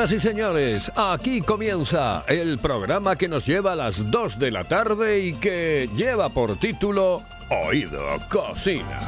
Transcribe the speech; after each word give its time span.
Señoras 0.00 0.12
y 0.12 0.26
señores, 0.26 0.92
aquí 0.96 1.42
comienza 1.42 2.24
el 2.26 2.58
programa 2.58 3.16
que 3.16 3.28
nos 3.28 3.44
lleva 3.44 3.72
a 3.72 3.74
las 3.74 4.10
2 4.10 4.38
de 4.38 4.50
la 4.50 4.64
tarde 4.64 5.20
y 5.20 5.34
que 5.34 5.90
lleva 5.94 6.30
por 6.30 6.58
título 6.58 7.22
Oído 7.50 8.00
Cocina. 8.30 8.98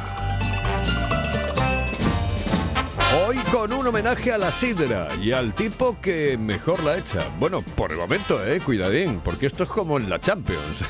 Hoy 3.25 3.37
con 3.51 3.73
un 3.73 3.87
homenaje 3.87 4.31
a 4.33 4.37
la 4.37 4.51
sidra 4.51 5.07
y 5.19 5.31
al 5.31 5.55
tipo 5.55 5.97
que 5.99 6.37
mejor 6.37 6.83
la 6.83 6.99
echa. 6.99 7.27
Bueno, 7.39 7.63
por 7.75 7.91
el 7.91 7.97
momento, 7.97 8.45
eh, 8.45 8.61
cuidadín, 8.61 9.19
porque 9.25 9.47
esto 9.47 9.63
es 9.63 9.69
como 9.69 9.97
en 9.97 10.11
la 10.11 10.19
Champions. 10.19 10.85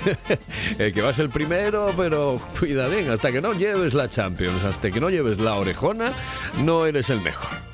Que 0.77 1.01
vas 1.01 1.17
el 1.19 1.29
primero, 1.29 1.93
pero 1.95 2.35
cuidadín, 2.59 3.09
hasta 3.09 3.31
que 3.31 3.39
no 3.39 3.53
lleves 3.53 3.93
la 3.93 4.09
Champions, 4.09 4.65
hasta 4.65 4.91
que 4.91 4.99
no 4.99 5.09
lleves 5.09 5.39
la 5.39 5.55
orejona, 5.55 6.11
no 6.57 6.85
eres 6.85 7.09
el 7.09 7.21
mejor. 7.21 7.72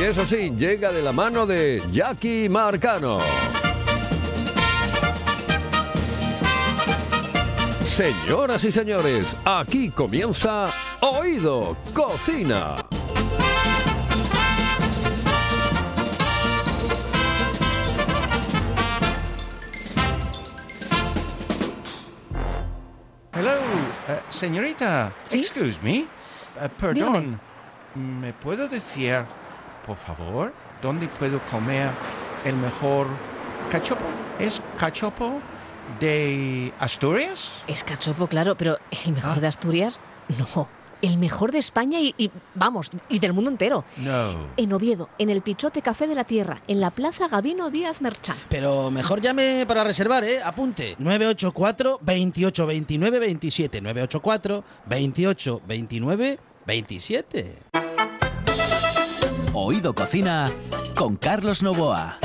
Y 0.00 0.02
eso 0.02 0.24
sí, 0.24 0.50
llega 0.56 0.92
de 0.92 1.02
la 1.02 1.12
mano 1.12 1.44
de 1.44 1.82
Jackie 1.92 2.48
Marcano. 2.48 3.18
Señoras 7.84 8.64
y 8.64 8.72
señores, 8.72 9.36
aquí 9.44 9.90
comienza 9.90 10.70
Oído 11.02 11.76
Cocina. 11.92 12.76
Hello, 23.34 23.50
eh, 24.08 24.20
señorita. 24.30 25.12
¿Sí? 25.24 25.40
Excuse 25.40 25.78
me. 25.82 25.98
Eh, 25.98 26.06
perdón. 26.78 27.38
¿Me 27.94 28.32
puedo 28.32 28.66
decir, 28.66 29.26
por 29.90 29.96
favor, 29.96 30.52
dónde 30.80 31.08
puedo 31.08 31.40
comer 31.50 31.90
el 32.44 32.54
mejor 32.54 33.08
cachopo? 33.68 34.04
¿Es 34.38 34.62
cachopo 34.76 35.40
de 35.98 36.72
Asturias? 36.78 37.52
Es 37.66 37.82
cachopo, 37.82 38.28
claro, 38.28 38.56
pero 38.56 38.78
el 39.04 39.14
mejor 39.14 39.38
Ah. 39.38 39.40
de 39.40 39.46
Asturias, 39.48 39.98
no. 40.54 40.68
El 41.02 41.16
mejor 41.18 41.50
de 41.50 41.58
España 41.58 41.98
y, 41.98 42.14
y, 42.18 42.30
vamos, 42.54 42.90
y 43.08 43.18
del 43.18 43.32
mundo 43.32 43.50
entero. 43.50 43.84
No. 43.96 44.34
En 44.56 44.72
Oviedo, 44.72 45.08
en 45.18 45.28
el 45.30 45.42
Pichote 45.42 45.82
Café 45.82 46.06
de 46.06 46.14
la 46.14 46.22
Tierra, 46.24 46.60
en 46.68 46.78
la 46.80 46.90
Plaza 46.90 47.26
Gabino 47.26 47.70
Díaz 47.70 48.00
Merchán. 48.00 48.36
Pero 48.48 48.90
mejor 48.92 49.20
llame 49.20 49.64
para 49.66 49.82
reservar, 49.82 50.22
¿eh? 50.22 50.40
Apunte. 50.44 50.94
984 51.00 51.98
28 52.02 52.66
29 52.66 53.18
27. 53.18 53.80
984 53.80 54.62
28 54.86 55.62
29 55.66 56.38
27. 56.66 57.56
Oído 59.52 59.96
Cocina 59.96 60.48
con 60.94 61.16
Carlos 61.16 61.60
Novoa. 61.60 62.20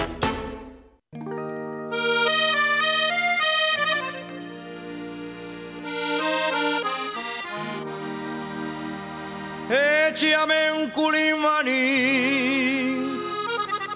Échame 10.07 10.71
un 10.71 10.91
culimaní, 10.91 11.71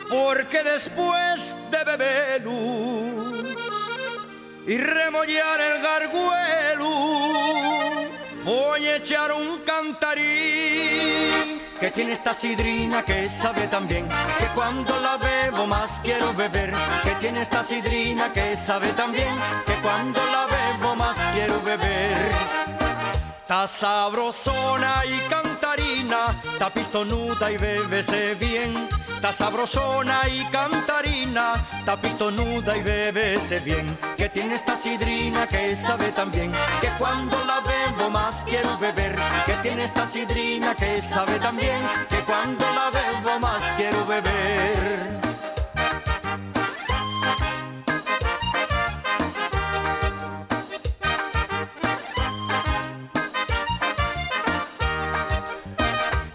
porque 0.09 0.63
después 0.63 1.53
de 1.69 1.83
beberlo 1.85 3.43
y 4.65 4.75
remollar 4.77 5.61
el 5.61 5.83
garguelo, 5.83 6.89
voy 8.43 8.87
a 8.87 8.95
echar 8.95 9.31
un 9.33 9.59
cantarín 9.59 11.58
que 11.79 11.91
tiene 11.91 12.13
esta 12.13 12.33
sidrina 12.33 13.01
que 13.03 13.29
sabe 13.29 13.67
tan 13.67 13.87
bien 13.87 14.05
que 14.37 14.47
cuando 14.53 14.99
la 14.99 15.17
bebo 15.17 15.65
más 15.65 16.01
quiero 16.03 16.33
beber, 16.33 16.73
que 17.03 17.15
tiene 17.15 17.41
esta 17.41 17.63
sidrina 17.63 18.33
que 18.33 18.55
sabe 18.57 18.87
tan 18.89 19.11
bien 19.11 19.33
que 19.65 19.75
cuando 19.81 20.21
la 20.25 20.47
bebo 20.47 20.95
más 20.95 21.17
quiero 21.33 21.61
beber. 21.61 22.31
Ta 23.47 23.67
sabrosona 23.67 25.03
y 25.05 25.19
cantarina, 25.29 26.35
ta 26.59 26.69
pistonuda 26.69 27.51
y 27.51 27.57
bébese 27.57 28.35
bien. 28.35 28.89
Ta 29.21 29.33
sabrosona 29.33 30.27
y 30.29 30.45
cantarina, 30.45 31.53
ta 31.85 31.97
pistonuda 31.97 32.77
y 32.77 32.81
bébese 32.81 33.59
bien. 33.59 33.97
Que 34.15 34.29
tiene 34.29 34.55
esta 34.55 34.77
sidrina 34.77 35.45
que 35.45 35.75
sabe 35.75 36.11
tan 36.13 36.31
bien, 36.31 36.51
que 36.79 36.89
cuando 36.97 37.37
la 37.45 37.59
bebo 37.59 38.09
más 38.09 38.45
quiero 38.45 38.77
beber. 38.77 39.17
Que 39.45 39.53
tiene 39.57 39.83
esta 39.83 40.05
sidrina 40.05 40.73
que 40.73 41.01
sabe 41.01 41.37
tan 41.39 41.57
bien, 41.57 41.81
que 42.09 42.23
cuando 42.23 42.65
la 42.71 42.89
bebo 42.91 43.39
más 43.39 43.61
quiero 43.77 44.05
beber. 44.05 45.28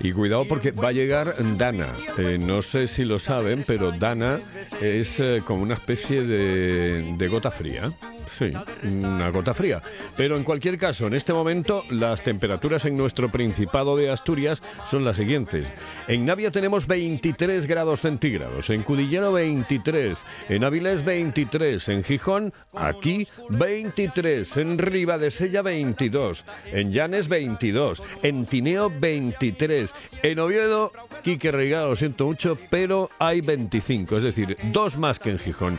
Y 0.05 0.13
cuidado 0.13 0.45
porque 0.45 0.71
va 0.71 0.89
a 0.89 0.93
llegar 0.93 1.35
Dana. 1.57 1.89
Eh, 2.19 2.37
no 2.39 2.61
sé 2.61 2.87
si 2.89 3.07
lo 3.07 3.19
saben, 3.19 3.65
pero 3.67 3.91
Dana 3.91 4.39
es 4.83 5.19
eh, 5.19 5.41
como 5.47 5.63
una 5.63 5.73
especie 5.73 6.23
de, 6.25 7.15
de 7.17 7.29
gota 7.29 7.51
fría. 7.51 7.91
Sí, 8.29 8.53
una 8.83 9.31
gota 9.31 9.55
fría. 9.55 9.83
Pero 10.17 10.37
en 10.37 10.45
cualquier 10.45 10.79
caso, 10.79 11.07
en 11.07 11.15
este 11.15 11.33
momento 11.33 11.85
las 11.91 12.23
temperaturas 12.23 12.85
en 12.85 12.97
nuestro 12.97 13.31
Principado 13.31 13.97
de 13.97 14.11
Asturias 14.11 14.63
son 14.89 15.05
las 15.05 15.17
siguientes. 15.17 15.67
En 16.09 16.25
Navia 16.25 16.51
tenemos 16.51 16.87
23 16.87 17.67
grados 17.67 18.01
centígrados, 18.01 18.71
en 18.71 18.83
Cudillero 18.83 19.33
23, 19.33 20.25
en 20.49 20.65
Avilés 20.65 21.05
23, 21.05 21.89
en 21.89 22.05
Gijón, 22.05 22.53
aquí 22.75 23.27
23, 23.51 24.57
en 24.57 24.79
Ribadesella 24.79 25.63
22, 25.63 26.45
en 26.73 26.93
Llanes 26.93 27.29
22, 27.29 28.03
en 28.23 28.47
Tineo 28.47 28.91
23, 28.91 29.93
en 30.23 30.39
Oviedo, 30.39 30.93
Quique 31.23 31.53
Reigado, 31.53 31.97
siento 31.97 32.27
mucho, 32.27 32.59
pero 32.71 33.11
hay 33.19 33.41
25, 33.41 34.19
es 34.19 34.23
decir, 34.23 34.57
dos 34.73 34.97
más 34.97 35.19
que 35.19 35.31
en 35.31 35.39
Gijón. 35.39 35.79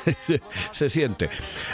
Se 0.72 0.88
siente. 0.88 1.28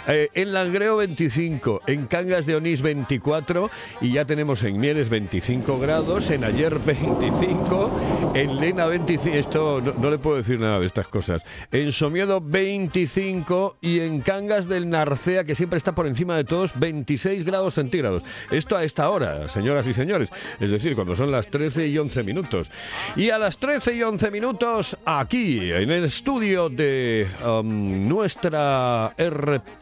Eh, 0.09 0.29
en 0.35 0.53
Langreo 0.53 0.97
25, 0.97 1.83
en 1.87 2.07
Cangas 2.07 2.47
de 2.47 2.57
Onís 2.57 2.83
24 2.83 3.71
y 4.01 4.13
ya 4.13 4.25
tenemos 4.25 4.63
en 4.63 4.79
Mieres 4.79 5.09
25 5.09 5.79
grados, 5.79 6.31
en 6.31 6.45
Ayer 6.45 6.79
25, 6.79 8.33
en 8.35 8.61
Lena 8.61 8.87
25, 8.87 9.37
esto 9.37 9.83
no, 9.99 10.11
le 10.11 10.19
puedo 10.19 10.37
decir 10.37 10.61
nada 10.61 10.79
de 10.79 10.87
estas 10.87 11.09
cosas, 11.09 11.43
en 11.73 11.91
Somiedo 11.93 12.41
25 12.41 13.79
y 13.81 14.01
en 14.01 14.21
Cangas 14.21 14.69
del 14.69 14.89
Narcea, 14.89 15.45
que 15.45 15.55
siempre 15.55 15.79
está 15.79 15.95
por 15.95 16.07
encima 16.07 16.37
de 16.37 16.45
todos, 16.45 16.79
26 16.79 17.45
grados 17.45 17.75
centígrados. 17.75 18.23
Esto 18.51 18.77
a 18.77 18.85
esta 18.85 19.11
hora, 19.11 19.49
señoras 19.49 19.87
y 19.87 19.93
señores, 19.93 20.31
es 20.61 20.71
decir, 20.71 20.95
cuando 20.95 21.17
son 21.17 21.31
las 21.31 21.49
13 21.49 21.89
y 21.89 21.99
11 21.99 22.23
minutos. 22.23 22.69
Y 23.17 23.31
a 23.31 23.39
las 23.39 23.59
13 23.59 23.95
y 23.95 24.03
11 24.03 24.31
minutos, 24.31 24.97
aquí, 25.05 25.73
en 25.73 25.91
el 25.91 26.05
estudio 26.05 26.69
de 26.69 27.27
um, 27.45 28.07
nuestra 28.09 29.13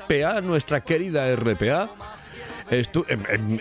RPA, 0.08 0.40
nuestra 0.40 0.80
querida 0.80 1.34
RPA, 1.34 1.90
Estu- 2.74 3.04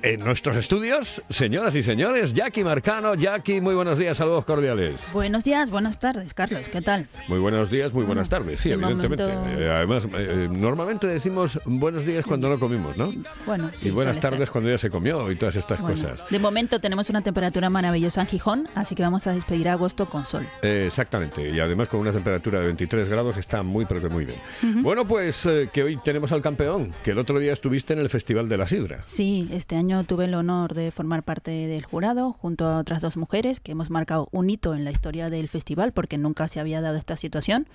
en, 0.02 0.20
nuestros 0.22 0.58
estudios, 0.58 1.22
señoras 1.30 1.76
y 1.76 1.84
señores, 1.84 2.34
Jackie 2.34 2.64
Marcano. 2.64 3.14
Jackie, 3.14 3.62
muy 3.62 3.76
buenos 3.76 4.00
días, 4.00 4.18
saludos 4.18 4.44
cordiales. 4.46 5.04
Buenos 5.14 5.44
días, 5.44 5.70
buenas 5.70 6.00
tardes, 6.00 6.34
Carlos, 6.34 6.68
¿qué 6.70 6.82
tal? 6.82 7.08
Muy 7.28 7.38
buenos 7.38 7.70
días, 7.70 7.94
muy 7.94 8.06
buenas 8.06 8.28
tardes, 8.30 8.60
sí, 8.62 8.70
de 8.70 8.76
evidentemente. 8.76 9.24
momento- 9.28 9.50
Eh, 9.62 9.70
además, 9.70 10.08
eh, 10.18 10.48
normalmente 10.52 11.06
decimos 11.06 11.60
buenos 11.66 12.06
días 12.06 12.26
cuando 12.26 12.50
no 12.50 12.58
comimos, 12.58 12.98
¿no? 12.98 13.12
Bueno, 13.46 13.70
sí, 13.76 13.90
y 13.90 13.92
buenas 13.92 14.20
tardes 14.20 14.40
ser. 14.40 14.50
cuando 14.50 14.70
ya 14.72 14.78
se 14.80 14.90
comió 14.90 15.30
y 15.32 15.36
todas 15.36 15.56
estas 15.58 15.80
Bueno, 15.82 15.96
cosas. 15.96 16.24
De 16.30 16.40
momento 16.40 16.80
tenemos 16.80 17.10
una 17.12 17.22
temperatura 17.22 17.70
maravillosa 17.70 18.22
en 18.22 18.28
Gijón, 18.28 18.68
así 18.74 18.96
que 18.96 19.04
vamos 19.04 19.28
a 19.28 19.34
despedir 19.34 19.70
agosto 19.70 20.08
con 20.10 20.26
sol. 20.26 20.48
Eh, 20.64 20.86
exactamente, 20.88 21.48
y 21.50 21.60
además 21.60 21.88
con 21.88 22.00
una 22.00 22.12
temperatura 22.12 22.60
de 22.60 22.66
23 22.66 23.10
grados 23.10 23.38
está 23.38 23.62
muy, 23.62 23.86
pero 23.86 24.02
que 24.02 24.10
muy 24.10 24.26
bien. 24.26 24.40
Bueno, 24.82 25.06
pues 25.08 25.46
eh, 25.46 25.70
que 25.72 25.84
hoy 25.84 25.98
tenemos 26.04 26.32
al 26.32 26.42
campeón, 26.42 26.94
que 27.04 27.12
el 27.12 27.20
otro 27.20 27.38
día 27.38 27.54
estuviste 27.54 27.94
en 27.94 28.00
el 28.00 28.10
Festival 28.10 28.50
de 28.50 28.58
la 28.58 28.66
Sidra. 28.68 29.02
Sí, 29.04 29.50
este 29.52 29.76
año 29.76 30.04
tuve 30.06 30.26
el 30.26 30.34
honor 30.34 30.74
de 30.74 30.90
formar 30.92 31.24
parte 31.24 31.52
del 31.52 31.84
jurado 31.86 32.32
junto 32.34 32.66
a 32.66 32.78
otras 32.80 33.02
dos 33.02 33.18
mujeres 33.18 33.60
que 33.60 33.74
hemos 33.74 33.90
marcado 33.90 34.30
un 34.32 34.50
hito 34.50 34.74
en 34.74 34.86
la 34.86 34.92
historia 34.92 35.30
del 35.30 35.50
festival 35.50 35.92
porque 35.92 36.18
nunca 36.18 36.48
se 36.48 36.60
había 36.60 36.82
dado 36.82 36.96
esta 36.98 37.16
situación. 37.18 37.68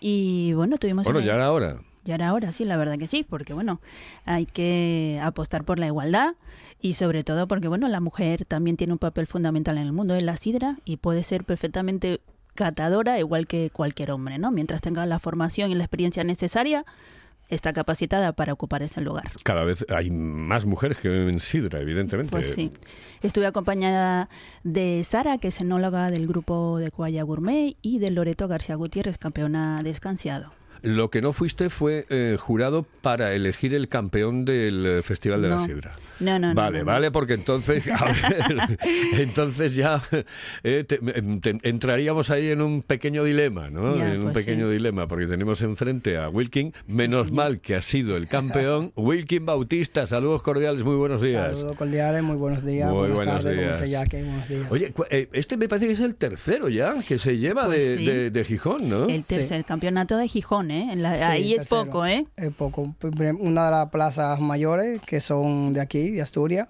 Y 0.00 0.52
bueno, 0.54 0.78
tuvimos... 0.78 1.04
Bueno, 1.04 1.18
una- 1.18 1.26
ya 1.26 1.34
era 1.34 1.52
hora. 1.52 1.80
Ya 2.04 2.14
era 2.14 2.32
hora, 2.32 2.52
sí, 2.52 2.64
la 2.64 2.76
verdad 2.76 2.98
que 2.98 3.08
sí, 3.08 3.26
porque 3.28 3.52
bueno, 3.52 3.80
hay 4.26 4.46
que 4.46 5.18
apostar 5.24 5.64
por 5.64 5.80
la 5.80 5.86
igualdad 5.88 6.34
y 6.80 6.92
sobre 6.92 7.24
todo 7.24 7.48
porque 7.48 7.66
bueno, 7.66 7.88
la 7.88 7.98
mujer 7.98 8.44
también 8.44 8.76
tiene 8.76 8.92
un 8.92 9.00
papel 9.00 9.26
fundamental 9.26 9.76
en 9.76 9.86
el 9.86 9.92
mundo 9.92 10.14
de 10.14 10.22
la 10.22 10.36
sidra 10.36 10.76
y 10.84 10.98
puede 10.98 11.24
ser 11.24 11.42
perfectamente 11.42 12.20
catadora 12.54 13.18
igual 13.18 13.48
que 13.48 13.70
cualquier 13.70 14.12
hombre, 14.12 14.38
¿no? 14.38 14.52
Mientras 14.52 14.80
tenga 14.82 15.04
la 15.04 15.18
formación 15.18 15.72
y 15.72 15.74
la 15.74 15.82
experiencia 15.82 16.22
necesaria, 16.22 16.84
está 17.48 17.72
capacitada 17.72 18.32
para 18.32 18.52
ocupar 18.52 18.82
ese 18.82 19.00
lugar. 19.00 19.30
Cada 19.44 19.64
vez 19.64 19.84
hay 19.94 20.10
más 20.10 20.64
mujeres 20.64 20.98
que 21.00 21.08
beben 21.08 21.40
sidra, 21.40 21.80
evidentemente. 21.80 22.30
Pues 22.30 22.52
sí. 22.52 22.72
Estuve 23.22 23.46
acompañada 23.46 24.28
de 24.64 25.02
Sara, 25.04 25.38
que 25.38 25.48
es 25.48 25.60
enóloga 25.60 26.10
del 26.10 26.26
grupo 26.26 26.78
de 26.78 26.90
Coaya 26.90 27.22
Gourmet, 27.22 27.76
y 27.82 27.98
de 27.98 28.10
Loreto 28.10 28.48
García 28.48 28.74
Gutiérrez, 28.74 29.18
campeona 29.18 29.82
de 29.82 29.90
escanciado. 29.90 30.55
Lo 30.86 31.10
que 31.10 31.20
no 31.20 31.32
fuiste 31.32 31.68
fue 31.68 32.06
eh, 32.10 32.36
jurado 32.38 32.86
para 33.02 33.34
elegir 33.34 33.74
el 33.74 33.88
campeón 33.88 34.44
del 34.44 34.84
eh, 34.86 35.02
Festival 35.02 35.42
de 35.42 35.48
la 35.48 35.56
No. 35.56 35.64
Sidra. 35.66 35.96
No, 36.20 36.38
no, 36.38 36.48
no, 36.48 36.54
Vale, 36.54 36.78
no, 36.78 36.84
no. 36.84 36.90
vale, 36.92 37.10
porque 37.10 37.34
entonces, 37.34 37.84
a 37.90 38.04
ver, 38.06 38.78
entonces 39.20 39.74
ya 39.74 40.00
eh, 40.62 40.84
te- 40.86 40.98
te- 40.98 41.68
entraríamos 41.68 42.30
ahí 42.30 42.50
en 42.50 42.62
un 42.62 42.82
pequeño 42.82 43.24
dilema, 43.24 43.68
¿no? 43.68 43.96
Ya, 43.98 44.12
en 44.14 44.18
un 44.18 44.32
pues 44.32 44.36
pequeño 44.46 44.68
sí. 44.68 44.74
dilema, 44.74 45.06
porque 45.08 45.26
tenemos 45.26 45.60
enfrente 45.62 46.16
a 46.16 46.28
Wilkin, 46.28 46.72
menos 46.86 47.26
señor. 47.26 47.36
mal 47.36 47.60
que 47.60 47.74
ha 47.74 47.82
sido 47.82 48.16
el 48.16 48.28
campeón, 48.28 48.92
Wilkin 48.96 49.44
Bautista, 49.44 50.06
saludos 50.06 50.42
cordiales, 50.42 50.84
muy 50.84 50.96
buenos 50.96 51.20
días. 51.20 51.56
Saludos 51.58 51.76
cordiales, 51.76 52.22
muy 52.22 52.36
buenos 52.36 52.64
días. 52.64 52.88
Muy 52.90 53.10
buenas 53.10 53.16
buenos 53.16 53.44
tardes, 53.44 53.56
días. 53.90 54.10
buenos 54.10 54.48
días. 54.48 54.66
Oye, 54.70 54.94
eh, 55.10 55.28
este 55.32 55.56
me 55.56 55.68
parece 55.68 55.86
que 55.88 55.92
es 55.92 56.00
el 56.00 56.14
tercero 56.14 56.68
ya, 56.68 56.94
que 57.06 57.18
se 57.18 57.36
lleva 57.38 57.66
Pues 57.66 57.84
de, 57.84 57.96
sí. 57.98 58.04
de- 58.06 58.30
de 58.30 58.44
Gijón, 58.44 58.88
¿no? 58.88 59.06
El 59.08 59.24
tercer 59.24 59.64
campeonato 59.64 60.16
de 60.16 60.28
Gijón, 60.28 60.70
¿eh? 60.70 60.75
En 60.82 61.02
la- 61.02 61.16
Sí, 61.18 61.24
ahí 61.24 61.52
es 61.52 61.58
tercero. 61.60 61.84
poco, 61.86 62.06
¿eh? 62.06 62.24
Es 62.36 62.52
poco. 62.54 62.94
Una 63.40 63.64
de 63.66 63.70
las 63.70 63.90
plazas 63.90 64.40
mayores 64.40 65.00
que 65.02 65.20
son 65.20 65.72
de 65.72 65.80
aquí, 65.80 66.10
de 66.10 66.22
Asturias. 66.22 66.68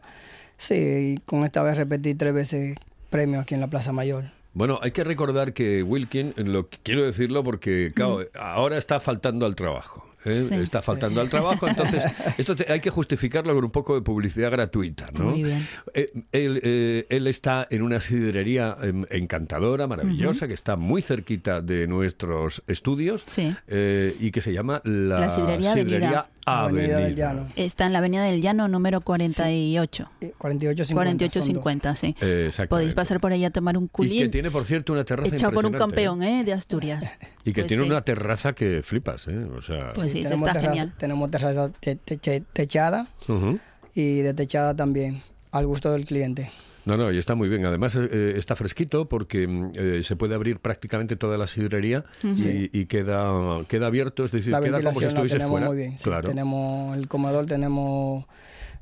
Sí, 0.57 0.75
y 0.75 1.19
con 1.27 1.45
esta 1.45 1.63
vez 1.63 1.77
repetí 1.77 2.15
tres 2.15 2.33
veces 2.33 2.77
premio 3.11 3.41
aquí 3.41 3.55
en 3.55 3.61
la 3.61 3.67
Plaza 3.69 3.93
Mayor. 3.93 4.25
Bueno, 4.55 4.79
hay 4.81 4.91
que 4.93 5.05
recordar 5.05 5.53
que 5.53 5.83
Wilkin, 5.83 6.33
lo 6.37 6.69
quiero 6.83 7.05
decirlo 7.05 7.45
porque, 7.45 7.91
claro, 7.95 8.21
ahora 8.41 8.79
está 8.79 9.01
faltando 9.01 9.45
al 9.45 9.55
trabajo. 9.55 10.06
¿Eh? 10.27 10.43
Sí. 10.43 10.55
Está 10.57 10.83
faltando 10.83 11.21
al 11.21 11.29
trabajo, 11.29 11.67
entonces 11.69 12.03
esto 12.39 12.55
te- 12.57 12.71
hay 12.73 12.81
que 12.81 12.91
justificarlo 12.91 13.55
con 13.55 13.65
un 13.65 13.71
poco 13.71 13.95
de 13.95 14.03
publicidad 14.03 14.51
gratuita, 14.51 15.09
¿no? 15.13 15.31
Muy 15.31 15.43
bien. 15.45 15.67
Eh, 15.95 16.11
él, 16.33 16.61
eh, 16.63 17.07
él 17.09 17.27
está 17.27 17.67
en 17.71 17.83
una 17.83 18.01
sidrería 18.01 18.77
em, 18.83 19.05
encantadora, 19.11 19.87
maravillosa, 19.87 20.47
que 20.49 20.55
está 20.55 20.77
muy 20.77 21.03
cerquita 21.03 21.61
de 21.63 21.87
nuestros 21.87 22.63
estudios 22.67 23.23
Sí. 23.27 23.55
eh, 23.69 24.17
y 24.21 24.31
que 24.31 24.41
se 24.41 24.53
llama 24.53 24.81
la, 24.85 25.21
La 25.21 25.73
Sidrería 25.75 26.27
Avenida. 26.47 26.85
Avenida 26.97 26.99
del 27.07 27.15
Llano. 27.17 27.49
Está 27.57 27.87
en 27.87 27.93
la 27.93 27.99
Avenida 27.99 28.23
del 28.25 28.41
Llano 28.41 28.69
número 28.69 29.01
48. 29.01 30.09
Y 30.21 30.27
48.50. 30.27 30.95
4850, 30.95 31.95
sí. 31.97 32.15
Eh. 32.21 32.51
Podéis 32.69 32.95
pasar 32.95 33.21
por 33.21 33.33
ahí 33.33 33.45
a 33.45 33.51
tomar 33.51 33.77
un 33.77 33.85
Y 33.85 33.87
que 33.89 33.93
culín 33.93 34.31
tiene, 34.31 34.51
por 34.51 34.65
cierto, 34.65 34.93
una 34.93 35.05
terraza 35.05 35.35
echado 35.35 35.53
por 35.53 35.67
un 35.67 35.73
impresionante, 35.73 36.03
¿eh? 36.03 36.05
campeón, 36.07 36.23
¿eh? 36.23 36.45
De 36.45 36.53
Asturias. 36.53 37.05
Y 37.45 37.53
que 37.53 37.63
Pues 37.63 37.69
tiene 37.69 37.85
sí. 37.85 37.91
una 37.91 38.01
terraza 38.03 38.53
que 38.55 38.83
flipas, 38.83 39.29
¿eh? 39.29 39.37
O 39.57 39.63
sea, 39.63 39.93
Pues 39.95 40.11
sí, 40.13 40.23
tenemos 40.23 40.49
está 40.49 40.53
terraza, 40.61 40.69
genial. 40.69 40.95
Tenemos 40.99 41.31
terraza 41.31 41.71
te- 41.81 41.97
teche- 41.97 42.45
techada 42.53 43.07
ujú. 43.29 43.59
y 43.95 44.19
de 44.19 44.35
techada 44.35 44.75
también, 44.75 45.23
al 45.53 45.67
gusto 45.67 45.93
del 45.93 46.07
cliente. 46.07 46.51
No, 46.87 46.97
no, 46.97 47.11
y 47.11 47.19
está 47.19 47.35
muy 47.35 47.49
bien. 47.49 47.67
Además, 47.67 47.97
eh, 47.97 48.35
está 48.37 48.55
fresquito 48.55 49.09
porque 49.09 49.47
mm, 49.49 49.71
eh, 49.75 50.03
se 50.05 50.15
puede 50.15 50.37
abrir 50.37 50.61
prácticamente 50.61 51.17
toda 51.17 51.37
la 51.37 51.49
sidrería 51.49 52.05
y, 52.23 52.71
y 52.81 52.87
queda, 52.87 53.65
queda 53.69 53.89
abierto, 53.89 54.25
es 54.25 54.31
decir, 54.31 54.53
la 54.53 54.61
queda 54.61 54.81
como 54.81 55.01
si 55.01 55.07
tenemos 55.09 55.51
fuera. 55.51 55.67
muy 55.67 55.77
bien. 55.77 55.99
sí. 55.99 56.05
Claro. 56.05 56.29
Tenemos 56.29 56.97
el 56.97 57.09
comedor, 57.09 57.47
tenemos 57.47 58.25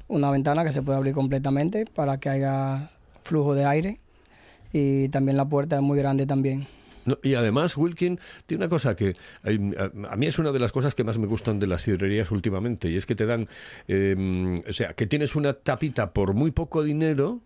una 0.07 0.31
ventana 0.31 0.65
que 0.65 0.73
se 0.73 0.83
puede 0.83 0.99
abrir 0.99 1.15
completamente 1.15 1.87
para 1.87 2.19
que 2.19 2.29
haya 2.29 2.91
flujo 3.23 3.55
de 3.55 3.65
aire 3.65 3.99
y 4.71 5.09
también 5.09 5.39
la 5.39 5.47
puerta 5.47 5.77
es 5.77 5.83
muy 5.83 5.97
grande 5.99 6.27
también. 6.27 6.67
No, 7.05 7.19
y 7.23 7.35
además, 7.35 7.77
Wilkin 7.77 8.19
tiene 8.47 8.65
una 8.65 8.71
cosa 8.71 8.97
que 8.97 9.17
a, 9.43 10.17
mí 10.17 10.27
es 10.27 10.39
una 10.39 10.53
de 10.53 10.59
las 10.59 10.73
cosas 10.73 10.95
que 10.95 11.05
más 11.05 11.19
me 11.19 11.27
gustan 11.27 11.59
de 11.59 11.67
las 11.67 11.83
sidrerías 11.83 12.31
últimamente 12.31 12.91
y 12.91 12.97
es 12.97 13.07
que 13.07 13.15
te 13.15 13.27
dan, 13.27 13.49
eh, 13.89 14.63
o 14.69 14.73
sea, 14.73 14.95
que 14.95 15.07
tienes 15.07 15.35
una 15.35 15.53
tapita 15.55 16.13
por 16.13 16.35
muy 16.35 16.51
poco 16.51 16.83
dinero 16.83 17.41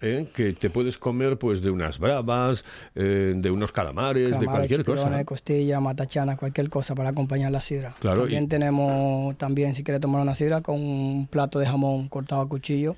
eh, 0.00 0.28
que 0.34 0.52
te 0.52 0.70
puedes 0.70 0.98
comer 0.98 1.38
pues 1.38 1.62
de 1.62 1.70
unas 1.70 1.98
bravas, 1.98 2.64
eh, 2.94 3.34
de 3.36 3.50
unos 3.50 3.72
calamares, 3.72 4.38
de 4.38 4.46
cualquier 4.46 4.84
cosa. 4.84 5.02
chipirones, 5.02 5.26
costilla, 5.26 5.80
matachana, 5.80 6.36
cualquier 6.36 6.68
cosa 6.70 6.94
para 6.94 7.10
acompañar 7.10 7.50
la 7.52 7.60
sidra. 7.60 7.94
Claro, 8.00 8.22
También 8.22 8.44
y- 8.44 8.48
tenemos, 8.48 9.36
también 9.38 9.74
si 9.74 9.82
quieres 9.84 10.00
tomar 10.00 10.22
una 10.22 10.34
sidra 10.34 10.60
con 10.60 10.80
un 10.80 11.26
plato 11.28 11.58
de 11.58 11.66
jamón 11.66 12.08
cortado 12.08 12.42
a 12.42 12.48
cuchillo, 12.48 12.96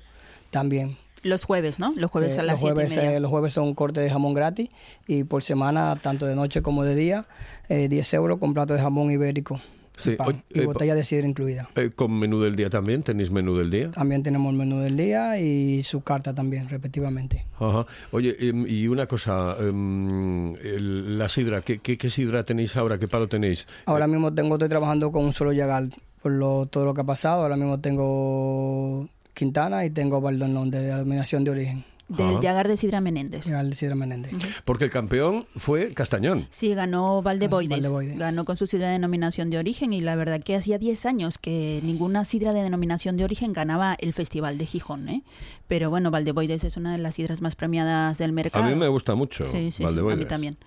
también. 0.51 0.97
Los 1.25 1.43
jueves, 1.43 1.79
¿no? 1.79 1.91
Los 1.97 2.11
jueves 2.11 2.37
Eh, 2.37 2.41
a 2.41 2.43
las 2.43 2.53
los, 2.53 2.61
siete 2.61 2.71
y 2.73 2.75
jueves, 2.75 2.95
media. 2.97 3.13
eh, 3.15 3.19
los 3.19 3.31
jueves 3.31 3.51
son 3.51 3.73
cortes 3.73 4.03
de 4.03 4.11
jamón 4.11 4.35
gratis 4.35 4.69
y 5.07 5.23
por 5.23 5.41
semana, 5.41 5.95
tanto 5.95 6.27
de 6.27 6.35
noche 6.35 6.61
como 6.61 6.83
de 6.83 6.93
día, 6.93 7.25
eh, 7.67 7.87
10 7.89 8.13
euros 8.13 8.37
con 8.37 8.53
plato 8.53 8.75
de 8.75 8.79
jamón 8.79 9.09
ibérico 9.09 9.59
Sí, 9.97 10.11
y, 10.11 10.15
pan, 10.17 10.27
oye, 10.27 10.41
y 10.53 10.59
eh, 10.59 10.65
botella 10.65 10.93
de 10.93 11.03
sidra 11.03 11.25
incluida. 11.27 11.67
Eh, 11.77 11.89
con 11.95 12.11
menú 12.19 12.41
del 12.41 12.55
día 12.55 12.69
también, 12.69 13.01
tenéis 13.01 13.31
menú 13.31 13.57
del 13.57 13.71
día. 13.71 13.89
También 13.91 14.21
tenemos 14.21 14.51
el 14.51 14.57
menú 14.59 14.79
del 14.81 14.97
día 14.97 15.39
y 15.39 15.81
su 15.83 16.01
carta 16.01 16.35
también, 16.35 16.69
respectivamente. 16.69 17.45
Ajá. 17.59 17.87
Oye, 18.11 18.35
em, 18.39 18.67
y 18.67 18.87
una 18.87 19.07
cosa, 19.07 19.55
em, 19.59 20.53
el- 20.57 21.17
la 21.17 21.27
sidra, 21.29 21.61
¿qué, 21.61 21.79
qué, 21.79 21.97
qué 21.97 22.09
sidra 22.11 22.43
tenéis 22.43 22.75
ahora? 22.77 22.99
¿Qué 22.99 23.07
palo 23.07 23.27
tenéis? 23.27 23.67
Ahora 23.87 24.05
mismo 24.05 24.31
tengo, 24.33 24.55
estoy 24.55 24.69
trabajando 24.69 25.11
con 25.11 25.23
un 25.25 25.33
solo 25.33 25.53
llagal 25.53 25.91
por 26.21 26.33
lo, 26.33 26.65
todo 26.67 26.85
lo 26.85 26.93
que 26.93 27.01
ha 27.01 27.05
pasado. 27.05 27.41
Ahora 27.43 27.55
mismo 27.55 27.79
tengo 27.79 29.07
Quintana 29.35 29.85
y 29.85 29.91
tengo 29.91 30.19
Baldonón 30.21 30.71
de 30.71 30.81
denominación 30.81 31.43
de 31.43 31.51
origen. 31.51 31.83
Del. 32.07 32.39
Llagar 32.39 32.67
de 32.67 32.77
Sidra 32.77 33.01
Menéndez. 33.01 33.45
Llagal 33.47 33.71
de 33.71 33.75
Sidra 33.75 33.95
Menéndez. 33.95 34.31
Porque 34.63 34.83
el 34.83 34.91
campeón 34.91 35.47
fue 35.55 35.91
Castañón. 35.91 36.45
Sí, 36.51 36.71
ganó 36.75 37.23
Valdeboides. 37.23 37.71
Valdeboides. 37.71 38.19
Ganó 38.19 38.45
con 38.45 38.57
su 38.57 38.67
sidra 38.67 38.85
de 38.87 38.93
denominación 38.93 39.49
de 39.49 39.57
origen 39.57 39.91
y 39.91 40.01
la 40.01 40.15
verdad 40.15 40.39
que 40.39 40.55
hacía 40.55 40.77
10 40.77 41.03
años 41.07 41.39
que 41.39 41.79
ninguna 41.83 42.23
sidra 42.23 42.53
de 42.53 42.61
denominación 42.61 43.17
de 43.17 43.23
origen 43.23 43.53
ganaba 43.53 43.95
el 43.99 44.13
Festival 44.13 44.59
de 44.59 44.67
Gijón, 44.67 45.09
¿eh? 45.09 45.23
Pero 45.67 45.89
bueno, 45.89 46.11
Valdeboides 46.11 46.63
es 46.63 46.77
una 46.77 46.91
de 46.91 46.99
las 46.99 47.15
sidras 47.15 47.41
más 47.41 47.55
premiadas 47.55 48.19
del 48.19 48.29
A 48.29 48.33
mercado. 48.33 48.65
mí 48.65 48.75
me 48.75 48.87
gusta 48.87 49.15
mucho. 49.15 49.43
Sí, 49.43 49.71
sí, 49.71 49.83
sí, 49.87 49.97
a 49.97 50.15
mí 50.15 50.25
también. 50.25 50.57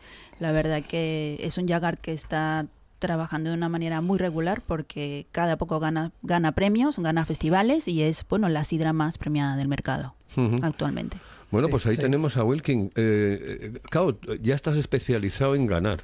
La 0.40 0.50
verdad 0.50 0.82
que 0.82 1.38
es 1.40 1.56
un 1.56 1.68
Yagar 1.68 1.98
que 1.98 2.12
está 2.12 2.66
trabajando 2.98 3.50
de 3.50 3.56
una 3.56 3.68
manera 3.68 4.00
muy 4.00 4.18
regular 4.18 4.60
porque 4.66 5.26
cada 5.32 5.56
poco 5.56 5.78
gana, 5.80 6.12
gana 6.22 6.52
premios, 6.52 6.98
gana 6.98 7.24
festivales 7.24 7.88
y 7.88 8.02
es, 8.02 8.24
bueno, 8.28 8.48
la 8.48 8.64
sidra 8.64 8.92
más 8.92 9.18
premiada 9.18 9.56
del 9.56 9.68
mercado 9.68 10.14
actualmente. 10.62 11.16
Bueno, 11.50 11.68
Sí, 11.68 11.70
pues 11.72 11.86
ahí 11.86 11.94
sí. 11.96 12.00
tenemos 12.02 12.36
a 12.36 12.44
Wilkin. 12.44 12.90
Eh, 12.94 13.70
eh, 13.74 13.80
claro, 13.90 14.18
ya 14.42 14.54
estás 14.54 14.76
especializado 14.76 15.54
en 15.54 15.66
ganar. 15.66 16.00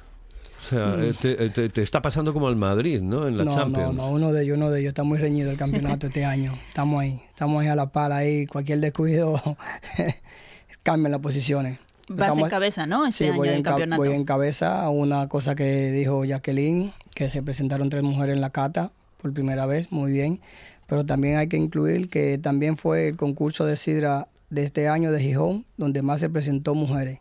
O 0.59 0.67
sea, 0.67 0.95
eh, 0.99 1.13
te, 1.21 1.45
eh, 1.45 1.49
te- 1.51 1.69
te 1.69 1.83
está 1.83 2.01
pasando 2.01 2.33
como 2.33 2.47
al 2.47 2.55
Madrid, 2.55 2.99
¿no? 3.01 3.27
En 3.27 3.37
la 3.37 3.43
Mm. 3.43 3.45
no, 3.47 3.55
Champions. 3.55 3.93
no, 3.93 4.01
no, 4.07 4.09
uno 4.09 4.33
de 4.33 4.43
ellos, 4.43 4.57
uno 4.57 4.71
de 4.71 4.79
ellos. 4.79 4.89
Está 4.89 5.03
muy 5.03 5.19
reñido 5.19 5.51
el 5.51 5.57
campeonato 5.57 6.07
este 6.07 6.25
año. 6.25 6.53
Estamos 6.69 6.99
ahí, 7.01 7.21
estamos 7.29 7.61
ahí 7.61 7.67
a 7.67 7.75
la 7.75 7.91
pala 7.91 8.17
ahí. 8.17 8.47
Cualquier 8.47 8.79
descuido 8.79 9.39
cambian 10.83 11.11
las 11.11 11.21
posiciones. 11.21 11.79
Vas 12.07 12.29
Estamos- 12.29 12.47
en 12.47 12.49
cabeza, 12.49 12.85
¿no? 12.85 13.05
Este 13.07 13.23
Sí, 13.25 13.29
año 13.29 13.37
voy 13.37 13.49
en, 13.49 13.63
ca- 13.63 13.71
campeonato. 13.71 14.03
voy 14.03 14.13
en 14.13 14.25
cabeza. 14.25 14.87
Una 14.89 15.27
cosa 15.27 15.55
que 15.55 15.91
dijo 15.91 16.23
Jacqueline, 16.23 16.93
que 17.15 17.29
se 17.29 17.41
presentaron 17.41 17.89
tres 17.89 18.03
mujeres 18.03 18.35
en 18.35 18.41
la 18.41 18.51
cata 18.51 18.91
por 19.21 19.33
primera 19.33 19.65
vez, 19.65 19.91
muy 19.91 20.11
bien. 20.11 20.39
Pero 20.87 21.03
también 21.05 21.37
hay 21.37 21.47
que 21.47 21.57
incluir 21.57 22.09
que 22.09 22.37
también 22.37 22.77
fue 22.77 23.07
el 23.07 23.17
concurso 23.17 23.65
de 23.65 23.75
sidra 23.75 24.27
de 24.51 24.63
este 24.63 24.87
año 24.87 25.11
de 25.11 25.19
Gijón, 25.19 25.65
donde 25.77 26.03
más 26.03 26.19
se 26.19 26.29
presentó 26.29 26.75
mujeres. 26.75 27.19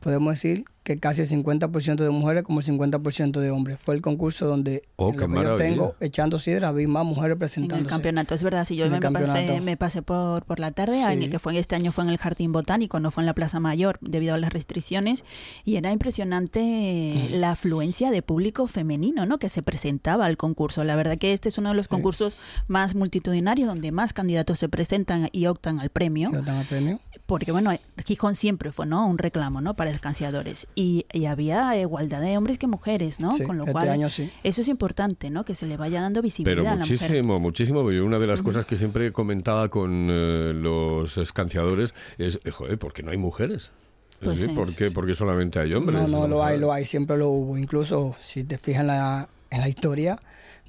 Podemos 0.00 0.34
decir 0.34 0.64
que 0.82 0.98
casi 0.98 1.20
el 1.22 1.28
50% 1.28 1.96
de 1.96 2.10
mujeres 2.10 2.42
como 2.42 2.60
el 2.60 2.66
50% 2.66 3.38
de 3.40 3.50
hombres. 3.50 3.78
Fue 3.80 3.94
el 3.94 4.00
concurso 4.00 4.46
donde 4.46 4.82
Oh, 4.96 5.10
en 5.12 5.20
lo 5.20 5.28
que 5.28 5.34
yo 5.42 5.56
tengo 5.56 5.94
echando 6.00 6.38
sidra 6.38 6.72
vi 6.72 6.86
más 6.86 7.04
mujeres 7.04 7.32
En 7.32 7.38
presentándose. 7.38 7.82
el 7.82 7.88
campeonato, 7.88 8.34
es 8.34 8.42
verdad, 8.42 8.64
si 8.64 8.76
yo 8.76 8.86
En 8.86 8.92
me 8.92 9.00
pasé, 9.00 9.60
me 9.60 9.76
pasé 9.76 10.00
por, 10.02 10.44
por 10.44 10.58
la 10.58 10.70
tarde, 10.72 10.98
Sí. 11.18 11.28
que 11.30 11.38
fue 11.38 11.58
este 11.58 11.74
año 11.76 11.92
fue 11.92 12.04
en 12.04 12.10
el 12.10 12.18
Jardín 12.18 12.52
Botánico, 12.52 12.98
no 12.98 13.10
fue 13.10 13.22
en 13.22 13.26
la 13.26 13.34
Plaza 13.34 13.60
Mayor 13.60 13.98
debido 14.00 14.34
a 14.34 14.38
las 14.38 14.52
restricciones, 14.52 15.24
y 15.64 15.76
era 15.76 15.90
impresionante 15.92 17.28
Mm. 17.30 17.34
la 17.34 17.52
afluencia 17.52 18.10
de 18.10 18.22
público 18.22 18.66
femenino, 18.66 19.26
¿no? 19.26 19.38
Que 19.38 19.48
se 19.48 19.62
presentaba 19.62 20.24
al 20.26 20.36
concurso. 20.36 20.84
La 20.84 20.96
verdad 20.96 21.18
que 21.18 21.32
este 21.32 21.48
es 21.48 21.58
uno 21.58 21.70
de 21.70 21.74
los 21.74 21.88
concursos 21.88 22.36
más 22.68 22.94
multitudinarios 22.94 23.68
donde 23.68 23.92
más 23.92 24.12
candidatos 24.12 24.58
se 24.58 24.68
presentan 24.68 25.28
y 25.32 25.46
optan 25.46 25.80
al 25.80 25.90
premio 25.90 26.30
Y 26.30 26.44
dan 26.44 26.56
el 26.58 26.66
premio. 26.66 27.00
porque 27.26 27.52
bueno, 27.52 27.70
Gijón 28.04 28.34
siempre 28.34 28.72
fue 28.72 28.86
no 28.86 29.06
un 29.06 29.18
reclamo 29.18 29.60
no 29.60 29.74
para 29.74 29.90
escanciadores 29.90 30.66
y, 30.74 30.79
y 31.12 31.26
había 31.26 31.76
igualdad 31.80 32.20
de 32.20 32.36
hombres 32.36 32.58
que 32.58 32.66
mujeres, 32.66 33.20
¿no? 33.20 33.32
Sí, 33.32 33.44
Con 33.44 33.56
lo 33.58 33.64
este 33.64 33.72
cual 33.72 33.88
año 33.88 34.08
sí. 34.10 34.30
eso 34.42 34.60
es 34.62 34.68
importante, 34.68 35.30
¿no? 35.30 35.44
Que 35.44 35.54
se 35.54 35.66
le 35.66 35.76
vaya 35.76 36.00
dando 36.00 36.22
visibilidad 36.22 36.56
Pero 36.62 36.68
a 36.68 36.74
la 36.76 36.80
mujer. 36.80 36.90
muchísimo, 37.00 37.38
muchísimo. 37.40 37.90
Yo 37.92 38.04
una 38.04 38.18
de 38.18 38.26
las 38.26 38.42
cosas 38.42 38.64
que 38.64 38.76
siempre 38.76 39.12
comentaba 39.12 39.68
con 39.68 40.08
eh, 40.10 40.52
los 40.54 41.18
escanciadores 41.18 41.94
es, 42.18 42.40
eh, 42.44 42.50
joder, 42.50 42.78
¿por 42.78 42.92
qué 42.92 43.02
no 43.02 43.10
hay 43.10 43.16
mujeres? 43.18 43.72
Es 44.20 44.26
Pues 44.26 44.40
sí, 44.40 44.48
¿por, 44.48 44.68
sí, 44.68 44.76
qué, 44.76 44.88
sí. 44.88 44.94
¿Por 44.94 45.06
qué 45.06 45.14
solamente 45.14 45.58
hay 45.58 45.72
hombres? 45.72 45.98
No, 45.98 46.06
no, 46.06 46.28
lo 46.28 46.44
hay, 46.44 46.58
lo 46.58 46.72
hay, 46.72 46.84
siempre 46.84 47.16
lo 47.16 47.28
hubo. 47.30 47.56
Incluso 47.56 48.14
si 48.20 48.44
te 48.44 48.58
fijas 48.58 48.82
en 48.82 48.86
la, 48.88 49.28
en 49.50 49.60
la 49.60 49.68
historia 49.68 50.20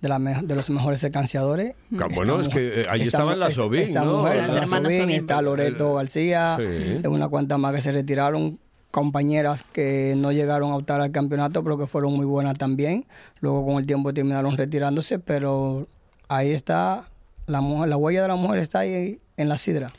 de, 0.02 0.10
la 0.10 0.20
me- 0.20 0.42
de 0.42 0.56
los 0.56 0.70
mejores 0.70 1.00
secanciadores. 1.00 1.74
Ca- 1.98 2.08
bueno, 2.16 2.40
es 2.42 2.48
que, 2.48 2.80
eh, 2.80 2.84
ahí 2.90 3.02
esta 3.02 3.18
estaban 3.18 3.40
las 3.40 3.58
esta 3.90 4.04
¿no? 4.06 4.20
mujer, 4.20 4.38
Las 4.48 4.72
está 5.12 5.42
Loreto 5.42 5.94
García, 5.96 6.56
Sí. 6.58 6.64
de 7.00 7.08
una 7.08 7.28
cuanta 7.30 7.58
más 7.58 7.76
que 7.76 7.82
se 7.82 7.92
retiraron, 7.92 8.58
compañeras 8.92 9.64
que 9.74 10.14
no 10.18 10.32
llegaron 10.32 10.72
a 10.72 10.76
optar 10.76 11.02
al 11.02 11.12
campeonato, 11.12 11.64
pero 11.64 11.78
que 11.78 11.88
fueron 11.88 12.14
muy 12.14 12.26
buenas 12.26 12.58
también. 12.58 13.06
Luego 13.40 13.66
con 13.66 13.76
el 13.78 13.86
tiempo 13.88 14.14
terminaron 14.14 14.56
retirándose, 14.58 15.18
pero 15.20 15.88
ahí 16.28 16.52
está, 16.52 17.06
la, 17.48 17.62
mujer, 17.62 17.90
la 17.90 17.98
huella 17.98 18.22
de 18.22 18.28
la 18.28 18.36
mujer 18.36 18.60
está 18.60 18.80
ahí 18.80 19.20
en 19.38 19.50
la 19.50 19.58
sidra. 19.58 19.90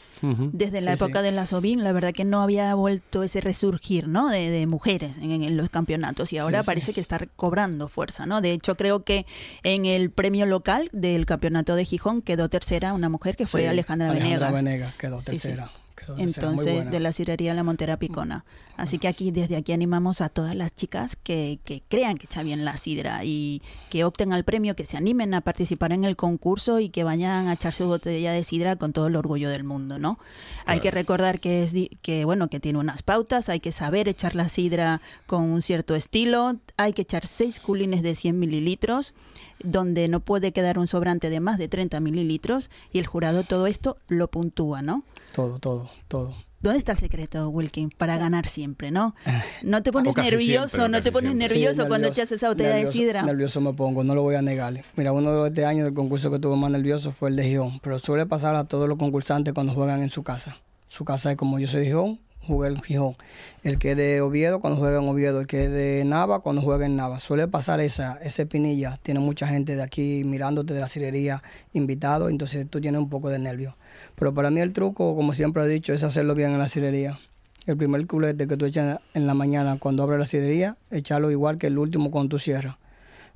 Desde 0.53 0.81
la 0.83 0.93
Sí, 0.97 1.03
época 1.03 1.19
sí. 1.19 1.25
de 1.25 1.33
la 1.33 1.47
Sobin, 1.47 1.83
la 1.83 1.91
verdad 1.91 2.13
que 2.15 2.25
no 2.25 2.43
había 2.43 2.73
vuelto 2.77 3.25
ese 3.25 3.41
resurgir, 3.41 4.07
¿no? 4.07 4.29
De, 4.29 4.51
de 4.51 4.69
mujeres 4.69 5.17
en, 5.17 5.33
en 5.43 5.57
los 5.57 5.69
campeonatos 5.69 6.33
y 6.33 6.39
ahora 6.39 6.59
Sí, 6.61 6.63
sí. 6.63 6.67
parece 6.67 6.93
que 6.93 7.01
está 7.01 7.19
cobrando 7.35 7.89
fuerza, 7.89 8.25
¿no? 8.25 8.41
De 8.41 8.53
hecho, 8.53 8.77
creo 8.77 9.03
que 9.03 9.27
en 9.65 9.85
el 9.85 10.11
premio 10.11 10.47
local 10.47 10.91
del 10.93 11.27
campeonato 11.27 11.75
de 11.75 11.85
Gijón 11.85 12.23
quedó 12.23 12.49
tercera 12.49 12.93
una 12.93 13.09
mujer 13.09 13.35
que 13.35 13.47
fue 13.47 13.63
Sí, 13.63 13.67
Alejandra, 13.67 14.13
Venegas. 14.13 14.53
Venegas 14.53 14.95
quedó 14.95 15.19
Sí, 15.19 15.25
sí. 15.25 15.31
tercera. 15.49 15.73
Entonces, 16.19 16.91
de 16.91 17.01
la 17.01 17.13
cirería 17.13 17.55
La 17.55 17.63
Montera 17.63 17.97
Picona. 17.99 18.45
Así 18.77 18.99
que 18.99 19.09
aquí, 19.09 19.31
desde 19.31 19.57
aquí 19.57 19.73
animamos 19.73 20.21
a 20.21 20.29
todas 20.29 20.55
las 20.57 20.75
chicas 20.75 21.17
que, 21.17 21.59
que 21.65 21.83
crean 21.89 22.17
que 22.19 22.27
echa 22.27 22.43
bien 22.43 22.65
la 22.65 22.77
sidra 22.77 23.25
y 23.25 23.63
que 23.91 24.05
opten 24.05 24.33
al 24.33 24.45
premio, 24.45 24.75
que 24.75 24.85
se 24.85 24.97
animen 24.97 25.35
a 25.35 25.41
participar 25.43 25.93
en 25.93 26.05
el 26.05 26.17
concurso 26.17 26.81
y 26.81 26.89
que 26.89 27.05
vayan 27.05 27.49
a 27.49 27.53
echar 27.53 27.73
su 27.75 27.87
botella 27.87 28.33
de 28.33 28.43
sidra 28.45 28.77
con 28.77 28.93
todo 28.93 29.07
el 29.07 29.17
orgullo 29.17 29.51
del 29.51 29.65
mundo, 29.65 29.99
¿no? 29.99 30.19
Hay 30.67 30.81
que 30.81 30.91
recordar 30.91 31.39
que 31.41 31.63
es 31.63 31.73
di- 31.73 31.91
que 32.03 32.25
bueno, 32.25 32.49
que 32.49 32.61
tiene 32.61 32.79
unas 32.79 33.03
pautas, 33.03 33.49
hay 33.49 33.61
que 33.61 33.73
saber 33.73 34.09
echar 34.09 34.35
la 34.35 34.49
sidra 34.49 35.01
con 35.27 35.43
un 35.43 35.63
cierto 35.63 35.95
estilo, 35.95 36.57
hay 36.77 36.93
que 36.93 37.03
echar 37.03 37.27
seis 37.27 37.61
culines 37.61 38.03
de 38.03 38.15
100 38.15 38.39
mililitros, 38.39 39.15
donde 39.63 40.09
no 40.09 40.21
puede 40.21 40.53
quedar 40.53 40.79
un 40.79 40.89
sobrante 40.89 41.31
de 41.31 41.41
más 41.41 41.59
de 41.59 41.69
30 41.69 42.01
mililitros 42.01 42.71
y 42.93 42.99
el 42.99 43.07
jurado 43.07 43.45
todo 43.45 43.67
esto 43.67 43.97
lo 44.09 44.29
puntúa, 44.29 44.83
¿no? 44.83 45.05
Todo, 45.33 45.59
todo, 45.59 45.91
todo. 46.09 46.35
¿Dónde 46.61 46.79
está 46.79 46.93
el 46.93 46.99
secreto, 46.99 47.49
Wilkin, 47.49 47.91
para 47.91 48.19
ganar 48.19 48.47
siempre, 48.47 48.93
no? 48.93 49.17
No 49.65 49.83
te 49.83 49.91
pones 49.91 50.17
nervioso, 50.17 50.69
siempre, 50.69 50.89
no 50.91 51.03
te 51.03 51.11
pones 51.11 51.31
siempre. 51.31 51.49
nervioso 51.49 51.83
Sí, 51.83 51.89
cuando 51.89 52.07
echas 52.07 52.31
esa 52.31 52.49
botella 52.49 52.69
de 52.69 52.75
nervioso, 52.77 52.99
sidra. 52.99 53.23
Nervioso 53.25 53.61
me 53.61 53.73
pongo, 53.73 54.05
no 54.05 54.15
lo 54.15 54.23
voy 54.23 54.37
a 54.37 54.43
negar. 54.43 54.73
Mira, 54.95 55.11
uno 55.13 55.33
de 55.33 55.37
los 55.39 55.49
este 55.49 55.65
año 55.65 55.85
del 55.85 55.93
concurso 55.93 56.31
que 56.31 56.39
tuve 56.39 56.57
más 56.57 56.71
nervioso 56.71 57.11
fue 57.11 57.31
el 57.31 57.37
de 57.37 57.45
Gijón, 57.49 57.81
pero 57.83 57.99
suele 57.99 58.27
pasar 58.27 58.55
a 58.55 58.65
todos 58.65 58.89
los 58.89 58.97
concursantes 58.97 59.55
cuando 59.55 59.73
juegan 59.73 60.03
en 60.03 60.11
su 60.11 60.23
casa. 60.23 60.57
Su 60.87 61.05
casa 61.05 61.33
es 61.33 61.37
como 61.37 61.59
yo 61.59 61.67
soy 61.67 61.81
de 61.81 61.87
Gijón, 61.87 62.21
jugué 62.47 62.69
en 62.69 62.83
Gijón. 62.83 63.17
El 63.63 63.79
que 63.79 63.93
es 63.93 63.97
de 63.97 64.21
Oviedo 64.21 64.61
cuando 64.61 64.79
juega 64.79 65.01
en 65.01 65.09
Oviedo, 65.09 65.41
el 65.41 65.47
que 65.47 65.65
es 65.65 65.71
de 65.71 66.05
Nava 66.05 66.41
cuando 66.41 66.63
juega 66.63 66.87
en 66.87 66.97
Nava. 66.97 67.21
Suele 67.21 67.49
pasar 67.49 67.81
esa, 67.81 68.19
ese 68.23 68.47
pinilla. 68.47 68.99
Tiene 69.03 69.21
mucha 69.21 69.47
gente 69.47 69.77
de 69.77 69.83
aquí 69.83 70.23
mirándote 70.25 70.75
de 70.75 70.81
la 70.81 70.89
cirería, 70.89 71.43
invitado, 71.73 72.29
entonces 72.29 72.67
tú 72.69 72.81
tienes 72.81 73.01
un 73.01 73.09
poco 73.09 73.29
de 73.29 73.39
nervio. 73.39 73.77
Pero 74.17 74.35
para 74.35 74.51
mí 74.51 74.61
el 74.61 74.73
truco, 74.73 75.15
como 75.15 75.33
siempre 75.33 75.63
he 75.63 75.69
dicho, 75.69 75.93
es 75.93 76.03
hacerlo 76.03 76.35
bien 76.35 76.53
en 76.53 76.59
la 76.59 76.69
cirería. 76.69 77.19
El 77.67 77.77
primer 77.77 78.05
culete 78.07 78.49
que 78.49 78.57
tú 78.57 78.65
echas 78.65 78.99
en 79.15 79.27
la 79.27 79.35
mañana 79.35 79.79
cuando 79.79 80.03
abres 80.03 80.19
la 80.19 80.27
cirería, 80.27 80.77
echarlo 80.91 81.31
igual 81.31 81.59
que 81.59 81.69
el 81.69 81.79
último 81.79 82.11
cuando 82.11 82.31
tú 82.31 82.39
cierras. 82.41 82.77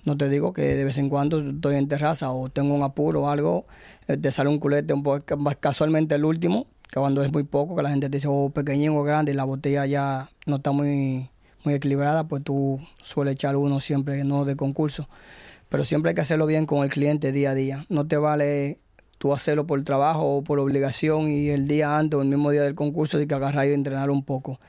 No 0.05 0.17
te 0.17 0.29
digo 0.29 0.53
que 0.53 0.63
de 0.63 0.85
vez 0.85 0.99
en 0.99 1.09
cuando 1.09 1.41
estoy 1.41 1.75
en 1.75 1.89
terraza 1.89 2.31
o 2.31 2.49
tengo 2.49 2.75
un 2.75 2.85
apuro 2.85 3.23
o 3.23 3.29
algo, 3.29 3.67
eh, 4.07 4.17
te 4.17 4.31
sale 4.31 4.49
un 4.49 4.61
culete 4.61 4.95
un 4.95 5.03
poco 5.03 5.25
casualmente 5.59 6.15
el 6.15 6.25
último, 6.25 6.69
que 6.91 7.01
cuando 7.01 7.23
es 7.23 7.33
muy 7.33 7.45
poco, 7.45 7.77
que 7.77 7.83
la 7.83 7.91
gente 7.91 8.09
te 8.09 8.17
dice 8.17 8.29
o 8.31 8.51
pequeñín 8.51 8.91
o 8.91 9.03
grande 9.03 9.33
y 9.33 9.35
la 9.35 9.45
botella 9.45 9.87
ya 9.87 10.31
no 10.47 10.57
está 10.57 10.73
muy, 10.73 11.31
muy 11.65 11.75
equilibrada, 11.75 12.29
pues 12.29 12.43
tú 12.43 12.81
sueles 13.01 13.35
echar 13.35 13.57
uno 13.57 13.81
siempre, 13.81 14.23
no 14.25 14.45
de 14.45 14.57
concurso. 14.57 15.09
Pero 15.69 15.85
siempre 15.85 16.11
hay 16.11 16.15
que 16.15 16.21
hacerlo 16.21 16.47
bien 16.47 16.67
con 16.67 16.85
el 16.85 16.91
cliente 16.91 17.33
día 17.33 17.51
a 17.51 17.55
día. 17.55 17.87
No 17.89 18.07
te 18.07 18.17
vale 18.17 18.79
tú 19.19 19.33
hacerlo 19.33 19.67
por 19.67 19.83
trabajo 19.83 20.37
o 20.37 20.45
por 20.45 20.61
obligación 20.61 21.29
y 21.29 21.49
el 21.49 21.67
día 21.67 21.99
antes 21.99 22.19
o 22.19 22.23
el 22.23 22.29
mismo 22.29 22.51
día 22.51 22.63
del 22.63 22.75
concurso 22.75 23.19
de 23.19 23.27
que 23.27 23.35
agarrar 23.35 23.67
y 23.69 23.73
entrenar 23.73 24.11
un 24.11 24.25
poco. 24.25 24.61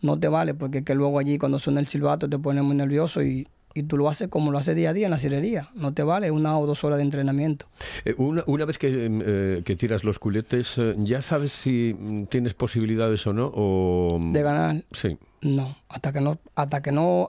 No 0.00 0.18
te 0.18 0.28
vale 0.28 0.54
porque 0.54 0.84
que 0.84 0.94
luego 0.94 1.18
allí 1.18 1.38
cuando 1.38 1.58
suena 1.58 1.80
el 1.80 1.86
silbato 1.86 2.28
te 2.28 2.38
pones 2.38 2.62
muy 2.62 2.76
nervioso 2.76 3.22
y, 3.22 3.48
y 3.74 3.82
tú 3.84 3.96
lo 3.98 4.08
haces 4.08 4.28
como 4.28 4.52
lo 4.52 4.58
haces 4.58 4.76
día 4.76 4.90
a 4.90 4.92
día 4.92 5.06
en 5.06 5.10
la 5.10 5.18
cirería. 5.18 5.68
No 5.74 5.92
te 5.92 6.02
vale 6.04 6.30
una 6.30 6.56
o 6.58 6.66
dos 6.66 6.84
horas 6.84 6.98
de 6.98 7.04
entrenamiento. 7.04 7.66
Eh, 8.04 8.14
una, 8.18 8.44
una 8.46 8.64
vez 8.64 8.78
que, 8.78 8.88
eh, 9.10 9.62
que 9.64 9.76
tiras 9.76 10.04
los 10.04 10.18
culetes, 10.18 10.78
eh, 10.78 10.94
¿ya 10.98 11.20
sabes 11.20 11.52
si 11.52 11.94
mm, 11.98 12.26
tienes 12.26 12.54
posibilidades 12.54 13.26
o 13.26 13.32
no? 13.32 13.50
O... 13.54 14.18
De 14.32 14.42
ganar, 14.42 14.76
Sí. 14.92 15.18
no. 15.42 15.76
Hasta 15.88 16.12
que 16.12 16.20
no, 16.20 16.38
hasta 16.54 16.80
que 16.82 16.92
no 16.92 17.28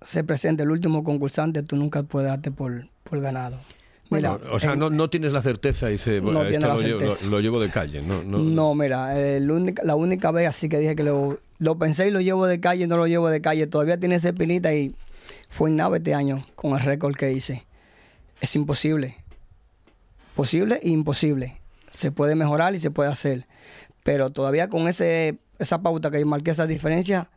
se 0.00 0.24
presente 0.24 0.62
el 0.62 0.70
último 0.70 1.02
concursante, 1.04 1.62
tú 1.62 1.76
nunca 1.76 2.02
puedes 2.04 2.28
darte 2.30 2.50
por, 2.50 2.86
por 3.04 3.20
ganado. 3.20 3.58
Mira, 4.12 4.32
o 4.52 4.58
sea, 4.58 4.72
en- 4.72 4.78
no, 4.80 4.90
no 4.90 5.08
tienes 5.08 5.30
la 5.32 5.40
certeza 5.42 5.88
y 5.88 5.92
dice, 5.92 6.16
No 6.16 6.22
"Bueno, 6.22 6.40
tiene 6.40 6.54
esto 6.56 6.66
la 6.68 6.74
lo 6.74 6.80
llevo, 6.82 7.00
lo, 7.00 7.06
certeza. 7.10 7.26
lo 7.26 7.40
llevo 7.40 7.60
de 7.60 7.70
calle. 7.70 8.02
No, 8.02 8.22
no, 8.24 8.38
No, 8.38 8.74
mira, 8.74 9.16
el 9.20 9.48
única- 9.50 9.84
la 9.84 9.94
única 9.94 10.30
vez 10.32 10.48
así 10.48 10.68
que 10.68 10.78
dije 10.78 10.96
que 10.96 11.04
lo, 11.04 11.38
lo 11.58 11.78
pensé 11.78 12.08
y 12.08 12.10
lo 12.10 12.20
llevo 12.20 12.46
de 12.46 12.58
calle, 12.58 12.88
no 12.88 12.96
lo 12.96 13.06
llevo 13.06 13.28
de 13.28 13.40
calle. 13.40 13.68
Todavía 13.68 13.98
tiene 13.98 14.16
ese 14.16 14.32
pilita 14.32 14.74
y 14.74 14.94
fue 15.50 15.70
nave 15.70 15.98
este 15.98 16.14
año 16.14 16.46
con 16.54 16.72
el 16.72 16.80
récord 16.80 17.14
que 17.14 17.32
hice. 17.32 17.66
Es 18.40 18.56
imposible. 18.56 19.16
Posible 20.34 20.80
e 20.82 20.88
imposible. 20.88 21.60
Se 21.90 22.12
puede 22.12 22.36
mejorar 22.36 22.74
y 22.74 22.78
se 22.78 22.90
puede 22.90 23.10
hacer. 23.10 23.46
Pero 24.02 24.30
todavía 24.30 24.70
con 24.70 24.88
ese, 24.88 25.40
esa 25.58 25.82
pauta 25.82 26.10
que 26.10 26.24
marqué 26.24 26.52
esa 26.52 26.66
diferencia, 26.66 27.28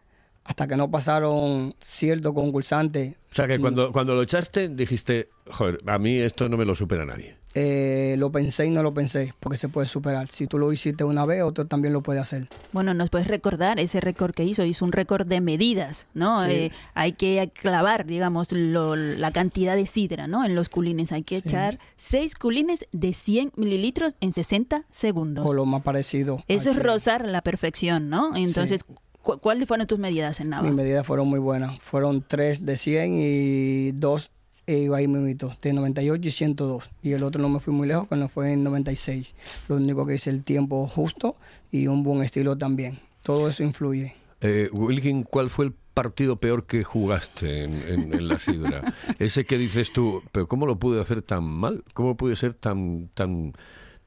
hasta 0.45 0.67
que 0.67 0.77
no 0.77 0.89
pasaron 0.91 1.75
ciertos 1.81 2.33
concursantes, 2.33 3.15
O 3.33 3.35
sea, 3.35 3.47
que 3.47 3.59
cuando, 3.59 3.91
cuando 3.91 4.13
lo 4.13 4.21
echaste 4.21 4.69
dijiste, 4.69 5.29
joder, 5.49 5.79
a 5.87 5.97
mí 5.97 6.19
esto 6.19 6.47
no 6.49 6.55
me 6.55 6.65
lo 6.65 6.75
supera 6.75 7.03
nadie. 7.03 7.35
eh, 7.55 8.15
lo 8.17 8.31
pensé 8.31 8.65
y 8.65 8.69
no 8.71 8.81
lo 8.83 8.93
pensé, 8.95 9.33
porque 9.39 9.57
se 9.57 9.69
puede 9.69 9.85
superar. 9.87 10.27
Si 10.27 10.47
tú 10.47 10.57
lo 10.59 10.71
hiciste 10.71 11.03
una 11.03 11.23
vez, 11.25 11.43
otro 11.43 11.65
también 11.67 11.93
lo 11.93 12.01
puede 12.01 12.19
hacer. 12.19 12.47
Bueno, 12.71 12.93
nos 12.95 13.09
puedes 13.11 13.27
recordar 13.27 13.79
ese 13.79 14.01
récord 14.01 14.33
que 14.33 14.43
hizo, 14.43 14.63
hizo 14.65 14.85
un 14.85 14.91
récord 14.91 15.25
de 15.27 15.39
medidas, 15.41 16.07
¿no? 16.15 16.45
Sí. 16.45 16.51
Eh, 16.51 16.71
hay 16.95 17.13
que 17.13 17.51
clavar, 17.53 18.05
digamos, 18.05 18.51
lo- 18.51 18.95
la 18.95 19.31
cantidad 19.31 19.75
de 19.75 19.85
sidra, 19.87 20.25
¿no? 20.27 20.45
En 20.45 20.55
los 20.55 20.69
culines 20.69 21.11
hay 21.11 21.23
que 21.23 21.39
Sí. 21.39 21.43
echar 21.49 21.79
seis 21.95 22.33
culines 22.35 22.85
de 22.91 23.13
100 23.13 23.51
mililitros 23.55 24.15
en 24.21 24.33
60 24.33 24.85
segundos. 24.89 25.45
O 25.45 25.53
lo 25.53 25.65
más 25.65 25.81
parecido. 25.83 26.43
Eso 26.47 26.71
es 26.71 26.81
rozar 26.81 27.27
la 27.27 27.41
perfección, 27.41 28.09
¿no? 28.09 28.35
Entonces, 28.35 28.83
cu- 29.23 29.39
¿cuáles 29.39 29.67
fueron 29.67 29.87
tus 29.87 29.97
medidas 29.97 30.39
en 30.39 30.49
Nava? 30.49 30.63
Mis 30.67 30.75
medidas 30.75 31.07
fueron 31.07 31.27
muy 31.27 31.39
buenas. 31.39 31.79
Fueron 31.79 32.23
tres 32.27 32.63
de 32.65 32.77
100 32.77 33.13
y 33.17 33.91
dos 33.93 34.29
eh, 34.67 34.87
ahí 34.95 35.07
mismito, 35.07 35.55
de 35.61 35.73
98 35.73 36.27
y 36.27 36.31
102. 36.31 36.89
Y 37.01 37.11
el 37.13 37.23
otro 37.23 37.41
no 37.41 37.49
me 37.49 37.59
fui 37.59 37.73
muy 37.73 37.87
lejos, 37.87 38.07
que 38.07 38.15
no 38.15 38.27
fue 38.27 38.53
en 38.53 38.63
96. 38.63 39.33
Lo 39.67 39.77
único 39.77 40.05
que 40.05 40.15
hice 40.15 40.29
el 40.29 40.43
tiempo 40.43 40.85
justo 40.87 41.35
y 41.71 41.87
un 41.87 42.03
buen 42.03 42.21
estilo 42.23 42.55
también. 42.57 42.99
Todo 43.23 43.47
eso 43.47 43.63
influye. 43.63 44.13
Eh, 44.41 44.69
Wilkin, 44.71 45.23
¿cuál 45.23 45.49
fue 45.49 45.65
el 45.65 45.73
partido 45.93 46.35
peor 46.37 46.65
que 46.65 46.83
jugaste 46.83 47.63
en, 47.63 47.73
en- 47.87 48.13
en 48.13 48.27
la 48.27 48.39
sidra? 48.39 48.93
Ese 49.19 49.45
que 49.45 49.57
dices 49.57 49.91
tú, 49.93 50.21
pero 50.31 50.47
¿cómo 50.47 50.65
lo 50.65 50.77
pude 50.77 51.01
hacer 51.01 51.21
tan 51.21 51.43
mal? 51.43 51.83
¿Cómo 51.93 52.15
pude 52.17 52.35
ser 52.35 52.53
tan 52.53 53.09
tan 53.13 53.53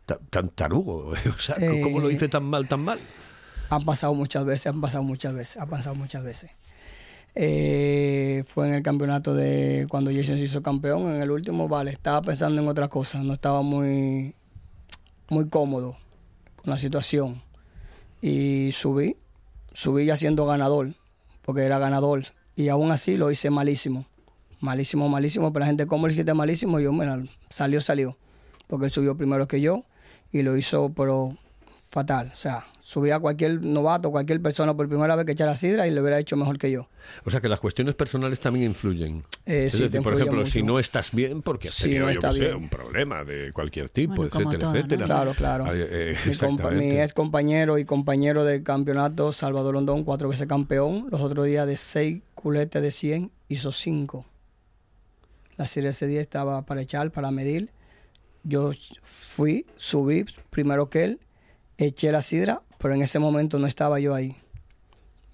tan, 0.06 0.18
tan 0.30 0.48
tarugo? 0.50 1.12
O 1.36 1.38
sea, 1.38 1.56
¿cómo 1.82 2.00
lo 2.00 2.08
Eh, 2.10 2.14
hice 2.14 2.28
tan 2.28 2.44
mal, 2.44 2.66
tan 2.68 2.80
mal? 2.84 2.98
Han 3.68 3.84
pasado 3.84 4.14
muchas 4.14 4.44
veces, 4.44 4.66
han 4.66 4.80
pasado 4.80 5.02
muchas 5.02 5.34
veces, 5.34 5.56
ha 5.56 5.66
pasado 5.66 5.94
muchas 5.94 6.22
veces. 6.22 6.50
Eh, 7.34 8.44
fue 8.46 8.66
en 8.66 8.74
el 8.74 8.82
campeonato 8.82 9.34
de 9.34 9.86
cuando 9.90 10.10
Jason 10.10 10.36
se 10.36 10.44
hizo 10.44 10.62
campeón, 10.62 11.10
en 11.14 11.20
el 11.20 11.30
último, 11.30 11.68
vale, 11.68 11.90
estaba 11.90 12.22
pensando 12.22 12.62
en 12.62 12.68
otra 12.68 12.88
cosa, 12.88 13.22
no 13.22 13.34
estaba 13.34 13.62
muy, 13.62 14.34
muy 15.28 15.48
cómodo 15.48 15.96
con 16.56 16.70
la 16.70 16.78
situación. 16.78 17.42
Y 18.22 18.70
subí, 18.72 19.16
subí 19.72 20.06
ya 20.06 20.16
siendo 20.16 20.46
ganador, 20.46 20.94
porque 21.42 21.62
era 21.62 21.78
ganador. 21.78 22.24
Y 22.54 22.68
aún 22.68 22.90
así 22.90 23.16
lo 23.16 23.30
hice 23.30 23.50
malísimo. 23.50 24.06
Malísimo, 24.60 25.08
malísimo. 25.08 25.52
Pero 25.52 25.60
la 25.60 25.66
gente, 25.66 25.86
¿cómo 25.86 26.06
lo 26.06 26.12
hiciste 26.12 26.32
malísimo? 26.32 26.80
Yo, 26.80 26.90
bueno, 26.92 27.28
salió, 27.50 27.82
salió. 27.82 28.16
Porque 28.66 28.86
él 28.86 28.90
subió 28.90 29.16
primero 29.16 29.46
que 29.46 29.60
yo 29.60 29.84
y 30.32 30.42
lo 30.42 30.56
hizo, 30.56 30.90
pero 30.96 31.36
fatal. 31.76 32.30
O 32.32 32.36
sea, 32.36 32.66
subía 32.86 33.16
a 33.16 33.18
cualquier 33.18 33.60
novato, 33.64 34.12
cualquier 34.12 34.40
persona 34.40 34.72
por 34.72 34.88
primera 34.88 35.16
vez 35.16 35.26
que 35.26 35.32
echara 35.32 35.56
sidra 35.56 35.88
y 35.88 35.90
lo 35.90 36.02
hubiera 36.02 36.20
hecho 36.20 36.36
mejor 36.36 36.56
que 36.56 36.70
yo. 36.70 36.88
O 37.24 37.32
sea 37.32 37.40
que 37.40 37.48
las 37.48 37.58
cuestiones 37.58 37.96
personales 37.96 38.38
también 38.38 38.66
influyen. 38.66 39.24
Eh, 39.44 39.66
es 39.66 39.72
sí, 39.72 39.78
te 39.78 39.84
decir, 39.86 40.02
por 40.02 40.14
ejemplo, 40.14 40.46
si 40.46 40.62
no 40.62 40.78
estás 40.78 41.10
bien, 41.10 41.42
porque 41.42 41.66
has 41.66 41.74
Si 41.74 41.82
tenido, 41.82 42.06
no 42.06 42.12
yo 42.12 42.32
sé, 42.32 42.54
un 42.54 42.68
problema 42.68 43.24
de 43.24 43.50
cualquier 43.52 43.88
tipo, 43.88 44.14
Bueno, 44.14 44.30
etcétera, 44.32 44.58
todo, 44.60 44.70
¿no? 44.70 44.76
etcétera. 44.76 45.04
Claro, 45.04 45.34
claro. 45.34 45.64
Eh, 45.68 46.14
Mi, 46.74 46.90
ex 47.00 47.12
compañero 47.12 47.76
y 47.76 47.84
compañero 47.84 48.44
del 48.44 48.62
campeonato, 48.62 49.32
Salvador 49.32 49.74
Londón, 49.74 50.04
cuatro 50.04 50.28
veces 50.28 50.46
campeón. 50.46 51.08
Los 51.10 51.20
otros 51.20 51.44
días 51.44 51.66
de 51.66 51.76
seis 51.76 52.22
culetes 52.36 52.80
de 52.80 52.92
100, 52.92 53.32
hizo 53.48 53.72
cinco. 53.72 54.26
La 55.56 55.66
serie 55.66 55.90
ese 55.90 56.06
día 56.06 56.20
estaba 56.20 56.62
para 56.62 56.82
echar, 56.82 57.10
para 57.10 57.32
medir. 57.32 57.72
Yo 58.44 58.70
fui, 59.02 59.66
subí 59.74 60.24
primero 60.50 60.88
que 60.88 61.02
él, 61.02 61.20
eché 61.78 62.12
la 62.12 62.22
sidra, 62.22 62.62
pero 62.78 62.94
en 62.94 63.02
ese 63.02 63.18
momento 63.18 63.58
no 63.58 63.66
estaba 63.66 63.98
yo 64.00 64.14
ahí. 64.14 64.36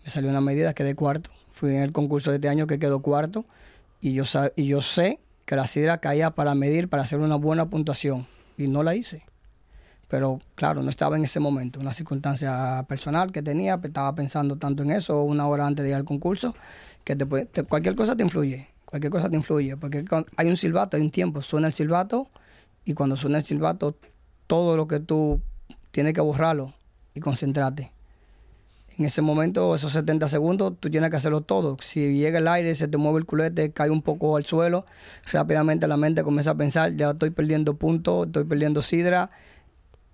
Me 0.04 0.10
salió 0.10 0.30
una 0.30 0.40
medida, 0.40 0.74
quedé 0.74 0.94
cuarto. 0.94 1.30
Fui 1.50 1.74
en 1.74 1.82
el 1.82 1.92
concurso 1.92 2.30
de 2.30 2.36
este 2.36 2.48
año 2.48 2.66
que 2.66 2.78
quedó 2.78 3.00
cuarto 3.00 3.44
y 4.00 4.14
yo, 4.14 4.24
y 4.56 4.66
yo 4.66 4.80
sé 4.80 5.20
que 5.44 5.56
la 5.56 5.66
sidra 5.66 5.98
caía 5.98 6.30
para 6.30 6.54
medir, 6.54 6.88
para 6.88 7.02
hacer 7.02 7.20
una 7.20 7.36
buena 7.36 7.68
puntuación 7.68 8.26
y 8.56 8.68
no 8.68 8.82
la 8.82 8.94
hice 8.94 9.24
pero 10.12 10.40
claro, 10.56 10.82
no 10.82 10.90
estaba 10.90 11.16
en 11.16 11.24
ese 11.24 11.40
momento, 11.40 11.80
una 11.80 11.94
circunstancia 11.94 12.84
personal 12.86 13.32
que 13.32 13.40
tenía, 13.40 13.80
estaba 13.82 14.14
pensando 14.14 14.56
tanto 14.56 14.82
en 14.82 14.90
eso 14.90 15.22
una 15.22 15.48
hora 15.48 15.66
antes 15.66 15.84
de 15.84 15.88
ir 15.88 15.94
al 15.94 16.04
concurso, 16.04 16.54
que 17.02 17.16
te 17.16 17.24
puede- 17.24 17.46
cualquier 17.64 17.94
cosa 17.94 18.14
te 18.14 18.22
influye, 18.22 18.68
cualquier 18.84 19.10
cosa 19.10 19.30
te 19.30 19.36
influye, 19.36 19.74
porque 19.78 20.04
hay 20.36 20.48
un 20.48 20.58
silbato, 20.58 20.98
hay 20.98 21.02
un 21.02 21.10
tiempo, 21.10 21.40
suena 21.40 21.66
el 21.66 21.72
silbato 21.72 22.28
y 22.84 22.92
cuando 22.92 23.16
suena 23.16 23.38
el 23.38 23.44
silbato, 23.44 23.96
todo 24.46 24.76
lo 24.76 24.86
que 24.86 25.00
tú 25.00 25.40
tienes 25.92 26.12
que 26.12 26.20
borrarlo 26.20 26.74
y 27.14 27.20
concentrarte. 27.20 27.92
En 28.98 29.06
ese 29.06 29.22
momento, 29.22 29.74
esos 29.74 29.92
70 29.92 30.28
segundos, 30.28 30.74
tú 30.78 30.90
tienes 30.90 31.10
que 31.10 31.16
hacerlo 31.16 31.40
todo. 31.40 31.78
Si 31.80 32.18
llega 32.18 32.38
el 32.38 32.48
aire, 32.48 32.74
se 32.74 32.88
te 32.88 32.98
mueve 32.98 33.20
el 33.20 33.26
culete, 33.26 33.72
cae 33.72 33.90
un 33.90 34.02
poco 34.02 34.36
al 34.36 34.44
suelo, 34.44 34.84
rápidamente 35.32 35.88
la 35.88 35.96
mente 35.96 36.22
comienza 36.22 36.50
a 36.50 36.54
pensar, 36.54 36.94
ya 36.94 37.10
estoy 37.10 37.30
perdiendo 37.30 37.74
puntos, 37.74 38.26
estoy 38.26 38.44
perdiendo 38.44 38.82
sidra, 38.82 39.30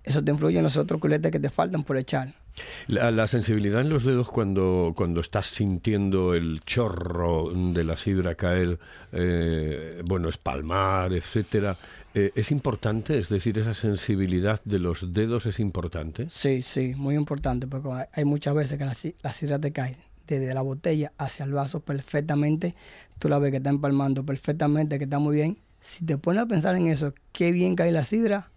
eso 0.03 0.23
te 0.23 0.31
influye 0.31 0.57
en 0.57 0.63
los 0.63 0.77
otros 0.77 1.01
culetes 1.01 1.31
que 1.31 1.39
te 1.39 1.49
faltan 1.49 1.83
por 1.83 1.97
echar. 1.97 2.38
La, 2.87 3.11
la 3.11 3.27
sensibilidad 3.27 3.81
en 3.81 3.89
los 3.89 4.03
dedos 4.03 4.29
cuando, 4.29 4.93
cuando 4.95 5.21
estás 5.21 5.45
sintiendo 5.47 6.33
el 6.33 6.61
chorro 6.65 7.51
de 7.53 7.83
la 7.83 7.95
sidra 7.95 8.35
caer, 8.35 8.79
eh, 9.11 10.01
bueno, 10.05 10.27
espalmar, 10.29 11.13
etcétera, 11.13 11.77
eh, 12.13 12.31
es 12.35 12.51
importante, 12.51 13.17
es 13.17 13.29
decir, 13.29 13.57
esa 13.59 13.73
sensibilidad 13.73 14.61
de 14.65 14.79
los 14.79 15.13
dedos 15.13 15.45
es 15.45 15.59
importante. 15.59 16.29
Sí, 16.29 16.61
sí, 16.63 16.93
muy 16.97 17.15
importante, 17.15 17.67
porque 17.67 17.89
hay- 18.11 18.25
muchas 18.25 18.53
veces 18.55 18.77
que 18.77 18.85
la, 18.85 18.93
si- 18.93 19.15
la 19.21 19.31
sidra 19.31 19.57
te 19.59 19.71
cae 19.71 19.97
desde 20.27 20.53
la 20.53 20.61
botella 20.61 21.11
hacia 21.17 21.45
el 21.45 21.53
vaso 21.53 21.79
perfectamente. 21.79 22.75
Tú 23.19 23.29
la 23.29 23.39
ves 23.39 23.51
que 23.51 23.57
está 23.57 23.69
empalmando 23.69 24.23
perfectamente, 24.25 24.97
que 24.97 25.05
está 25.05 25.17
muy 25.19 25.35
bien. 25.35 25.57
Si 25.79 26.05
te 26.05 26.17
pones 26.17 26.43
a 26.43 26.45
pensar 26.45 26.75
en 26.75 26.87
eso, 26.87 27.13
qué 27.31 27.51
bien 27.51 27.75
cae 27.75 27.91
la 27.91 28.03
sidra, 28.03 28.49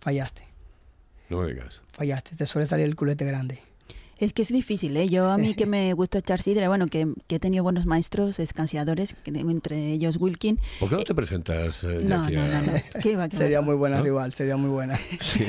fallaste, 0.00 0.42
No 1.28 1.44
digas. 1.46 1.81
Fallaste. 1.92 2.36
Te 2.36 2.46
suele 2.46 2.66
salir 2.66 2.86
el 2.86 2.96
culete 2.96 3.24
grande. 3.24 3.71
Es 4.22 4.32
que 4.32 4.42
es 4.42 4.52
difícil, 4.52 4.96
¿eh? 4.96 5.08
Yo 5.08 5.28
a 5.32 5.36
mí 5.36 5.54
que 5.56 5.66
me 5.66 5.92
gusta 5.94 6.18
echar 6.18 6.40
sidra, 6.40 6.68
bueno, 6.68 6.86
que, 6.86 7.12
que 7.26 7.34
he 7.36 7.38
tenido 7.40 7.64
buenos 7.64 7.86
maestros 7.86 8.38
escanciadores, 8.38 9.16
entre 9.24 9.90
ellos 9.90 10.16
Wilkin. 10.16 10.60
¿Por 10.78 10.90
qué 10.90 10.94
no 10.94 11.02
te 11.02 11.12
presentas 11.12 11.82
eh, 11.82 11.98
No, 12.04 12.30
no, 12.30 12.40
a- 12.42 12.46
no, 12.46 12.62
no. 12.62 12.72
¿Qué 13.02 13.16
va, 13.16 13.28
qué 13.28 13.36
va, 13.36 13.42
Sería 13.42 13.58
va? 13.58 13.66
muy 13.66 13.74
buena 13.74 13.96
¿No? 13.96 14.04
rival, 14.04 14.32
sería 14.32 14.56
muy 14.56 14.70
buena. 14.70 14.96
Sí. 15.20 15.44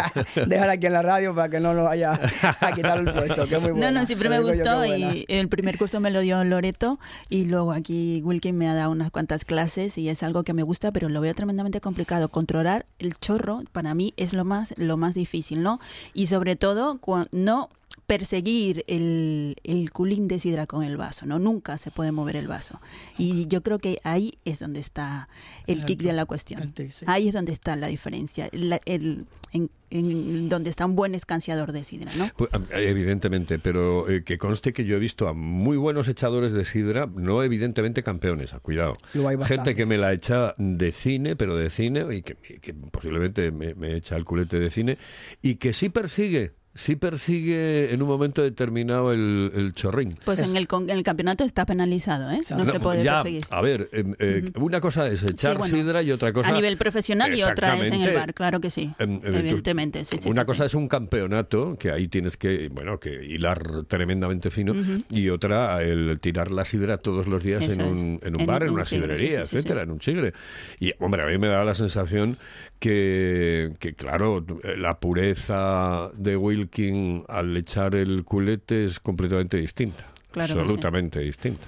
Déjala 0.46 0.72
aquí 0.74 0.86
en 0.86 0.92
la 0.92 1.00
radio 1.00 1.34
para 1.34 1.48
que 1.48 1.58
no 1.58 1.72
nos 1.72 1.84
vaya 1.86 2.20
a 2.60 2.72
quitar 2.72 2.98
el 2.98 3.10
puesto, 3.14 3.46
que 3.48 3.54
es 3.54 3.62
muy 3.62 3.70
buena. 3.70 3.90
No, 3.92 4.00
no, 4.00 4.06
siempre 4.06 4.28
me 4.28 4.40
gustó 4.40 4.84
y 4.84 5.24
el 5.28 5.48
primer 5.48 5.78
curso 5.78 5.98
me 5.98 6.10
lo 6.10 6.20
dio 6.20 6.44
Loreto 6.44 6.98
y 7.30 7.46
luego 7.46 7.72
aquí 7.72 8.20
Wilkin 8.26 8.58
me 8.58 8.68
ha 8.68 8.74
dado 8.74 8.90
unas 8.90 9.10
cuantas 9.10 9.46
clases 9.46 9.96
y 9.96 10.10
es 10.10 10.22
algo 10.22 10.42
que 10.42 10.52
me 10.52 10.62
gusta, 10.64 10.92
pero 10.92 11.08
lo 11.08 11.22
veo 11.22 11.32
tremendamente 11.34 11.80
complicado. 11.80 12.28
Controlar 12.28 12.84
el 12.98 13.16
chorro 13.18 13.62
para 13.72 13.94
mí 13.94 14.12
es 14.18 14.34
lo 14.34 14.44
más, 14.44 14.74
lo 14.76 14.98
más 14.98 15.14
difícil, 15.14 15.62
¿no? 15.62 15.80
Y 16.12 16.26
sobre 16.26 16.56
todo 16.56 17.00
no 17.32 17.70
perseguir 18.06 18.84
el, 18.86 19.56
el 19.64 19.90
culín 19.92 20.28
de 20.28 20.38
sidra 20.38 20.66
con 20.66 20.82
el 20.82 20.96
vaso, 20.96 21.26
¿no? 21.26 21.38
Nunca 21.38 21.76
se 21.78 21.90
puede 21.90 22.10
mover 22.12 22.36
el 22.36 22.48
vaso. 22.48 22.80
Y 23.18 23.46
yo 23.48 23.62
creo 23.62 23.78
que 23.78 23.98
ahí 24.02 24.38
es 24.46 24.60
donde 24.60 24.80
está 24.80 25.28
el 25.66 25.80
El 25.80 25.84
kick 25.84 26.00
de 26.02 26.12
la 26.14 26.24
cuestión. 26.24 26.62
el 26.62 26.72
tic, 26.72 26.90
sí. 26.90 27.04
Ahí 27.08 27.28
es 27.28 27.34
donde 27.34 27.52
está 27.52 27.76
la 27.76 27.88
diferencia, 27.88 28.48
la- 28.52 28.80
el, 28.86 29.26
en, 29.52 29.70
en 29.90 30.48
donde 30.48 30.70
está 30.70 30.86
un 30.86 30.96
buen 30.96 31.14
escanciador 31.14 31.72
de 31.72 31.84
sidra, 31.84 32.10
¿no? 32.16 32.30
Pues, 32.36 32.50
evidentemente, 32.72 33.58
pero 33.58 34.08
eh, 34.08 34.24
que 34.24 34.38
conste 34.38 34.72
que 34.72 34.84
yo 34.86 34.96
he 34.96 35.00
visto 35.00 35.28
a 35.28 35.34
muy 35.34 35.76
buenos 35.76 36.08
echadores 36.08 36.52
de 36.52 36.64
sidra, 36.64 37.06
no 37.14 37.42
evidentemente 37.42 38.02
campeones, 38.02 38.54
ah, 38.54 38.60
cuidado. 38.60 38.94
Lo 39.12 39.28
hay 39.28 39.36
Gente 39.44 39.74
que 39.74 39.84
me 39.86 39.98
la 39.98 40.12
echa 40.14 40.54
de 40.56 40.92
cine, 40.92 41.36
pero 41.36 41.56
de 41.56 41.68
cine, 41.68 42.06
y 42.14 42.22
que, 42.22 42.34
que 42.36 42.72
posiblemente 42.74 43.50
me, 43.50 43.74
me 43.74 43.96
echa 43.96 44.16
el 44.16 44.24
culete 44.24 44.58
de 44.58 44.70
cine, 44.70 44.98
y 45.42 45.56
que 45.56 45.72
sí 45.74 45.88
persigue, 45.90 46.52
sí 46.74 46.94
persigue 46.96 47.92
en 47.92 48.02
un 48.02 48.08
momento 48.08 48.42
determinado 48.42 49.12
el, 49.12 49.50
el 49.54 49.72
chorrín. 49.74 50.10
Pues 50.24 50.38
Es- 50.38 50.48
en 50.48 50.56
el, 50.56 50.68
en 50.70 50.90
el 50.90 51.02
campeonato 51.02 51.42
está 51.44 51.66
penalizado, 51.66 52.30
¿eh? 52.30 52.40
No, 52.56 52.66
se 52.66 52.78
puede 52.80 53.02
ya, 53.02 53.16
perseguir. 53.16 53.42
A 53.50 53.60
ver, 53.60 53.88
em, 53.92 54.14
eh, 54.18 54.50
una 54.60 54.80
cosa 54.80 55.06
es 55.08 55.22
echar 55.24 55.58
bueno, 55.58 55.74
sidra 55.76 56.02
y 56.02 56.12
otra 56.12 56.32
cosa... 56.32 56.48
A 56.50 56.52
nivel 56.52 56.76
profesional 56.76 57.34
y 57.36 57.42
otra 57.42 57.76
es 57.76 57.90
en 57.90 58.02
el 58.02 58.14
bar, 58.14 58.32
claro 58.34 58.60
que 58.60 58.70
sí. 58.70 58.92
Em, 58.98 59.16
eh, 59.16 59.20
tú- 59.20 59.26
Evidentemente, 59.36 60.04
sí, 60.04 60.18
sí. 60.18 60.28
Una 60.28 60.42
sí, 60.42 60.46
cosa 60.46 60.64
sí. 60.64 60.66
es 60.68 60.74
un 60.74 60.88
campeonato, 60.88 61.76
que 61.78 61.90
ahí 61.90 62.06
tienes 62.08 62.36
que, 62.36 62.68
bueno, 62.68 63.00
que 63.00 63.24
hilar 63.24 63.84
tremendamente 63.88 64.50
fino, 64.50 64.74
y 65.10 65.30
otra 65.30 65.82
el 65.82 66.18
tirar 66.20 66.50
la 66.50 66.64
sidra 66.64 66.98
todos 66.98 67.26
los 67.26 67.42
días 67.42 67.68
en 67.68 67.82
un, 67.82 68.20
en 68.22 68.34
un 68.34 68.40
En 68.42 68.46
bar, 68.46 68.62
en 68.62 68.68
un 68.70 68.74
una 68.76 68.84
chigre, 68.84 69.16
sí, 69.18 69.24
sidrería, 69.24 69.44
sí, 69.44 69.50
sí, 69.50 69.56
etcétera, 69.56 69.80
sí. 69.80 69.84
en 69.84 69.90
un 69.90 69.98
chigre. 69.98 70.32
Y, 70.78 70.92
hombre, 71.00 71.22
a 71.22 71.26
mí 71.26 71.38
me 71.38 71.48
da 71.48 71.64
la 71.64 71.74
sensación 71.74 72.38
que, 72.78 73.74
que, 73.78 73.94
claro, 73.94 74.44
la 74.76 74.98
pureza 74.98 76.10
de 76.14 76.36
Wilkin 76.36 77.24
al 77.28 77.56
echar 77.56 77.94
el 77.94 78.24
culete 78.24 78.84
es 78.84 79.00
completamente 79.00 79.56
distinta. 79.56 80.04
Claro 80.30 80.48
que 80.48 80.54
sí. 80.54 80.58
absolutamente 80.60 81.20
distinta. 81.20 81.66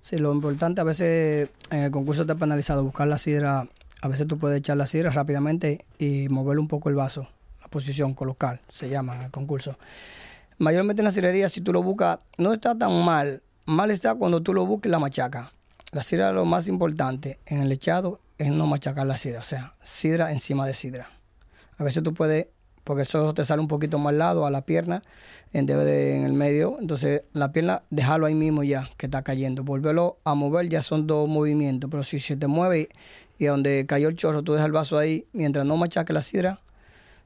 Sí, 0.00 0.18
lo 0.18 0.32
importante 0.32 0.80
a 0.80 0.84
veces 0.84 1.50
en 1.70 1.80
el 1.80 1.90
concurso 1.90 2.22
está 2.22 2.34
penalizado 2.34 2.82
buscar 2.82 3.06
la 3.06 3.18
sidra. 3.18 3.68
A 4.00 4.08
veces 4.08 4.26
tú 4.26 4.36
puedes 4.36 4.58
echar 4.58 4.76
la 4.76 4.86
sidra 4.86 5.10
rápidamente 5.10 5.84
y 5.98 6.28
mover 6.28 6.58
un 6.58 6.66
poco 6.66 6.88
el 6.88 6.96
vaso, 6.96 7.28
la 7.60 7.68
posición, 7.68 8.14
colocar, 8.14 8.60
se 8.66 8.88
llama 8.88 9.14
en 9.16 9.22
el 9.22 9.30
concurso. 9.30 9.78
Mayormente 10.58 11.02
en 11.02 11.04
la 11.04 11.12
sidrería, 11.12 11.48
si 11.48 11.60
tú 11.60 11.72
lo 11.72 11.82
buscas, 11.82 12.18
no 12.36 12.52
está 12.52 12.76
tan 12.76 13.04
mal. 13.04 13.42
Mal 13.64 13.92
está 13.92 14.14
cuando 14.16 14.42
tú 14.42 14.54
lo 14.54 14.66
busques 14.66 14.90
la 14.90 14.98
machaca. 14.98 15.52
La 15.92 16.02
sidra 16.02 16.32
lo 16.32 16.44
más 16.44 16.66
importante 16.66 17.38
en 17.46 17.60
el 17.60 17.70
echado 17.70 18.18
es 18.42 18.50
no 18.52 18.66
machacar 18.66 19.06
la 19.06 19.16
sidra, 19.16 19.40
o 19.40 19.42
sea, 19.42 19.74
sidra 19.82 20.32
encima 20.32 20.66
de 20.66 20.74
sidra. 20.74 21.10
A 21.78 21.84
veces 21.84 22.02
tú 22.02 22.14
puedes, 22.14 22.48
porque 22.84 23.02
eso 23.02 23.32
te 23.34 23.44
sale 23.44 23.60
un 23.60 23.68
poquito 23.68 23.98
más 23.98 24.12
al 24.12 24.18
lado, 24.18 24.46
a 24.46 24.50
la 24.50 24.62
pierna, 24.62 25.02
en 25.52 25.68
el 25.68 26.32
medio. 26.32 26.76
Entonces, 26.80 27.22
la 27.32 27.52
pierna, 27.52 27.82
dejarlo 27.90 28.26
ahí 28.26 28.34
mismo 28.34 28.62
ya, 28.62 28.90
que 28.96 29.06
está 29.06 29.22
cayendo. 29.22 29.64
Volverlo 29.64 30.18
a 30.24 30.34
mover 30.34 30.68
ya 30.68 30.82
son 30.82 31.06
dos 31.06 31.28
movimientos. 31.28 31.90
Pero 31.90 32.04
si 32.04 32.20
se 32.20 32.36
te 32.36 32.46
mueve 32.46 32.88
y 33.38 33.46
donde 33.46 33.86
cayó 33.86 34.08
el 34.08 34.16
chorro, 34.16 34.42
tú 34.42 34.52
dejas 34.52 34.66
el 34.66 34.72
vaso 34.72 34.98
ahí, 34.98 35.26
mientras 35.32 35.66
no 35.66 35.76
machaque 35.76 36.12
la 36.12 36.22
sidra, 36.22 36.60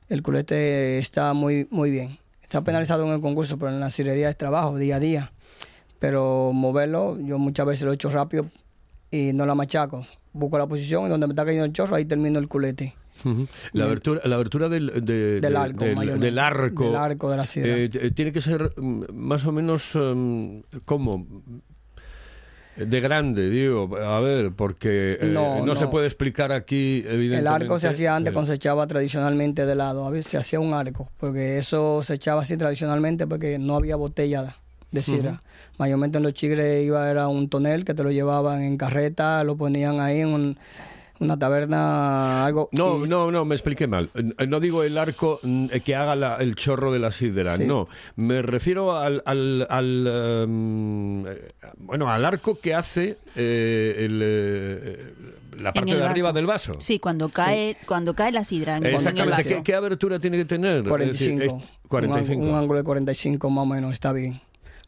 el 0.09 0.23
culete 0.23 0.99
está 0.99 1.33
muy, 1.35 1.67
muy 1.71 1.91
bien. 1.91 2.19
Está 2.43 2.63
penalizado 2.63 3.05
en 3.07 3.13
el 3.13 3.21
concurso, 3.21 3.59
pero 3.59 3.71
en 3.73 3.81
la 3.81 3.91
sidrería 3.91 4.31
es 4.31 4.37
trabajo, 4.37 4.77
día 4.77 4.97
a 4.97 5.01
día. 5.01 5.33
Pero 5.99 6.53
moverlo, 6.53 7.19
yo 7.19 7.39
muchas 7.39 7.67
veces 7.67 7.85
lo 7.85 7.93
he 7.93 7.95
hecho 7.95 8.11
rápido 8.11 8.47
y 9.11 9.33
no 9.33 9.47
la 9.47 9.55
machaco. 9.55 10.07
Busco 10.37 10.59
la 10.59 10.67
posición 10.67 11.07
y 11.07 11.09
donde 11.09 11.27
me 11.27 11.33
está 11.33 11.45
cayendo 11.45 11.65
el 11.65 11.73
chorro, 11.73 11.97
ahí 11.97 12.05
termino 12.05 12.39
el 12.39 12.49
culete. 12.49 12.95
La 13.73 13.85
abertura, 13.87 14.21
la 14.25 14.35
abertura 14.37 14.69
del, 14.69 15.05
de- 15.05 15.41
Del 15.41 15.53
de- 15.53 15.57
arco, 15.59 15.85
del, 15.85 16.39
arco, 16.39 16.85
Del 16.85 16.97
arco 16.97 17.31
de 17.31 17.37
la 17.37 17.47
sidra. 17.47 17.75
eh, 17.77 18.11
tiene 18.15 18.31
que 18.31 18.41
ser 18.43 18.73
mm, 18.77 19.05
más 19.15 19.45
o 19.47 19.53
menos 19.53 19.91
mm, 19.95 20.59
como 20.85 21.27
de 22.77 23.01
grande, 23.01 23.49
digo, 23.49 23.97
a 23.97 24.21
ver, 24.21 24.53
porque 24.53 25.17
eh, 25.19 25.27
no, 25.33 25.65
No, 25.65 25.75
se 25.77 25.87
puede 25.87 26.07
explicar 26.07 26.53
aquí, 26.53 26.99
evidentemente. 27.07 27.39
El 27.39 27.47
arco 27.47 27.79
se 27.79 27.89
hacía 27.89 28.15
antes 28.15 28.33
eh, 28.33 28.35
cuando 28.35 28.49
se 28.49 28.55
echaba 28.57 28.87
tradicionalmente 28.87 29.65
de 29.65 29.75
lado. 29.75 30.07
A 30.07 30.11
veces 30.11 30.31
se 30.33 30.37
hacía 30.37 30.61
un 30.61 30.75
arco, 30.75 31.11
porque 31.17 31.57
eso 31.57 32.03
se 32.03 32.15
echaba 32.15 32.43
así 32.43 32.59
tradicionalmente 32.59 33.27
porque 33.27 33.59
no 33.59 33.77
había 33.77 33.97
botella 33.97 34.57
de 34.97 35.03
sidra. 35.03 35.43
Mayormente 35.79 36.19
en 36.19 36.25
los 36.25 36.35
chigres 36.35 36.85
iba 36.85 37.11
era 37.11 37.29
un 37.29 37.49
tonel 37.49 37.85
que 37.85 37.95
te 37.95 38.03
lo 38.03 38.11
llevaban 38.11 38.63
en 38.63 38.77
carreta, 38.77 39.45
lo 39.45 39.57
ponían 39.57 40.01
ahí 40.01 40.21
en 40.21 40.29
un, 40.29 40.59
Una 41.19 41.39
taberna, 41.39 42.45
algo... 42.45 42.69
No, 42.73 43.03
y- 43.03 43.09
no, 43.09 43.31
no, 43.31 43.47
me 43.47 43.55
expliqué 43.55 43.87
mal. 43.87 44.11
Eh, 44.15 44.47
No 44.47 44.61
digo 44.61 44.83
el 44.83 44.99
arco 44.99 45.41
mm, 45.43 45.69
que 45.83 45.95
haga 45.95 46.15
la- 46.15 46.37
el 46.37 46.57
chorro 46.57 46.93
de 46.93 46.99
la 46.99 47.11
sidra, 47.11 47.57
Sí. 47.57 47.65
no. 47.67 47.89
Me 48.17 48.43
refiero 48.43 48.95
al, 48.95 49.23
al, 49.25 49.67
al, 49.71 50.05
eh, 50.07 51.53
bueno, 51.79 52.11
al 52.11 52.23
arco 52.25 52.59
que 52.61 52.75
hace 52.75 53.17
eh, 53.35 53.95
el, 53.99 54.21
eh, 54.23 55.13
la 55.61 55.73
parte 55.73 55.95
de 55.95 56.05
arriba 56.05 56.33
del 56.35 56.45
vaso. 56.47 56.75
Sí, 56.81 56.99
cuando 56.99 57.31
cae, 57.31 57.79
cuando 57.87 58.13
cae 58.13 58.31
la 58.33 58.45
sidra. 58.45 58.77
en- 58.77 58.85
en 58.85 58.91
el 58.91 58.97
Exactamente. 58.97 59.43
vaso. 59.43 59.49
¿Qué, 59.57 59.63
qué 59.63 59.75
abertura 59.75 60.19
tiene 60.19 60.37
que 60.37 60.45
tener? 60.45 60.79
Es 60.81 60.85
decir, 60.85 60.89
45. 60.91 61.43
es- 61.45 61.53
Un, 61.53 61.63
45. 61.89 62.33
ángulo- 62.43 62.51
un 62.53 62.59
ángulo 62.59 62.79
de 62.79 62.85
45 62.85 63.49
más 63.51 63.63
o 63.63 63.67
menos, 63.67 63.93
está 63.93 64.13
bien. 64.13 64.41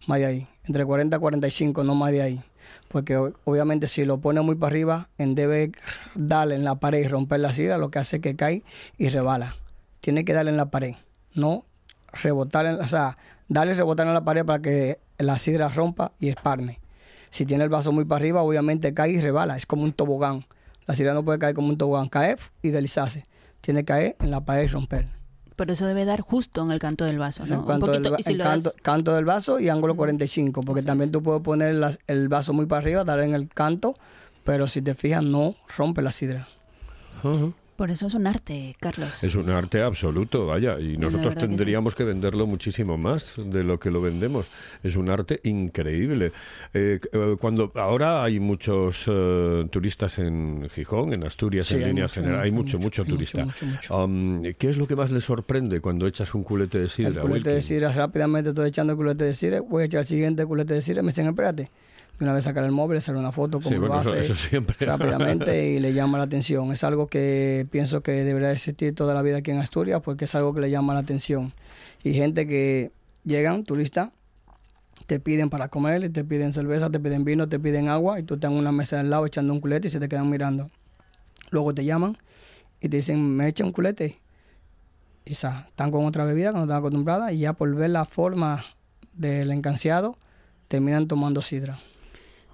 Más 0.08 0.20
de 0.20 0.24
ahí. 0.24 0.48
Entre 0.64 0.86
40 0.86 1.14
y 1.14 1.20
45, 1.20 1.84
no 1.84 1.94
más 1.94 2.12
de 2.12 2.22
ahí. 2.22 2.42
Porque 2.88 3.18
obviamente 3.44 3.88
si 3.88 4.06
lo 4.06 4.18
pone 4.22 4.40
muy 4.40 4.54
para 4.54 4.70
arriba, 4.70 5.10
en 5.18 5.34
debe 5.34 5.70
darle 6.14 6.54
en 6.54 6.64
la 6.64 6.76
pared 6.76 7.00
y 7.00 7.08
romper 7.08 7.40
la 7.40 7.52
sidra, 7.52 7.76
lo 7.76 7.90
que 7.90 7.98
hace 7.98 8.18
que 8.22 8.34
cae 8.34 8.64
y 8.96 9.10
rebala. 9.10 9.56
Tiene 10.00 10.24
que 10.24 10.32
darle 10.32 10.50
en 10.50 10.56
la 10.56 10.70
pared, 10.70 10.94
no 11.34 11.66
rebotar, 12.10 12.64
en, 12.64 12.80
o 12.80 12.86
sea, 12.86 13.18
darle 13.48 13.74
rebotar 13.74 14.06
en 14.06 14.14
la 14.14 14.24
pared 14.24 14.46
para 14.46 14.62
que 14.62 14.98
la 15.18 15.38
sidra 15.38 15.68
rompa 15.68 16.12
y 16.18 16.30
esparme. 16.30 16.80
Si 17.28 17.44
tiene 17.44 17.64
el 17.64 17.70
vaso 17.70 17.92
muy 17.92 18.06
para 18.06 18.20
arriba, 18.20 18.42
obviamente 18.42 18.94
cae 18.94 19.10
y 19.10 19.20
rebala, 19.20 19.58
es 19.58 19.66
como 19.66 19.82
un 19.82 19.92
tobogán. 19.92 20.46
La 20.86 20.94
sidra 20.94 21.12
no 21.12 21.22
puede 21.22 21.38
caer 21.38 21.54
como 21.54 21.68
un 21.68 21.76
tobogán, 21.76 22.08
caer 22.08 22.38
y 22.62 22.70
deslizarse. 22.70 23.26
Tiene 23.60 23.80
que 23.80 23.86
caer 23.92 24.16
en 24.20 24.30
la 24.30 24.42
pared 24.42 24.62
y 24.62 24.68
romper. 24.68 25.17
Por 25.58 25.70
eso 25.70 25.86
debe 25.86 26.04
dar 26.06 26.20
justo 26.22 26.62
en 26.62 26.70
el 26.70 26.78
canto 26.78 27.04
del 27.04 27.18
vaso, 27.18 27.44
¿no? 27.44 27.52
en 27.52 27.60
Un 27.60 27.66
cuanto 27.66 27.86
poquito, 27.86 28.10
del 28.12 28.20
y 28.20 28.22
si 28.22 28.32
en 28.32 28.38
canto, 28.38 28.70
das- 28.70 28.76
canto 28.80 29.14
del 29.14 29.24
vaso 29.26 29.58
y 29.60 29.68
ángulo 29.68 29.94
45, 29.96 30.62
porque 30.62 30.82
también 30.82 31.10
tú 31.12 31.22
puedes 31.22 31.42
poner 31.42 31.76
el 32.06 32.28
vaso 32.28 32.52
muy 32.52 32.64
para 32.66 32.80
arriba, 32.80 33.04
darle 33.04 33.24
en 33.24 33.34
el 33.34 33.48
canto, 33.48 33.96
pero 34.44 34.66
si 34.68 34.80
te 34.80 34.94
fijas 34.94 35.22
no 35.22 35.56
rompe 35.76 36.00
la 36.00 36.12
sidra. 36.12 36.48
Ajá. 37.18 37.52
Por 37.78 37.92
eso 37.92 38.08
es 38.08 38.14
un 38.14 38.26
arte, 38.26 38.74
Carlos. 38.80 39.22
Es 39.22 39.36
un 39.36 39.50
arte 39.50 39.82
absoluto, 39.82 40.46
vaya, 40.46 40.80
y 40.80 40.96
nosotros 40.96 41.26
verdad 41.26 41.34
que 41.34 41.46
sí. 41.46 41.56
tendríamos 41.56 41.94
que, 41.94 42.02
venderlo 42.02 42.44
muchísimo 42.44 42.98
más 42.98 43.34
de 43.36 43.62
lo 43.62 43.78
que 43.78 43.92
lo 43.92 44.00
vendemos. 44.00 44.50
Es 44.82 44.96
un 44.96 45.08
arte 45.08 45.38
increíble. 45.44 46.32
Eh, 46.74 46.98
eh, 47.12 47.36
cuando 47.40 47.70
ahora 47.76 48.24
hay 48.24 48.40
muchos 48.40 49.04
eh, 49.06 49.68
turistas 49.70 50.18
en 50.18 50.68
Gijón, 50.70 51.12
en 51.12 51.22
Asturias, 51.22 51.68
Sí, 51.68 51.76
en 51.76 51.82
hay 51.82 51.88
líneas 51.90 52.10
mucho, 52.10 52.20
generales, 52.20 52.44
hay 52.46 52.50
mucho, 52.50 52.78
mucho, 52.78 53.04
mucho, 53.04 53.04
mucho, 53.04 53.14
turista. 53.14 53.44
mucho, 53.44 53.66
mucho. 53.66 53.96
Um, 53.96 54.42
¿Qué 54.42 54.70
es 54.70 54.76
lo 54.76 54.88
que 54.88 54.96
más 54.96 55.12
les 55.12 55.22
sorprende 55.22 55.80
cuando 55.80 56.08
echas 56.08 56.34
un 56.34 56.42
culete 56.42 56.80
de 56.80 56.88
sidra? 56.88 57.10
el 57.10 57.18
culete 57.20 57.50
de 57.50 57.54
Wilkin? 57.54 57.76
sidra, 57.76 57.92
rápidamente 57.92 58.48
estoy 58.48 58.70
echando 58.70 58.94
el 58.94 58.96
culete 58.96 59.22
de 59.22 59.34
sidra, 59.34 59.60
voy 59.60 59.84
a 59.84 59.86
echar 59.86 60.00
el 60.00 60.06
siguiente 60.06 60.44
culete 60.46 60.74
de 60.74 60.82
sidra, 60.82 61.02
me 61.02 61.10
dicen, 61.10 61.28
espérate. 61.28 61.70
De 62.18 62.24
una 62.24 62.34
vez 62.34 62.44
sacar 62.44 62.64
el 62.64 62.72
móvil, 62.72 62.98
hacer 62.98 63.14
una 63.14 63.30
foto 63.30 63.58
como 63.60 63.68
Sí, 63.68 63.74
lo 63.76 63.80
bueno, 63.88 63.94
hace 63.96 64.20
eso 64.20 64.34
siempre. 64.34 64.74
rápidamente 64.84 65.68
y 65.74 65.78
le 65.80 65.92
llama 65.92 66.18
la 66.18 66.24
atención. 66.24 66.72
Es 66.72 66.82
algo 66.82 67.06
que 67.06 67.66
pienso 67.70 68.00
que 68.02 68.10
debería 68.10 68.50
existir 68.50 68.94
toda 68.94 69.14
la 69.14 69.22
vida 69.22 69.36
aquí 69.38 69.50
en 69.52 69.58
Asturias 69.58 70.00
porque 70.04 70.24
es 70.24 70.34
algo 70.34 70.52
que 70.52 70.60
le 70.60 70.70
llama 70.70 70.94
la 70.94 71.00
atención. 71.00 71.52
Y 72.02 72.14
gente 72.14 72.46
que 72.48 72.90
llegan, 73.24 73.62
turistas, 73.64 74.10
te 75.06 75.20
piden 75.20 75.48
para 75.48 75.68
comer, 75.68 76.10
te 76.12 76.24
piden 76.24 76.52
cerveza, 76.52 76.90
te 76.90 76.98
piden 76.98 77.24
vino, 77.24 77.48
te 77.48 77.60
piden 77.60 77.88
agua 77.88 78.18
y 78.18 78.24
tú 78.24 78.34
estás 78.34 78.50
en 78.50 78.56
una 78.58 78.72
mesa 78.72 78.98
al 78.98 79.10
lado 79.10 79.24
echando 79.24 79.52
un 79.52 79.60
culete 79.60 79.86
y 79.86 79.90
se 79.90 80.00
te 80.00 80.08
quedan 80.08 80.28
mirando. 80.28 80.70
Luego 81.50 81.72
te 81.72 81.84
llaman 81.84 82.18
y 82.80 82.88
te 82.88 82.96
dicen, 82.96 83.36
me 83.36 83.46
echa 83.46 83.64
un 83.64 83.70
culete. 83.72 84.18
Y 85.24 85.34
sa- 85.36 85.66
están 85.68 85.90
con 85.92 86.04
otra 86.04 86.24
bebida 86.24 86.50
que 86.50 86.56
no 86.58 86.64
están 86.64 86.78
acostumbradas 86.78 87.32
y 87.32 87.38
ya 87.38 87.52
por 87.52 87.72
ver 87.76 87.90
la 87.90 88.04
forma 88.06 88.64
del 89.12 89.50
encanciado 89.52 90.16
terminan 90.66 91.06
tomando 91.06 91.42
sidra. 91.42 91.78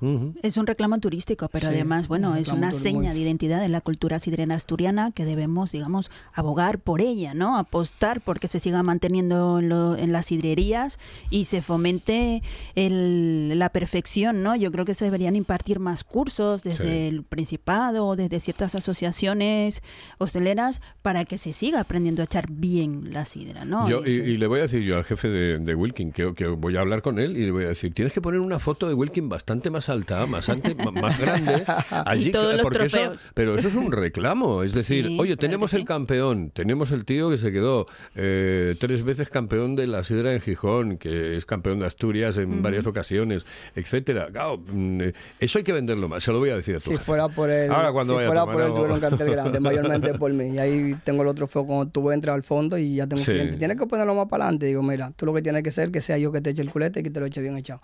Ujú. 0.04 0.34
Es 0.42 0.56
un 0.56 0.66
reclamo 0.66 0.98
turístico, 0.98 1.48
pero 1.50 1.68
Sí, 1.68 1.74
además, 1.74 2.08
bueno, 2.08 2.32
un 2.32 2.36
es 2.38 2.48
una 2.48 2.72
seña 2.72 3.10
muy- 3.10 3.18
de 3.18 3.18
identidad 3.20 3.60
de 3.60 3.68
la 3.68 3.80
cultura 3.80 4.18
sidrena 4.18 4.54
asturiana 4.54 5.10
que 5.12 5.24
debemos, 5.24 5.72
digamos, 5.72 6.10
abogar 6.32 6.78
por 6.78 7.00
ella, 7.00 7.34
¿no? 7.34 7.56
Apostar 7.56 8.20
porque 8.20 8.48
se 8.48 8.60
siga 8.60 8.82
manteniendo 8.82 9.58
en, 9.60 9.68
lo- 9.68 9.96
en 9.96 10.12
las 10.12 10.26
sidrerías 10.26 10.98
y 11.30 11.46
se 11.46 11.62
fomente 11.62 12.42
el- 12.74 13.58
la 13.58 13.68
perfección, 13.70 14.42
¿no? 14.42 14.56
Yo 14.56 14.70
creo 14.72 14.84
que 14.84 14.94
se 14.94 15.04
deberían 15.04 15.36
impartir 15.36 15.78
más 15.80 16.04
cursos 16.04 16.62
desde 16.62 16.84
Sí. 16.86 16.90
el 17.08 17.22
Principado 17.24 18.16
desde 18.16 18.38
ciertas 18.40 18.74
asociaciones 18.74 19.82
hosteleras 20.18 20.80
para 21.02 21.24
que 21.24 21.38
se 21.38 21.52
siga 21.52 21.80
aprendiendo 21.80 22.22
a 22.22 22.26
echar 22.26 22.46
bien 22.50 23.12
la 23.12 23.24
sidra, 23.24 23.64
¿no? 23.64 23.88
Yo- 23.88 24.02
y, 24.04 24.10
y 24.10 24.36
le 24.36 24.46
voy 24.46 24.60
a 24.60 24.62
decir 24.62 24.82
yo 24.82 24.96
al 24.96 25.04
jefe 25.04 25.28
de, 25.28 25.58
de 25.58 25.74
Wilkin 25.74 26.12
que, 26.12 26.32
que 26.34 26.46
voy 26.46 26.76
a 26.76 26.80
hablar 26.80 27.02
con 27.02 27.18
él 27.18 27.36
y 27.36 27.44
le 27.46 27.50
voy 27.50 27.64
a 27.64 27.68
decir, 27.68 27.92
tienes 27.94 28.12
que 28.12 28.20
poner 28.20 28.40
una 28.40 28.58
foto 28.58 28.88
de 28.88 28.94
Wilkin 28.94 29.28
bastante 29.28 29.70
más 29.70 29.88
alta, 29.94 30.26
más, 30.26 30.48
ante- 30.48 30.74
más 30.74 31.18
grande, 31.20 31.64
allí, 32.04 32.30
todos 32.30 32.54
los 32.54 32.62
porque 32.62 32.84
eso, 32.86 32.98
trofeos. 32.98 33.20
pero 33.34 33.54
eso 33.56 33.68
es 33.68 33.74
un 33.74 33.90
reclamo, 33.92 34.62
es 34.62 34.72
decir, 34.74 35.06
Sí, 35.06 35.16
oye, 35.18 35.36
claro 35.36 35.40
tenemos 35.40 35.70
que 35.70 35.76
el 35.76 35.82
sí. 35.82 35.86
campeón, 35.86 36.50
tenemos 36.50 36.90
el 36.90 37.04
tío 37.04 37.30
que 37.30 37.38
se 37.38 37.50
quedó 37.52 37.86
eh, 38.14 38.76
tres 38.78 39.02
veces 39.02 39.30
campeón 39.30 39.76
de 39.76 39.86
la 39.86 40.04
sidra 40.04 40.32
en 40.34 40.40
Gijón, 40.40 40.98
que 40.98 41.36
es 41.36 41.46
campeón 41.46 41.78
de 41.80 41.86
Asturias 41.86 42.36
en 42.38 42.62
varias 42.62 42.86
ocasiones, 42.86 43.46
etcétera. 43.74 44.28
Claro, 44.32 44.58
mm, 44.58 45.00
eh, 45.00 45.12
eso 45.40 45.58
hay 45.58 45.64
que 45.64 45.72
venderlo 45.72 46.08
más, 46.08 46.22
se 46.24 46.32
lo 46.32 46.38
voy 46.38 46.50
a 46.50 46.56
decir 46.56 46.74
a 46.76 46.78
tu 46.78 46.84
Si 46.84 46.90
jefe. 46.92 47.04
fuera 47.04 47.28
por 47.28 47.50
él, 47.50 47.70
Ahora 47.72 47.92
cuando 47.92 48.12
si 48.12 48.16
vaya 48.16 48.26
fuera 48.28 48.40
tomar 48.42 48.54
por 48.54 48.62
algo. 48.62 48.74
tuviera 48.76 48.94
un 48.94 49.00
cartel 49.00 49.30
grande, 49.30 49.60
mayormente 49.60 50.14
por 50.14 50.32
mí. 50.32 50.54
Y 50.54 50.58
ahí 50.58 50.94
tengo 51.04 51.22
el 51.22 51.28
otro 51.28 51.46
feo 51.46 51.64
cuando 51.66 51.86
tú 51.86 52.10
entras 52.10 52.34
al 52.34 52.42
fondo 52.42 52.76
y 52.78 52.96
ya 52.96 53.06
tengo 53.06 53.20
un 53.20 53.26
Sí. 53.26 53.32
cliente. 53.32 53.56
Tienes 53.56 53.78
que 53.78 53.86
ponerlo 53.86 54.14
más 54.14 54.28
para 54.28 54.44
adelante. 54.44 54.66
Digo, 54.66 54.82
mira, 54.82 55.12
tú 55.16 55.26
lo 55.26 55.32
que 55.34 55.42
tienes 55.42 55.62
que 55.62 55.68
hacer 55.70 55.90
que 55.90 56.00
sea 56.00 56.18
yo 56.18 56.32
que 56.32 56.40
te 56.40 56.50
eche 56.50 56.62
el 56.62 56.70
culete 56.70 57.00
y 57.00 57.02
que 57.02 57.10
te 57.10 57.20
lo 57.20 57.26
eche 57.26 57.40
bien 57.40 57.56
echado. 57.56 57.80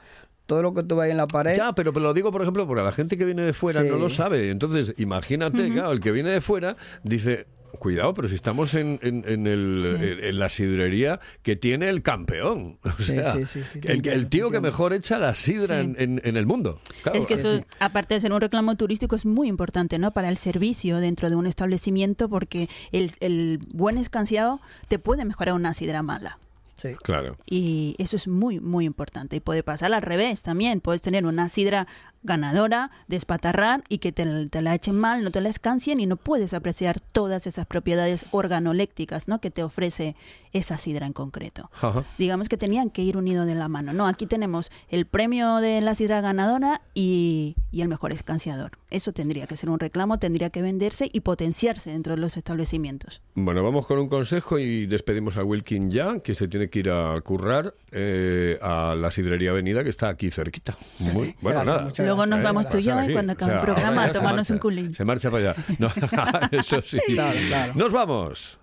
Todo 0.50 0.62
lo 0.62 0.74
que 0.74 0.82
tú 0.82 0.96
ves 0.96 1.10
en 1.12 1.16
la 1.16 1.28
pared, 1.28 1.56
Ya, 1.56 1.72
pero, 1.72 1.92
pero 1.92 2.06
lo 2.06 2.12
digo, 2.12 2.32
por 2.32 2.42
ejemplo, 2.42 2.66
porque 2.66 2.82
la 2.82 2.90
gente 2.92 3.16
que 3.16 3.24
viene 3.24 3.42
de 3.42 3.52
fuera 3.52 3.82
Sí. 3.82 3.88
no 3.88 3.96
lo 3.98 4.08
sabe. 4.08 4.50
Entonces, 4.50 4.94
imagínate, 4.98 5.70
claro, 5.72 5.92
el 5.92 6.00
que 6.00 6.10
viene 6.10 6.30
de 6.30 6.40
fuera 6.40 6.76
dice, 7.04 7.46
cuidado, 7.78 8.12
pero 8.14 8.28
si 8.28 8.34
estamos 8.34 8.74
en, 8.74 8.98
en, 9.00 9.22
en 9.28 9.46
el, 9.46 9.84
en, 10.00 10.24
en 10.24 10.38
la 10.40 10.48
sidrería 10.48 11.20
que 11.42 11.54
tiene 11.54 11.88
el 11.88 12.02
campeón. 12.02 12.78
O 12.84 12.90
Sí, 12.98 13.04
sea, 13.14 13.32
sí, 13.32 13.46
sí, 13.46 13.62
sí, 13.62 13.78
el, 13.84 13.90
entiendo, 13.96 14.10
el 14.20 14.26
tío 14.28 14.50
que 14.50 14.60
mejor 14.60 14.92
echa 14.92 15.18
la 15.20 15.34
sidra 15.34 15.76
Sí. 15.80 15.84
en, 15.84 15.96
en- 15.98 16.20
en 16.24 16.36
el 16.36 16.46
mundo. 16.46 16.80
Claro, 17.04 17.16
Es 17.18 17.26
que 17.26 17.34
eso, 17.34 17.58
aparte 17.78 18.14
de 18.14 18.20
ser 18.20 18.32
un 18.32 18.40
reclamo 18.40 18.74
turístico, 18.76 19.14
es 19.14 19.24
muy 19.24 19.46
importante, 19.46 19.98
¿no? 19.98 20.10
Para 20.10 20.28
el 20.28 20.36
servicio 20.36 20.98
dentro 20.98 21.30
de 21.30 21.36
un 21.36 21.46
establecimiento, 21.46 22.28
porque 22.28 22.68
el, 22.90 23.12
el 23.20 23.60
buen 23.72 23.98
escanciado 23.98 24.60
te 24.88 24.98
puede 24.98 25.24
mejorar 25.24 25.54
una 25.54 25.72
sidra 25.74 26.02
mala. 26.02 26.38
Sí. 26.80 26.94
Claro. 27.02 27.36
Y 27.46 27.94
eso 27.98 28.16
es 28.16 28.28
muy, 28.28 28.60
muy 28.60 28.84
importante. 28.84 29.36
Y 29.36 29.40
puede 29.40 29.62
pasar 29.62 29.92
al 29.92 30.02
revés 30.02 30.42
también. 30.42 30.80
Puedes 30.80 31.02
tener 31.02 31.26
una 31.26 31.48
sidra 31.48 31.86
ganadora, 32.22 32.90
despatarrar 33.08 33.82
y 33.88 33.98
que 33.98 34.12
te, 34.12 34.46
te 34.48 34.62
la 34.62 34.74
echen 34.74 34.96
mal, 34.96 35.24
no 35.24 35.30
te 35.30 35.40
la 35.40 35.48
escancien 35.48 36.00
y 36.00 36.06
no 36.06 36.16
puedes 36.16 36.52
apreciar 36.54 37.00
todas 37.00 37.46
esas 37.46 37.66
propiedades 37.66 38.26
organolécticas 38.30 39.28
¿no? 39.28 39.40
que 39.40 39.50
te 39.50 39.62
ofrece 39.62 40.16
esa 40.52 40.78
sidra 40.78 41.06
en 41.06 41.12
concreto. 41.12 41.70
Ajá. 41.80 42.04
Digamos 42.18 42.48
que 42.48 42.56
tenían 42.56 42.90
que 42.90 43.02
ir 43.02 43.16
unidos 43.16 43.46
de 43.46 43.54
la 43.54 43.68
mano. 43.68 43.92
No, 43.92 44.06
aquí 44.06 44.26
tenemos 44.26 44.70
el 44.88 45.06
premio 45.06 45.56
de 45.56 45.80
la 45.80 45.94
sidra 45.94 46.20
ganadora 46.20 46.82
y, 46.94 47.56
y 47.70 47.82
el 47.82 47.88
mejor 47.88 48.12
escanciador. 48.12 48.72
Eso 48.90 49.12
tendría 49.12 49.46
que 49.46 49.56
ser 49.56 49.70
un 49.70 49.78
reclamo, 49.78 50.18
tendría 50.18 50.50
que 50.50 50.62
venderse 50.62 51.08
y 51.12 51.20
potenciarse 51.20 51.90
dentro 51.90 52.16
de 52.16 52.20
los 52.20 52.36
establecimientos. 52.36 53.22
Bueno, 53.34 53.62
vamos 53.62 53.86
con 53.86 53.98
un 53.98 54.08
consejo 54.08 54.58
y 54.58 54.86
despedimos 54.86 55.36
a 55.36 55.44
Wilkin 55.44 55.90
ya, 55.90 56.18
que 56.20 56.34
se 56.34 56.48
tiene 56.48 56.68
que 56.68 56.80
ir 56.80 56.90
a 56.90 57.20
currar 57.20 57.72
eh, 57.92 58.58
a 58.60 58.94
la 58.96 59.10
sidrería 59.10 59.50
Avenida, 59.50 59.84
que 59.84 59.90
está 59.90 60.08
aquí 60.08 60.30
cerquita. 60.30 60.76
Muy, 60.98 61.36
bueno, 61.40 61.62
Gracias, 61.62 61.66
nada. 61.66 61.92
Luego 62.10 62.26
nos 62.26 62.40
Eh, 62.40 62.42
vamos 62.42 62.68
tú 62.68 62.78
y 62.78 62.82
yo 62.82 62.94
y 62.96 63.04
aquí. 63.04 63.12
cuando 63.12 63.32
acabe 63.32 63.52
O 63.52 63.54
el 63.56 63.60
programa 63.60 64.04
a 64.04 64.12
tomarnos 64.12 64.50
un 64.50 64.58
culín. 64.58 64.94
Se 64.94 65.04
marcha 65.04 65.30
para 65.30 65.50
allá. 65.52 65.64
No, 65.78 65.88
eso 66.50 66.82
sí. 66.82 66.98
Claro, 67.06 67.38
claro. 67.48 67.72
Nos 67.76 67.92
vamos. 67.92 68.58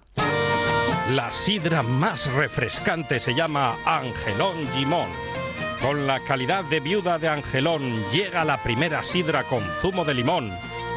La 1.12 1.32
sidra 1.32 1.84
más 1.84 2.32
refrescante 2.34 3.20
se 3.20 3.34
llama 3.34 3.76
Angelón 3.86 4.56
Gimón. 4.76 5.08
Con 5.82 6.08
la 6.08 6.20
calidad 6.20 6.64
de 6.66 6.80
viuda 6.80 7.18
de 7.20 7.30
Angelón 7.30 7.82
llega 8.12 8.44
la 8.44 8.62
primera 8.64 9.04
sidra 9.04 9.44
con 9.44 9.62
zumo 9.82 10.04
de 10.04 10.14
limón, 10.16 10.52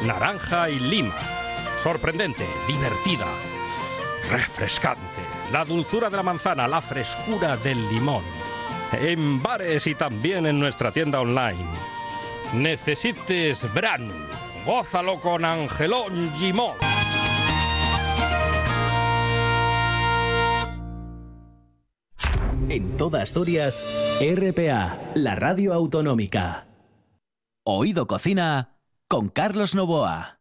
naranja 0.05 0.69
y 0.69 0.79
lima. 0.79 1.13
Sorprendente, 1.83 2.45
divertida, 2.67 3.27
refrescante. 4.29 5.21
La 5.51 5.63
dulzura 5.65 6.09
de 6.09 6.17
la 6.17 6.23
manzana, 6.23 6.67
la 6.67 6.81
frescura 6.81 7.57
del 7.57 7.77
limón. 7.89 8.23
En 8.93 9.41
bares 9.41 9.87
y 9.87 9.95
también 9.95 10.45
en 10.45 10.59
nuestra 10.59 10.91
tienda 10.91 11.21
online. 11.21 11.63
Necesites 12.53 13.73
Branu. 13.73 14.13
Gózalo 14.65 15.21
con 15.21 15.45
Angelón 15.45 16.29
Gimón. 16.35 16.75
En 22.67 22.97
toda 22.97 23.21
Asturias, 23.21 23.85
RPA, 24.19 24.99
la 25.15 25.35
radio 25.35 25.73
autonómica. 25.73 26.67
Oído 27.63 28.05
Cocina 28.05 28.77
con 29.07 29.29
Carlos 29.29 29.73
Novoa. 29.73 30.40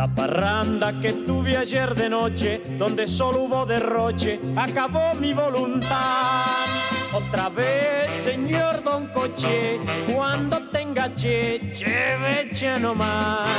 La 0.00 0.08
parranda 0.08 0.98
que 0.98 1.12
tuve 1.12 1.58
ayer 1.58 1.94
de 1.94 2.08
noche, 2.08 2.62
donde 2.78 3.06
solo 3.06 3.42
hubo 3.42 3.66
derroche, 3.66 4.40
acabó 4.56 5.14
mi 5.20 5.34
voluntad. 5.34 6.56
Otra 7.12 7.50
vez, 7.50 8.10
señor 8.10 8.82
Don 8.82 9.08
Coche, 9.08 9.78
cuando 10.10 10.70
tenga 10.70 11.14
che, 11.14 11.70
chevecha 11.74 12.78
nomás. 12.78 13.50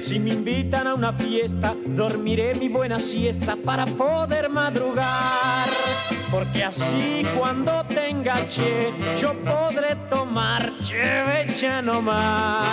Si 0.00 0.18
me 0.18 0.30
invitan 0.30 0.86
a 0.86 0.94
una 0.94 1.12
fiesta, 1.12 1.74
dormiré 1.84 2.54
mi 2.54 2.68
buena 2.68 2.98
siesta 2.98 3.54
para 3.54 3.84
poder 3.84 4.48
madrugar. 4.48 5.68
Porque 6.30 6.64
así 6.64 7.22
cuando 7.38 7.84
tenga 7.84 8.46
che, 8.46 8.92
yo 9.20 9.34
podré 9.44 9.96
tomar 10.08 10.72
chevecha 10.80 11.82
nomás. 11.82 12.66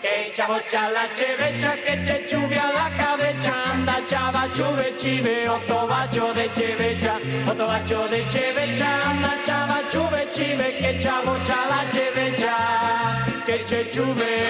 Que 0.00 0.32
chabocha 0.32 0.88
la 0.90 1.08
chevecha, 1.12 1.74
que 1.74 2.02
che 2.02 2.24
chuvia 2.24 2.70
la 2.72 2.88
cabeza, 2.96 3.52
anda 3.72 4.00
chava 4.04 4.48
chuve 4.52 4.94
chive, 4.96 5.48
otto 5.48 5.86
bacio 5.88 6.32
de 6.32 6.50
chevecha, 6.52 7.18
otto 7.46 7.66
bacio 7.66 8.06
de 8.08 8.26
chevecha, 8.28 9.10
anda 9.10 9.36
chava 9.44 9.82
chuve 9.88 10.30
chive, 10.30 10.78
que 10.78 10.98
chabocha 10.98 11.56
la 11.68 11.90
chevecha, 11.90 13.19
que 13.50 13.64
che 13.64 13.90
chuve 13.90 14.44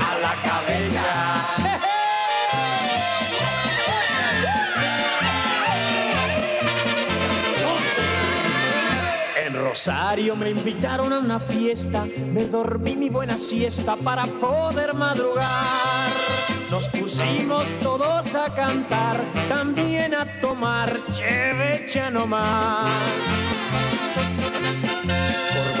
a 0.00 0.18
la 0.18 0.34
cabeza. 0.42 1.46
En 9.46 9.54
Rosario 9.54 10.36
me 10.36 10.50
invitaron 10.50 11.12
a 11.12 11.18
una 11.20 11.40
fiesta, 11.40 12.04
me 12.04 12.44
dormí 12.44 12.96
mi 12.96 13.08
buena 13.08 13.38
siesta 13.38 13.96
para 13.96 14.26
poder 14.26 14.92
madrugar. 14.92 15.46
Nos 16.70 16.88
pusimos 16.88 17.70
todos 17.80 18.34
a 18.34 18.54
cantar, 18.54 19.24
también 19.48 20.14
a 20.14 20.40
tomar 20.40 21.02
chevecha 21.12 22.10
nomás. 22.10 22.92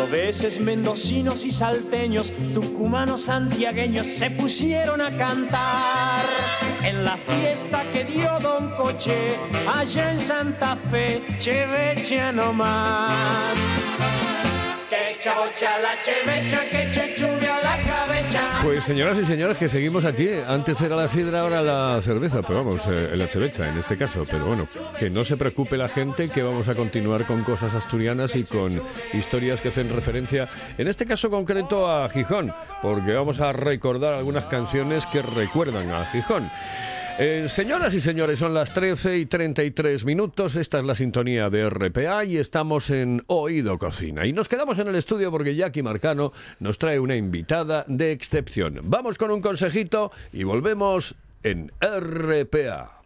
Cordobeses, 0.04 0.60
mendocinos 0.60 1.46
y 1.46 1.50
salteños, 1.50 2.30
tucumanos, 2.52 3.22
santiagueños 3.22 4.06
se 4.06 4.30
pusieron 4.30 5.00
a 5.00 5.16
cantar 5.16 6.22
en 6.82 7.04
la 7.04 7.16
fiesta 7.16 7.82
que 7.90 8.04
dio 8.04 8.38
Don 8.40 8.76
Coche 8.76 9.38
allá 9.66 10.12
en 10.12 10.20
Santa 10.20 10.76
Fe, 10.76 11.22
chevecha 11.38 12.32
nomás. 12.32 13.16
Que 14.90 15.18
chabocha 15.18 15.70
la 15.78 15.98
chevecha, 16.02 16.60
que 16.68 16.90
cabeza. 16.90 17.33
Pues 18.64 18.82
señoras 18.84 19.18
y 19.18 19.26
señores, 19.26 19.58
que 19.58 19.68
seguimos 19.68 20.06
aquí. 20.06 20.26
Antes 20.46 20.80
era 20.80 20.96
la 20.96 21.06
sidra, 21.06 21.42
ahora 21.42 21.60
la 21.60 22.00
cerveza, 22.00 22.40
pero 22.40 22.64
vamos, 22.64 22.80
eh, 22.88 23.10
la 23.14 23.28
chevecha 23.28 23.68
en 23.68 23.76
este 23.76 23.94
caso. 23.94 24.22
Pero 24.28 24.46
bueno, 24.46 24.66
que 24.98 25.10
no 25.10 25.22
se 25.22 25.36
preocupe 25.36 25.76
la 25.76 25.86
gente, 25.86 26.30
que 26.30 26.42
vamos 26.42 26.66
a 26.68 26.74
continuar 26.74 27.26
con 27.26 27.44
cosas 27.44 27.74
asturianas 27.74 28.34
y 28.36 28.44
con 28.44 28.80
historias 29.12 29.60
que 29.60 29.68
hacen 29.68 29.94
referencia, 29.94 30.48
en 30.78 30.88
este 30.88 31.04
caso 31.04 31.28
concreto, 31.28 31.90
a 31.90 32.08
Gijón, 32.08 32.54
porque 32.80 33.12
vamos 33.12 33.38
a 33.40 33.52
recordar 33.52 34.14
algunas 34.14 34.46
canciones 34.46 35.04
que 35.06 35.20
recuerdan 35.20 35.90
a 35.90 36.06
Gijón. 36.06 36.48
Eh, 37.16 37.46
señoras 37.48 37.94
y 37.94 38.00
señores, 38.00 38.40
son 38.40 38.54
las 38.54 38.74
13 38.74 39.18
y 39.18 39.26
33 39.26 40.04
minutos. 40.04 40.56
Esta 40.56 40.80
es 40.80 40.84
la 40.84 40.96
sintonía 40.96 41.48
de 41.48 41.70
RPA 41.70 42.24
y 42.24 42.38
estamos 42.38 42.90
en 42.90 43.22
Oído 43.28 43.78
Cocina. 43.78 44.26
Y 44.26 44.32
nos 44.32 44.48
quedamos 44.48 44.80
en 44.80 44.88
el 44.88 44.96
estudio 44.96 45.30
porque 45.30 45.54
Jackie 45.54 45.84
Marcano 45.84 46.32
nos 46.58 46.76
trae 46.78 46.98
una 46.98 47.14
invitada 47.14 47.84
de 47.86 48.10
excepción. 48.10 48.80
Vamos 48.82 49.16
con 49.16 49.30
un 49.30 49.40
consejito 49.40 50.10
y 50.32 50.42
volvemos 50.42 51.14
en 51.44 51.70
RPA. 51.80 53.02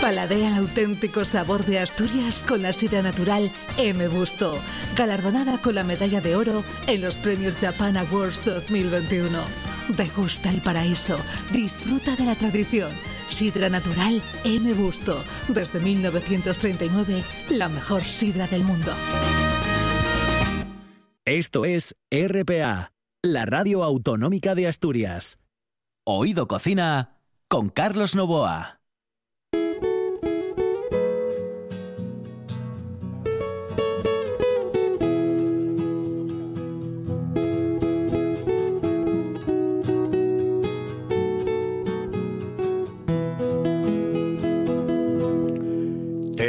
Paladea 0.00 0.48
el 0.48 0.54
auténtico 0.56 1.24
sabor 1.24 1.64
de 1.64 1.78
Asturias 1.78 2.44
con 2.48 2.60
la 2.60 2.72
sidra 2.72 3.02
natural 3.02 3.52
M. 3.78 4.08
Busto, 4.08 4.58
galardonada 4.96 5.58
con 5.58 5.76
la 5.76 5.84
medalla 5.84 6.20
de 6.20 6.34
oro 6.34 6.64
en 6.88 7.02
los 7.02 7.18
premios 7.18 7.58
Japan 7.58 7.96
Awards 7.96 8.44
2021. 8.44 9.71
Degusta 9.88 10.50
el 10.50 10.60
paraíso, 10.60 11.18
disfruta 11.52 12.14
de 12.16 12.24
la 12.24 12.34
tradición. 12.34 12.90
Sidra 13.28 13.68
natural 13.68 14.22
M. 14.44 14.72
Busto, 14.74 15.24
desde 15.48 15.80
1939, 15.80 17.24
la 17.50 17.68
mejor 17.68 18.04
sidra 18.04 18.46
del 18.46 18.64
mundo. 18.64 18.92
Esto 21.24 21.64
es 21.64 21.96
RPA, 22.10 22.92
la 23.22 23.46
radio 23.46 23.84
autonómica 23.84 24.54
de 24.54 24.66
Asturias. 24.66 25.38
Oído 26.04 26.48
Cocina 26.48 27.20
con 27.48 27.68
Carlos 27.68 28.14
Novoa. 28.16 28.81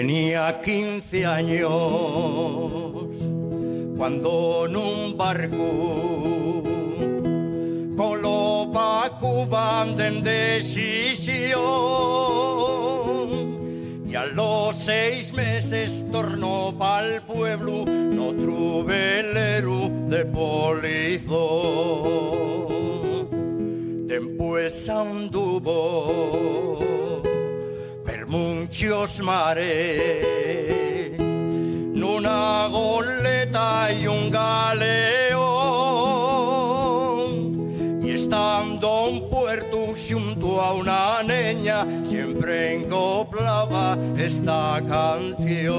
Tenía 0.03 0.59
15 0.59 1.25
años 1.25 1.71
cuando 3.95 4.65
en 4.67 4.75
un 4.75 5.15
barco 5.15 6.61
colopa 7.95 9.17
Cuba 9.21 9.87
en 9.97 10.21
decisión 10.21 11.63
y 14.05 14.13
a 14.13 14.25
los 14.25 14.75
seis 14.75 15.31
meses 15.31 16.05
tornó 16.11 16.75
pa'l 16.77 17.21
pueblo 17.21 17.85
no 17.85 18.83
velero 18.83 19.89
de 20.09 20.25
polizón. 20.25 21.23
Después 24.05 24.89
anduvo 24.89 26.43
muchos 28.33 29.21
mares. 29.21 30.25
Una 32.15 32.67
goleta 32.67 33.93
y 33.93 34.07
un 34.07 34.31
galeón. 34.31 34.83
Y 38.03 38.11
estando 38.11 39.07
en 39.07 39.29
puerto 39.29 39.93
junto 40.09 40.59
a 40.61 40.73
una 40.73 41.23
niña 41.23 41.87
siempre 42.03 42.75
encoplaba 42.77 43.97
esta 44.17 44.81
canción. 44.87 45.71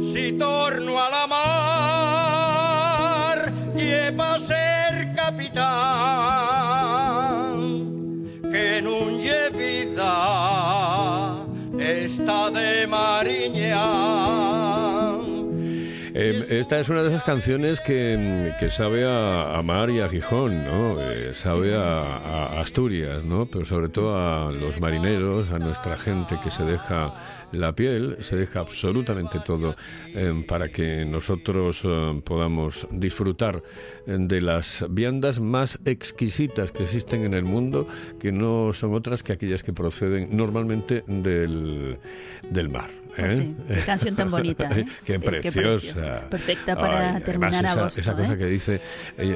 Si 0.00 0.32
torno 0.32 1.02
a 1.02 1.10
la 1.10 1.26
mar 1.26 3.52
y 3.76 3.90
Eh, 16.14 16.44
esta 16.50 16.78
es 16.78 16.88
una 16.90 17.02
de 17.02 17.08
esas 17.08 17.24
canciones 17.24 17.80
que, 17.80 18.52
que 18.60 18.70
sabe 18.70 19.04
a, 19.04 19.56
a 19.58 19.62
mar 19.62 19.88
y 19.90 20.00
a 20.00 20.08
Gijón, 20.08 20.64
¿no? 20.64 21.00
Eh, 21.00 21.30
sabe 21.32 21.74
a, 21.74 22.02
a 22.02 22.60
Asturias, 22.60 23.24
¿no? 23.24 23.46
Pero 23.46 23.64
sobre 23.64 23.88
todo 23.88 24.14
a 24.16 24.52
los 24.52 24.78
marineros, 24.80 25.50
a 25.50 25.58
nuestra 25.58 25.96
gente 25.96 26.36
que 26.44 26.50
se 26.50 26.64
deja 26.64 27.14
la 27.52 27.72
piel, 27.74 28.16
se 28.20 28.36
deja 28.36 28.60
absolutamente 28.60 29.38
todo 29.44 29.76
eh, 30.14 30.44
para 30.48 30.68
que 30.68 31.04
nosotros 31.04 31.80
eh, 31.84 32.20
podamos 32.24 32.86
disfrutar 32.90 33.62
eh, 34.06 34.16
de 34.18 34.40
las 34.40 34.84
viandas 34.90 35.40
más 35.40 35.78
exquisitas 35.84 36.72
que 36.72 36.82
existen 36.84 37.24
en 37.24 37.34
el 37.34 37.44
mundo, 37.44 37.86
que 38.18 38.32
no 38.32 38.72
son 38.72 38.94
otras 38.94 39.22
que 39.22 39.32
aquellas 39.32 39.62
que 39.62 39.72
proceden 39.72 40.36
normalmente 40.36 41.04
del, 41.06 41.98
del 42.50 42.68
mar. 42.68 42.90
Pues 43.16 43.34
¿eh? 43.38 43.54
sí, 43.68 43.74
qué 43.74 43.80
canción 43.82 44.16
tan 44.16 44.30
bonita. 44.30 44.70
¿eh? 44.74 44.86
Qué 45.04 45.20
preciosa. 45.20 46.22
Perfecta 46.30 46.74
para 46.74 47.16
Ay, 47.16 47.22
terminar 47.22 47.64
esa, 47.64 47.72
agosto. 47.80 48.00
esa 48.00 48.14
cosa 48.16 48.32
¿eh? 48.32 48.38
que 48.38 48.46
dice, 48.46 48.80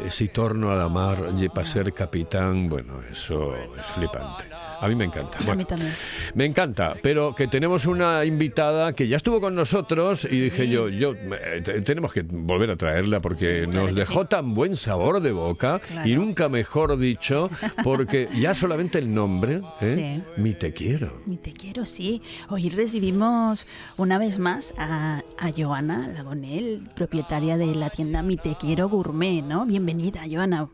si 0.09 0.29
torno 0.29 0.71
a 0.71 0.77
la 0.77 0.89
mar 0.89 1.31
y 1.39 1.49
para 1.51 1.67
ser 1.67 1.93
capitán, 1.93 2.69
bueno, 2.69 3.03
eso 3.11 3.55
es 3.77 3.85
flipante. 3.95 4.45
A 4.81 4.89
mí 4.89 4.95
me 4.95 5.05
encanta. 5.05 5.39
A 5.39 5.43
Bueno, 5.45 5.59
mí 5.59 5.65
también. 5.65 5.93
me 6.35 6.45
encanta, 6.47 6.95
pero 7.03 7.35
que 7.35 7.49
tenemos 7.49 7.87
una 7.87 8.06
invitada 8.25 8.93
que 8.95 9.09
ya 9.09 9.17
estuvo 9.17 9.41
con 9.41 9.55
nosotros 9.55 10.27
y 10.31 10.41
dije 10.41 10.69
yo, 10.69 10.89
yo 10.89 11.13
eh, 11.15 11.61
te- 11.65 11.81
tenemos 11.83 12.13
que 12.13 12.23
volver 12.23 12.71
a 12.71 12.77
traerla 12.77 13.21
porque 13.21 13.65
Sí, 13.65 13.71
claro 13.71 13.87
nos 13.87 13.95
dejó 13.95 14.23
sí. 14.23 14.29
tan 14.31 14.55
buen 14.55 14.77
sabor 14.77 15.21
de 15.21 15.33
boca 15.33 15.79
Claro. 15.81 16.09
y 16.09 16.15
nunca 16.15 16.49
mejor 16.49 16.97
dicho, 16.99 17.49
porque 17.85 18.29
ya 18.39 18.55
solamente 18.55 18.99
el 18.99 19.13
nombre, 19.13 19.63
¿eh? 19.81 20.23
mi 20.37 20.55
te 20.55 20.73
quiero. 20.73 21.21
Mi 21.27 21.37
te 21.37 21.53
quiero, 21.53 21.85
sí. 21.85 22.23
Hoy 22.49 22.71
recibimos 22.71 23.67
una 23.97 24.19
vez 24.19 24.39
más 24.39 24.75
a, 24.79 25.23
a 25.39 25.51
Joana 25.57 26.09
Lagonel, 26.09 26.83
propietaria 26.95 27.57
de 27.57 27.75
la 27.75 27.91
tienda 27.91 28.23
Mi 28.23 28.37
Te 28.37 28.55
Quiero 28.59 28.89
Gourmet, 28.89 29.43
¿no? 29.43 29.67
Bienvenida, 29.67 30.21
Joana. 30.31 30.69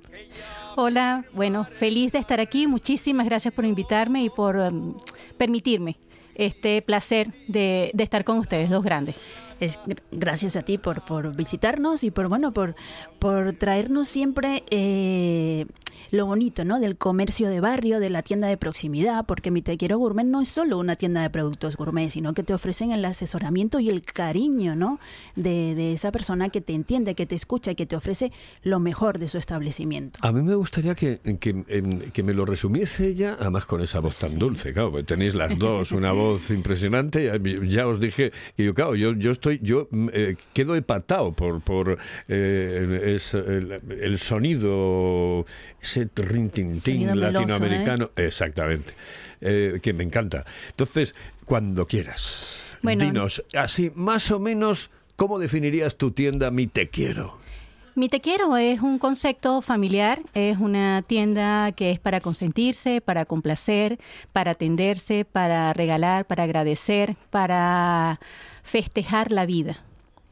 Hola, 0.77 1.25
bueno, 1.35 1.65
feliz 1.65 2.13
de 2.13 2.19
estar 2.19 2.41
aquí. 2.41 2.67
Muchísimas 2.67 3.27
gracias 3.27 3.53
por 3.53 3.65
invitarme 3.65 4.25
y 4.25 4.31
por 4.31 4.57
um, 4.57 4.95
permitirme 5.37 5.99
este 6.35 6.83
placer 6.83 7.33
de, 7.49 7.91
de 7.95 8.05
estar 8.05 8.25
con 8.25 8.39
ustedes, 8.39 8.71
dos 8.71 8.83
grandes. 8.85 9.17
Es 9.61 9.79
gr- 9.87 10.03
gracias 10.11 10.57
a 10.57 10.63
ti 10.63 10.77
por, 10.79 11.03
por 11.03 11.37
visitarnos 11.37 12.03
y 12.03 12.11
por 12.11 12.29
bueno 12.29 12.53
por, 12.53 12.75
por 13.21 13.53
traernos 13.53 14.09
siempre 14.09 14.65
eh, 14.71 15.67
lo 16.11 16.27
bonito 16.27 16.65
¿no? 16.65 16.81
del 16.81 16.97
comercio 16.97 17.49
de 17.49 17.61
barrio, 17.61 18.01
de 18.01 18.11
la 18.11 18.23
tienda 18.23 18.49
de 18.49 18.57
proximidad, 18.57 19.25
porque 19.27 19.51
mi 19.51 19.63
Te 19.63 19.77
Quiero 19.77 19.99
Gourmet 19.99 20.27
no 20.27 20.41
es 20.41 20.49
solo 20.49 20.79
una 20.79 20.97
tienda 20.97 21.23
de 21.23 21.31
productos 21.31 21.77
gourmet, 21.77 22.11
sino 22.11 22.35
que 22.35 22.43
te 22.43 22.55
ofrecen 22.55 22.93
el 22.93 23.05
asesoramiento 23.05 23.81
y 23.81 23.89
el 23.91 24.03
cariño 24.03 24.75
¿no? 24.77 24.99
de, 25.37 25.75
de 25.75 25.93
esa 25.93 26.13
persona 26.13 26.49
que 26.49 26.61
te 26.61 26.73
entiende, 26.75 27.15
que 27.15 27.27
te 27.27 27.35
escucha 27.35 27.73
y 27.73 27.75
que 27.75 27.87
te 27.87 27.97
ofrece 27.97 28.33
lo 28.63 28.79
mejor 28.81 29.19
de 29.19 29.29
su 29.29 29.39
establecimiento. 29.39 30.19
A 30.23 30.33
mí 30.33 30.43
me 30.43 30.55
gustaría 30.55 30.95
que, 30.95 31.21
que, 31.41 31.65
em, 31.69 31.91
que 32.13 32.23
me 32.23 32.35
lo 32.35 32.45
resumiese 32.45 33.09
ella, 33.09 33.37
además 33.41 33.67
con 33.67 33.81
esa 33.83 34.01
voz 34.01 34.19
tan 34.19 34.39
dulce, 34.39 34.73
claro, 34.73 35.05
tenéis 35.05 35.35
las 35.35 35.59
dos 35.59 35.93
una 35.93 36.13
voz 36.13 36.51
impresionante, 36.51 37.31
ya, 37.69 37.87
os 37.87 38.01
dije, 38.01 38.33
y 38.57 38.65
yo, 38.65 38.75
claro, 38.75 38.95
yo, 38.95 39.13
yo 39.15 39.31
estoy, 39.33 39.61
yo 39.63 39.89
mm, 39.91 40.09
eh, 40.13 40.37
quedo 40.53 40.75
empatado 40.77 41.33
por, 41.33 41.61
por 41.61 41.99
eh, 42.29 43.15
es- 43.17 43.35
el, 43.35 43.81
el 44.01 44.19
sonido, 44.19 45.45
ese 45.83 46.09
rintintín 46.15 47.07
meloso, 47.07 47.33
latinoamericano, 47.33 48.11
exactamente, 48.17 48.95
eh, 49.41 49.81
que 49.83 49.93
me 49.93 50.05
encanta. 50.05 50.45
Entonces, 50.71 51.15
cuando 51.45 51.87
quieras, 51.87 52.63
Bueno. 52.83 53.05
dinos, 53.05 53.45
así 53.55 53.91
más 53.95 54.31
o 54.31 54.39
menos, 54.39 54.91
¿cómo 55.17 55.39
definirías 55.39 55.97
tu 55.97 56.13
tienda 56.13 56.51
Mi 56.51 56.69
Te 56.69 56.89
Quiero? 56.89 57.43
Mi 57.95 58.09
Te 58.09 58.21
Quiero 58.21 58.57
es 58.57 58.81
un 58.81 58.99
concepto 58.99 59.61
familiar, 59.61 60.21
es 60.33 60.57
una 60.59 61.03
tienda 61.07 61.73
que 61.73 61.91
es 61.91 61.99
para 62.01 62.21
consentirse, 62.21 63.03
para 63.03 63.27
complacer, 63.27 63.99
para 64.33 64.53
atenderse, 64.53 65.27
para 65.27 65.75
regalar, 65.75 66.25
para 66.25 66.45
agradecer, 66.45 67.17
para 67.29 68.19
festejar 68.63 69.31
la 69.31 69.45
vida. 69.45 69.81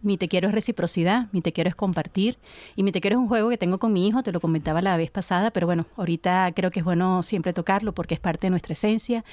Mi 0.02 0.16
Te 0.16 0.28
Quiero 0.28 0.48
es 0.48 0.54
reciprocidad, 0.54 1.28
mi 1.32 1.42
Te 1.42 1.52
Quiero 1.52 1.68
es 1.68 1.76
compartir 1.76 2.38
y 2.74 2.82
mi 2.82 2.92
Te 2.92 3.00
Quiero 3.00 3.16
es 3.16 3.20
un 3.20 3.28
juego 3.28 3.50
que 3.50 3.58
tengo 3.58 3.78
con 3.78 3.92
mi 3.92 4.06
hijo, 4.08 4.22
te 4.22 4.32
lo 4.32 4.40
comentaba 4.40 4.80
la 4.80 4.96
vez 4.96 5.10
pasada, 5.10 5.50
pero 5.50 5.66
bueno, 5.66 5.86
ahorita 5.96 6.50
creo 6.54 6.70
que 6.70 6.80
es 6.80 6.84
bueno 6.84 7.22
siempre 7.22 7.52
tocarlo 7.52 7.92
porque 7.92 8.14
es 8.14 8.20
parte 8.20 8.46
de 8.46 8.50
nuestra 8.50 8.72
esencia. 8.72 9.24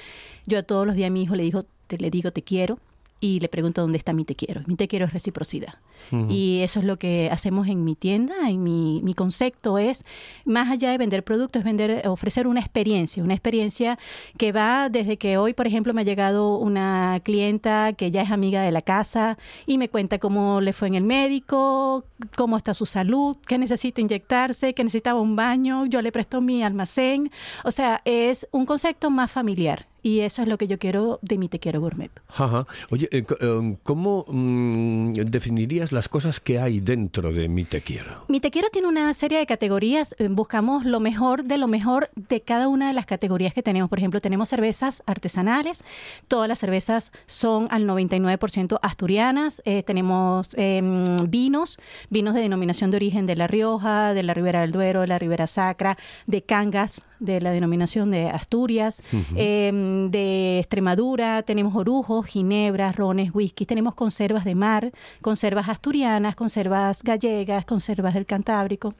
Yo 0.46 0.58
a 0.58 0.62
todos 0.62 0.86
los 0.86 0.94
días 0.94 1.08
a 1.08 1.10
mi 1.10 1.22
hijo 1.22 1.36
le, 1.36 1.44
digo, 1.44 1.62
te, 1.86 1.96
le 1.98 2.10
digo 2.10 2.32
te 2.32 2.42
quiero 2.42 2.78
y 3.20 3.40
le 3.40 3.48
pregunto 3.48 3.80
dónde 3.80 3.98
está 3.98 4.12
mi 4.12 4.24
Te 4.24 4.34
Quiero. 4.34 4.62
Mi 4.66 4.76
Te 4.76 4.88
Quiero 4.88 5.06
es 5.06 5.12
reciprocidad. 5.12 5.74
Y 6.28 6.60
eso 6.62 6.78
es 6.78 6.86
lo 6.86 6.98
que 6.98 7.28
hacemos 7.30 7.68
en 7.68 7.84
mi 7.84 7.94
tienda. 7.94 8.48
En 8.48 8.62
mi, 8.62 9.00
mi 9.02 9.14
concepto 9.14 9.78
es, 9.78 10.04
más 10.44 10.70
allá 10.70 10.90
de 10.90 10.98
vender 10.98 11.24
productos, 11.24 11.60
es 11.60 11.64
vender, 11.64 12.06
ofrecer 12.06 12.46
una 12.46 12.60
experiencia, 12.60 13.22
una 13.22 13.34
experiencia 13.34 13.98
que 14.38 14.52
va 14.52 14.88
desde 14.88 15.16
que 15.16 15.36
hoy, 15.36 15.54
por 15.54 15.66
ejemplo, 15.66 15.92
me 15.92 16.02
ha 16.02 16.04
llegado 16.04 16.56
una 16.56 17.20
clienta 17.24 17.92
que 17.92 18.10
ya 18.10 18.22
es 18.22 18.30
amiga 18.30 18.62
de 18.62 18.70
la 18.70 18.80
casa 18.80 19.36
y 19.66 19.76
me 19.76 19.88
cuenta 19.88 20.18
cómo 20.18 20.60
le 20.60 20.72
fue 20.72 20.88
en 20.88 20.94
el 20.94 21.04
médico, 21.04 22.04
cómo 22.36 22.56
está 22.56 22.74
su 22.74 22.86
salud, 22.86 23.36
que 23.46 23.58
necesita 23.58 24.00
inyectarse, 24.00 24.74
que 24.74 24.84
necesitaba 24.84 25.20
un 25.20 25.36
baño, 25.36 25.86
yo 25.86 26.00
le 26.00 26.12
presto 26.12 26.40
mi 26.40 26.62
almacén. 26.62 27.30
O 27.64 27.70
sea, 27.70 28.00
es 28.04 28.46
un 28.52 28.66
concepto 28.66 29.10
más 29.10 29.30
familiar. 29.30 29.86
Y 30.02 30.20
eso 30.20 30.42
es 30.42 30.48
lo 30.48 30.58
que 30.58 30.66
yo 30.66 30.78
quiero 30.78 31.18
de 31.22 31.38
mi 31.38 31.48
Te 31.48 31.58
Quiero 31.58 31.80
Gourmet. 31.80 32.10
Ajá. 32.28 32.66
Oye, 32.90 33.08
eh, 33.10 33.24
eh, 33.40 33.76
¿cómo 33.82 34.24
mm, 34.28 35.12
definirías 35.14 35.92
las 35.92 36.08
cosas 36.08 36.40
que 36.40 36.58
hay 36.60 36.80
dentro 36.80 37.32
de 37.32 37.48
Mi 37.48 37.64
Te 37.64 37.80
Quiero? 37.82 38.24
Mi 38.28 38.40
Te 38.40 38.50
Quiero 38.50 38.68
tiene 38.70 38.88
una 38.88 39.12
serie 39.14 39.38
de 39.38 39.46
categorías. 39.46 40.14
eh, 40.18 40.28
Buscamos 40.30 40.84
lo 40.84 41.00
mejor 41.00 41.44
de 41.44 41.58
lo 41.58 41.66
mejor 41.68 42.10
de 42.14 42.40
cada 42.40 42.68
una 42.68 42.88
de 42.88 42.94
las 42.94 43.06
categorías 43.06 43.52
que 43.54 43.62
tenemos. 43.62 43.90
Por 43.90 43.98
ejemplo, 43.98 44.20
tenemos 44.20 44.48
cervezas 44.48 45.02
artesanales. 45.06 45.82
Todas 46.28 46.48
las 46.48 46.58
cervezas 46.60 47.10
son 47.26 47.66
al 47.70 47.84
99% 47.86 48.78
asturianas. 48.82 49.62
Eh, 49.64 49.82
tenemos 49.82 50.48
em, 50.54 51.28
vinos, 51.28 51.78
vinos 52.10 52.34
de 52.34 52.40
denominación 52.42 52.90
de 52.90 52.96
origen 52.96 53.26
de 53.26 53.36
La 53.36 53.46
Rioja, 53.46 54.14
de 54.14 54.22
la 54.22 54.34
Ribera 54.34 54.60
del 54.60 54.72
Duero, 54.72 55.00
de 55.00 55.08
la 55.08 55.18
Ribera 55.18 55.46
Sacra, 55.46 55.96
de 56.26 56.42
Cangas, 56.42 57.02
de 57.20 57.40
la 57.40 57.50
denominación 57.50 58.10
de 58.10 58.28
Asturias, 58.28 59.02
em, 59.34 60.10
de 60.10 60.58
Extremadura. 60.58 61.42
Tenemos 61.42 61.74
orujos, 61.74 62.26
ginebras, 62.26 62.96
rones, 62.96 63.34
whisky. 63.34 63.66
Tenemos 63.66 63.94
conservas 63.94 64.44
de 64.44 64.54
mar, 64.54 64.92
conservas 65.22 65.68
asturianas, 65.68 66.36
conservas 66.36 67.02
gallegas, 67.02 67.64
conservas 67.64 68.14
del 68.14 68.26
Cantábrico. 68.26 68.94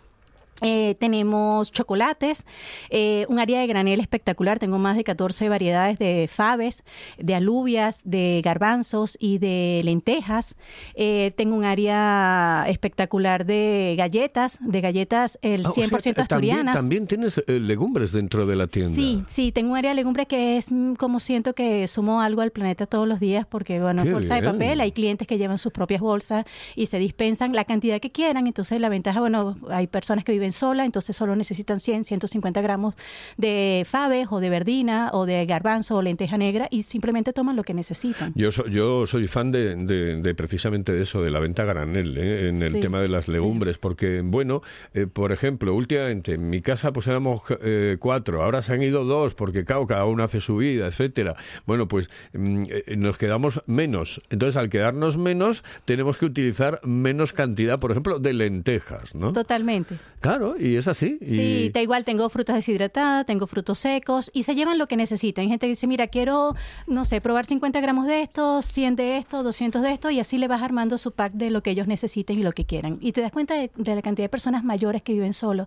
Eh, 0.63 0.97
tenemos 0.99 1.71
chocolates, 1.71 2.45
eh, 2.91 3.27
un 3.29 3.39
área 3.39 3.61
de 3.61 3.67
granel 3.67 4.01
espectacular. 4.01 4.59
Tengo 4.59 4.79
más 4.79 4.97
de 4.97 5.05
14 5.05 5.49
variedades 5.49 5.99
de 5.99 6.29
faves, 6.33 6.83
de 7.17 7.35
alubias, 7.35 8.01
de 8.05 8.41
garbanzos 8.45 9.17
y 9.21 9.39
de 9.39 9.81
lentejas. 9.85 10.57
Eh, 10.95 11.33
tengo 11.37 11.55
un 11.55 11.65
área 11.65 12.65
espectacular 12.69 13.47
de 13.47 13.95
galletas, 13.97 14.59
de 14.61 14.81
galletas 14.81 15.39
el 15.43 15.65
Ah, 15.67 15.71
o 15.71 15.75
sea, 15.75 15.85
100% 15.85 16.15
ta- 16.15 16.27
también, 16.27 16.55
asturianas. 16.57 16.75
también 16.77 17.07
tienes 17.07 17.43
legumbres 17.47 18.13
dentro 18.13 18.47
de 18.47 18.57
la 18.57 18.67
tienda. 18.67 18.97
Sí, 18.97 19.23
sí, 19.29 19.53
tengo 19.53 19.73
un 19.73 19.77
área 19.79 19.91
de 19.91 19.95
legumbres 19.97 20.27
que 20.27 20.57
es 20.57 20.71
mm, 20.73 20.95
como 20.95 21.21
siento 21.21 21.55
que 21.55 21.87
sumo 21.89 22.21
algo 22.21 22.41
al 22.43 22.51
planeta 22.51 22.87
todos 22.87 23.07
los 23.07 23.21
días 23.21 23.47
porque, 23.47 23.81
bueno, 23.81 24.03
Qué 24.03 24.13
bolsa 24.13 24.37
de 24.37 24.43
papel, 24.43 24.81
hay 24.81 24.93
clientes 24.93 25.27
que 25.29 25.39
llevan 25.39 25.59
sus 25.59 25.73
propias 25.73 26.01
bolsas 26.01 26.45
y 26.75 26.87
se 26.87 26.99
dispensan 26.99 27.53
la 27.55 27.65
cantidad 27.65 28.01
que 28.01 28.11
quieran, 28.11 28.47
entonces 28.47 28.81
la 28.81 28.89
ventaja, 28.89 29.21
bueno, 29.21 29.57
hay 29.71 29.87
personas 29.87 30.25
que 30.25 30.33
viven 30.33 30.48
sola, 30.53 30.85
entonces 30.85 31.17
solo 31.17 31.37
necesitan 31.37 31.81
100, 31.81 32.05
150 32.05 32.61
gramos 32.61 32.95
de 33.37 33.85
faves 33.89 34.29
o 34.31 34.41
de 34.41 34.51
verdina 34.51 35.11
o 35.13 35.27
de 35.27 35.45
garbanzo 35.47 35.97
o 35.97 36.03
lenteja 36.03 36.37
negra 36.39 36.69
y 36.71 36.83
simplemente 36.83 37.33
toman 37.33 37.57
lo 37.57 37.63
que 37.65 37.75
necesitan. 37.75 38.33
Yo, 38.35 38.51
so- 38.53 38.67
yo 38.67 39.07
soy 39.07 39.29
fan 39.29 39.53
de, 39.53 39.75
de- 39.77 40.17
de 40.21 40.35
precisamente 40.35 40.93
de 40.93 41.03
eso, 41.03 41.23
de 41.23 41.31
la 41.31 41.41
venta 41.41 41.65
granel, 41.65 42.17
¿eh? 42.19 42.49
en 42.49 42.63
el 42.63 42.73
Sí, 42.75 42.81
tema 42.81 43.01
de 43.01 43.09
las 43.09 43.29
legumbres, 43.29 43.79
porque, 43.79 44.21
bueno, 44.25 44.63
eh, 44.95 45.07
por 45.07 45.33
ejemplo, 45.33 45.75
últimamente 45.75 46.35
en 46.35 46.49
mi 46.51 46.61
casa 46.61 46.93
pues 46.93 47.07
éramos 47.07 47.43
eh, 47.63 47.97
cuatro, 47.99 48.43
ahora 48.43 48.63
se 48.63 48.73
han 48.73 48.83
ido 48.83 49.05
dos, 49.05 49.35
porque 49.35 49.65
claro, 49.65 49.87
cada 49.87 50.05
uno 50.05 50.23
hace 50.25 50.41
su 50.41 50.57
vida, 50.59 50.87
etcétera. 50.87 51.35
Bueno, 51.67 51.89
pues 51.89 52.11
mm, 52.33 52.63
eh, 52.69 52.97
nos 52.97 53.19
quedamos 53.19 53.61
menos. 53.67 54.21
Entonces, 54.31 54.57
al 54.57 54.69
quedarnos 54.69 55.17
menos, 55.17 55.65
tenemos 55.85 56.19
que 56.19 56.27
utilizar 56.27 56.81
menos 56.85 57.33
cantidad, 57.33 57.79
por 57.79 57.91
ejemplo, 57.91 58.19
de 58.19 58.33
lentejas, 58.33 59.15
¿no? 59.15 59.33
Totalmente. 59.33 59.97
Claro, 60.21 60.38
y 60.59 60.77
es 60.77 60.89
así. 60.89 61.19
y- 61.21 61.27
Sí, 61.27 61.71
da 61.73 61.83
igual, 61.83 62.05
tengo 62.05 62.29
frutas 62.29 62.57
deshidratadas, 62.57 63.27
tengo 63.27 63.47
frutos 63.47 63.79
secos 63.79 64.31
y 64.35 64.43
se 64.45 64.55
llevan 64.55 64.79
lo 64.79 64.87
que 64.87 64.97
necesitan. 64.97 65.43
Hay 65.43 65.49
gente 65.49 65.67
que 65.67 65.71
dice, 65.71 65.87
mira, 65.87 66.07
quiero, 66.09 66.55
no 66.87 67.05
sé, 67.05 67.21
probar 67.21 67.47
50 67.47 67.81
gramos 67.81 68.07
de 68.07 68.23
esto, 68.23 68.63
100 68.63 68.97
de 68.97 69.17
esto, 69.19 69.43
200 69.43 69.83
de 69.83 69.93
esto 69.93 70.11
y 70.11 70.21
así 70.21 70.39
le 70.39 70.49
vas 70.49 70.63
armando 70.63 70.99
su 70.99 71.13
pack 71.13 71.33
de 71.35 71.51
lo 71.51 71.63
que 71.63 71.71
ellos 71.71 71.87
necesiten 71.87 72.39
y 72.39 72.43
lo 72.43 72.53
que 72.53 72.65
quieran. 72.65 72.99
Y 73.01 73.13
te 73.13 73.21
das 73.21 73.33
cuenta 73.33 73.55
de, 73.55 73.71
de 73.77 73.95
la 73.95 74.03
cantidad 74.03 74.25
de 74.25 74.29
personas 74.31 74.65
mayores 74.65 75.03
que 75.03 75.13
viven 75.13 75.33
solos 75.35 75.67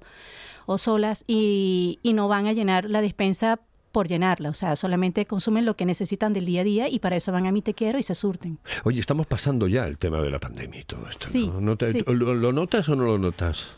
o 0.66 0.78
solas 0.78 1.24
y, 1.28 2.00
y 2.04 2.14
no 2.14 2.28
van 2.28 2.46
a 2.48 2.54
llenar 2.54 2.90
la 2.90 3.02
despensa 3.02 3.60
por 3.92 4.08
llenarla, 4.08 4.48
o 4.50 4.54
sea, 4.54 4.78
solamente 4.78 5.26
consumen 5.26 5.66
lo 5.66 5.74
que 5.74 5.86
necesitan 5.86 6.32
del 6.32 6.46
día 6.46 6.62
a 6.62 6.64
día 6.64 6.88
y 6.88 7.00
para 7.00 7.18
eso 7.18 7.34
van 7.34 7.46
a 7.46 7.52
mi 7.52 7.62
te 7.62 7.74
quiero 7.74 8.00
y 8.00 8.04
se 8.04 8.16
surten. 8.16 8.58
Oye, 8.86 9.02
estamos 9.02 9.28
pasando 9.28 9.68
ya 9.68 9.86
el 9.86 9.98
tema 9.98 10.22
de 10.22 10.30
la 10.30 10.40
pandemia 10.40 10.80
y 10.80 10.84
todo 10.86 11.10
esto. 11.10 11.28
Sí, 11.28 11.48
¿no? 11.48 11.60
¿No 11.60 11.76
te- 11.76 11.92
sí. 11.92 12.04
¿lo, 12.08 12.34
lo 12.34 12.54
notas 12.54 12.88
o 12.88 12.96
no 12.96 13.04
lo 13.04 13.18
notas? 13.18 13.76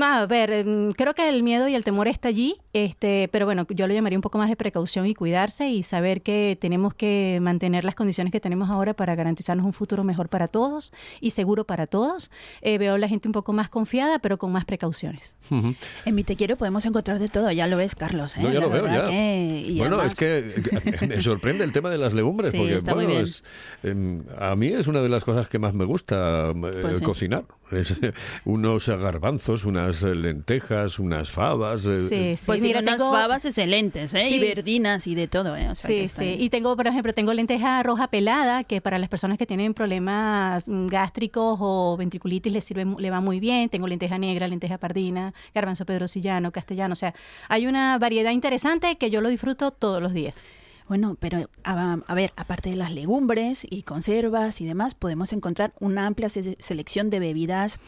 A 0.00 0.26
ver, 0.26 0.50
em, 0.52 0.92
creo 0.92 1.14
que 1.14 1.28
el 1.28 1.42
miedo 1.42 1.68
y 1.68 1.74
el 1.74 1.84
temor 1.84 2.08
está 2.08 2.28
allí, 2.28 2.56
este, 2.72 3.28
pero 3.30 3.44
bueno, 3.44 3.66
yo 3.68 3.86
lo 3.86 3.92
llamaría 3.92 4.16
un 4.16 4.22
poco 4.22 4.38
más 4.38 4.48
de 4.48 4.56
precaución 4.56 5.06
y 5.06 5.14
cuidarse 5.14 5.68
y 5.68 5.82
saber 5.82 6.22
que 6.22 6.56
tenemos 6.60 6.94
que 6.94 7.38
mantener 7.42 7.84
las 7.84 7.94
condiciones 7.94 8.32
que 8.32 8.40
tenemos 8.40 8.70
ahora 8.70 8.94
para 8.94 9.14
garantizarnos 9.14 9.66
un 9.66 9.72
futuro 9.74 10.02
mejor 10.02 10.28
para 10.30 10.48
todos 10.48 10.92
y 11.20 11.30
seguro 11.32 11.64
para 11.64 11.86
todos. 11.86 12.30
Eh, 12.62 12.78
veo 12.78 12.94
a 12.94 12.98
la 12.98 13.08
gente 13.08 13.28
un 13.28 13.32
poco 13.32 13.52
más 13.52 13.68
confiada, 13.68 14.18
pero 14.18 14.38
con 14.38 14.50
más 14.50 14.64
precauciones. 14.64 15.34
Ujú. 15.50 15.74
En 16.06 16.14
Mi 16.14 16.24
Te 16.24 16.36
Quiero 16.36 16.56
podemos 16.56 16.86
encontrar 16.86 17.18
de 17.18 17.28
todo, 17.28 17.50
ya 17.52 17.66
lo 17.66 17.76
ves, 17.76 17.94
Carlos. 17.94 18.36
¿eh? 18.38 18.40
No, 18.42 18.48
ya 18.48 18.60
La 18.60 18.66
lo 18.66 18.70
veo, 18.70 18.86
ya. 18.86 19.04
que- 19.04 19.62
y 19.66 19.78
bueno, 19.78 19.96
además- 19.96 20.14
es 20.14 20.18
que 20.98 21.06
me 21.06 21.20
sorprende 21.20 21.64
el 21.64 21.72
tema 21.72 21.90
de 21.90 21.98
las 21.98 22.14
legumbres, 22.14 22.52
Sí, 22.52 22.56
porque 22.58 22.76
está 22.76 22.94
muy 22.94 23.04
bueno, 23.04 23.20
bien. 23.20 23.24
es, 23.24 23.44
em, 23.82 24.22
a 24.38 24.56
mí 24.56 24.68
es 24.68 24.86
una 24.86 25.02
de 25.02 25.08
las 25.10 25.22
cosas 25.24 25.48
que 25.48 25.58
más 25.58 25.74
me 25.74 25.84
gusta 25.84 26.50
eh, 26.50 26.54
Pues 26.80 26.98
sí. 26.98 27.04
Es, 27.72 28.02
eh, 28.02 28.12
unos 28.44 28.88
garbanzos, 28.88 29.64
unas 29.64 30.02
eh, 30.02 30.14
lentejas, 30.14 30.98
unas 30.98 31.30
fabas. 31.30 31.84
eh, 31.86 32.00
Sí, 32.00 32.36
sí. 32.36 32.42
Pues 32.46 32.60
Mira, 32.60 32.80
unas 32.80 32.96
tengo- 32.98 33.12
fabas 33.12 33.44
excelentes, 33.44 34.14
¿eh? 34.14 34.28
Y 34.30 34.38
verdinas 34.38 35.06
y 35.06 35.14
de 35.14 35.28
todo, 35.28 35.56
¿eh? 35.56 35.68
O 35.70 35.74
sea, 35.74 35.88
que 35.88 36.08
Sí, 36.08 36.14
sí. 36.18 36.36
Y 36.38 36.50
tengo, 36.50 36.76
por 36.76 36.86
ejemplo, 36.86 37.12
tengo 37.14 37.32
lenteja 37.32 37.82
roja 37.82 38.08
pelada, 38.08 38.64
que 38.64 38.80
para 38.80 38.98
las 38.98 39.08
personas 39.08 39.38
que 39.38 39.46
tienen 39.46 39.74
problemas 39.74 40.68
mm, 40.68 40.86
gástricos 40.88 41.58
o 41.60 41.96
ventriculitis 41.96 42.52
les 42.52 42.64
sirve, 42.64 42.84
mu- 42.84 42.98
le 42.98 43.10
va 43.10 43.20
muy 43.20 43.40
bien. 43.40 43.68
Tengo 43.68 43.86
lenteja 43.86 44.18
negra, 44.18 44.46
lenteja 44.48 44.78
pardina, 44.78 45.32
garbanzo 45.54 45.84
pedrosillano, 45.86 46.52
castellano. 46.52 46.92
O 46.92 46.96
sea, 46.96 47.14
hay 47.48 47.66
una 47.66 47.98
variedad 47.98 48.30
interesante 48.32 48.96
que 48.96 49.10
yo 49.10 49.20
lo 49.20 49.28
disfruto 49.28 49.70
todos 49.70 50.02
los 50.02 50.12
días. 50.12 50.34
Bueno, 50.88 51.16
pero 51.18 51.48
a, 51.64 51.98
a 52.06 52.14
ver, 52.14 52.32
aparte 52.36 52.70
de 52.70 52.76
las 52.76 52.92
legumbres 52.92 53.66
y 53.68 53.82
conservas 53.82 54.60
y 54.60 54.64
demás, 54.66 54.94
podemos 54.94 55.32
encontrar 55.32 55.72
una 55.80 56.06
amplia 56.06 56.28
se- 56.28 56.56
selección 56.58 57.08
de 57.10 57.18
bebidas, 57.20 57.78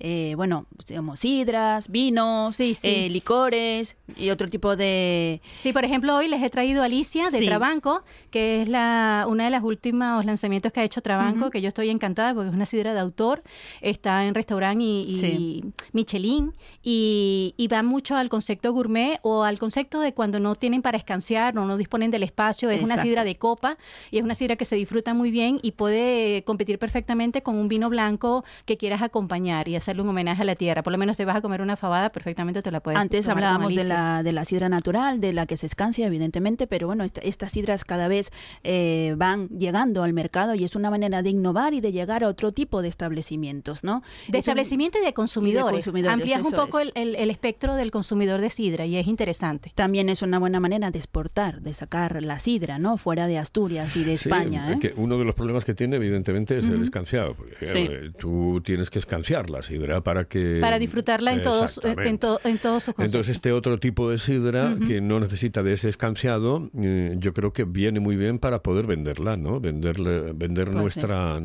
eh, 0.00 0.34
bueno, 0.36 0.66
como 0.94 1.16
sidras, 1.16 1.88
vinos, 1.88 2.56
Sí, 2.56 2.74
sí. 2.74 2.88
eh, 2.88 3.08
licores 3.10 3.96
y 4.16 4.30
otro 4.30 4.48
tipo 4.48 4.76
de... 4.76 5.40
Sí, 5.56 5.72
por 5.72 5.84
ejemplo, 5.84 6.16
hoy 6.16 6.28
les 6.28 6.42
he 6.42 6.50
traído 6.50 6.82
a 6.82 6.86
Alicia 6.86 7.30
de 7.30 7.38
Sí. 7.38 7.46
Trabanco, 7.46 8.02
que 8.30 8.62
es 8.62 8.68
la 8.68 9.26
una 9.28 9.44
de 9.44 9.50
las 9.50 9.62
últimos 9.62 10.24
lanzamientos 10.24 10.72
que 10.72 10.80
ha 10.80 10.84
hecho 10.84 11.00
Trabanco, 11.02 11.50
que 11.50 11.60
yo 11.60 11.68
estoy 11.68 11.90
encantada 11.90 12.34
porque 12.34 12.48
es 12.48 12.54
una 12.54 12.66
sidra 12.66 12.94
de 12.94 13.00
autor, 13.00 13.42
está 13.80 14.24
en 14.26 14.34
restaurante 14.34 14.82
y. 14.84 15.64
Michelin 15.92 16.52
y, 16.82 17.54
y 17.56 17.68
va 17.68 17.82
mucho 17.82 18.16
al 18.16 18.28
concepto 18.28 18.72
gourmet 18.72 19.18
o 19.22 19.42
al 19.44 19.58
concepto 19.58 20.00
de 20.00 20.12
cuando 20.14 20.40
no 20.40 20.54
tienen 20.54 20.82
para 20.82 20.96
escanciar 20.98 21.56
o 21.58 21.64
no 21.64 21.76
disponen 21.76 22.10
del 22.10 22.22
espacio, 22.22 22.37
es 22.38 22.82
una 22.82 22.96
sidra 22.98 23.24
de 23.24 23.36
copa 23.36 23.76
y 24.10 24.18
es 24.18 24.24
una 24.24 24.34
sidra 24.34 24.56
que 24.56 24.64
se 24.64 24.76
disfruta 24.76 25.14
muy 25.14 25.30
bien 25.30 25.58
y 25.62 25.72
puede 25.72 26.42
competir 26.44 26.78
perfectamente 26.78 27.42
con 27.42 27.56
un 27.56 27.68
vino 27.68 27.88
blanco 27.90 28.44
que 28.64 28.76
quieras 28.76 29.02
acompañar 29.02 29.68
y 29.68 29.76
hacerle 29.76 30.02
un 30.02 30.08
homenaje 30.08 30.42
a 30.42 30.44
la 30.44 30.54
tierra. 30.54 30.82
Por 30.82 30.92
lo 30.92 30.98
menos 30.98 31.16
te 31.16 31.24
vas 31.24 31.36
a 31.36 31.40
comer 31.42 31.60
una 31.62 31.76
fabada, 31.76 32.10
perfectamente 32.10 32.62
te 32.62 32.70
la 32.70 32.80
puedes 32.80 32.98
Antes 33.00 33.28
hablábamos 33.28 33.74
de 33.74 33.84
la, 33.84 34.22
de 34.22 34.32
la 34.32 34.44
sidra 34.44 34.68
natural, 34.68 35.20
de 35.20 35.32
la 35.32 35.46
que 35.46 35.56
se 35.56 35.66
escancia, 35.66 36.06
evidentemente, 36.06 36.66
pero 36.66 36.86
bueno, 36.86 37.04
esta- 37.04 37.20
estas 37.22 37.52
sidras 37.52 37.84
cada 37.84 38.08
vez 38.08 38.30
eh, 38.64 39.14
van 39.16 39.48
llegando 39.48 40.02
al 40.02 40.12
mercado 40.12 40.54
y 40.54 40.64
es 40.64 40.76
una 40.76 40.90
manera 40.90 41.22
de 41.22 41.30
innovar 41.30 41.74
y 41.74 41.80
de 41.80 41.92
llegar 41.92 42.24
a 42.24 42.28
otro 42.28 42.52
tipo 42.52 42.82
de 42.82 42.88
establecimientos, 42.88 43.84
¿no? 43.84 44.00
De 44.00 44.06
Es 44.06 44.26
un- 44.28 44.36
establecimiento 44.38 44.98
y 45.00 45.04
de 45.04 45.12
consumidores. 45.12 45.72
consumidores, 45.84 46.14
Amplías 46.14 46.44
un 46.44 46.52
poco 46.52 46.78
es. 46.80 46.90
el- 46.94 47.16
el 47.16 47.30
espectro 47.30 47.74
del 47.74 47.90
consumidor 47.90 48.40
de 48.40 48.50
sidra 48.50 48.86
y 48.86 48.96
es 48.96 49.06
interesante. 49.06 49.72
También 49.74 50.08
es 50.08 50.22
una 50.22 50.38
buena 50.38 50.60
manera 50.60 50.90
de 50.90 50.98
exportar, 50.98 51.60
de 51.60 51.74
sacar 51.74 52.22
la 52.28 52.38
sidra, 52.38 52.78
¿no? 52.78 52.96
Fuera 52.98 53.26
de 53.26 53.38
Asturias 53.38 53.96
y 53.96 54.04
de 54.04 54.16
Sí, 54.16 54.28
España, 54.28 54.72
¿eh? 54.72 54.78
que 54.80 54.92
uno 54.96 55.18
de 55.18 55.24
los 55.24 55.34
problemas 55.34 55.64
que 55.64 55.74
tiene, 55.74 55.96
evidentemente, 55.96 56.58
es 56.58 56.66
el 56.66 56.80
escanciado. 56.82 57.34
Porque, 57.34 57.56
Sí. 57.60 57.78
eh, 57.88 58.10
tú 58.18 58.60
tienes 58.64 58.90
que 58.90 58.98
escanciar 59.00 59.50
la 59.50 59.62
sidra 59.62 60.00
para 60.02 60.26
que... 60.26 60.58
Para 60.60 60.78
disfrutarla 60.78 61.32
en 61.32 61.42
todos, 61.42 61.80
en, 61.82 62.18
to- 62.18 62.40
en 62.44 62.58
todos 62.58 62.84
sus. 62.84 62.94
Entonces, 62.98 63.34
este 63.36 63.50
otro 63.52 63.78
tipo 63.78 64.10
de 64.10 64.18
sidra 64.18 64.76
que 64.86 65.00
no 65.00 65.18
necesita 65.18 65.62
de 65.62 65.72
ese 65.72 65.88
escanciado, 65.88 66.70
eh, 66.80 67.16
yo 67.18 67.32
creo 67.32 67.52
que 67.52 67.64
viene 67.64 67.98
muy 68.00 68.14
bien 68.16 68.38
para 68.38 68.62
poder 68.62 68.86
venderla, 68.86 69.36
¿no? 69.36 69.58
Venderle, 69.60 70.32
vender 70.34 70.66
Pues 70.66 70.76
nuestra 70.76 71.40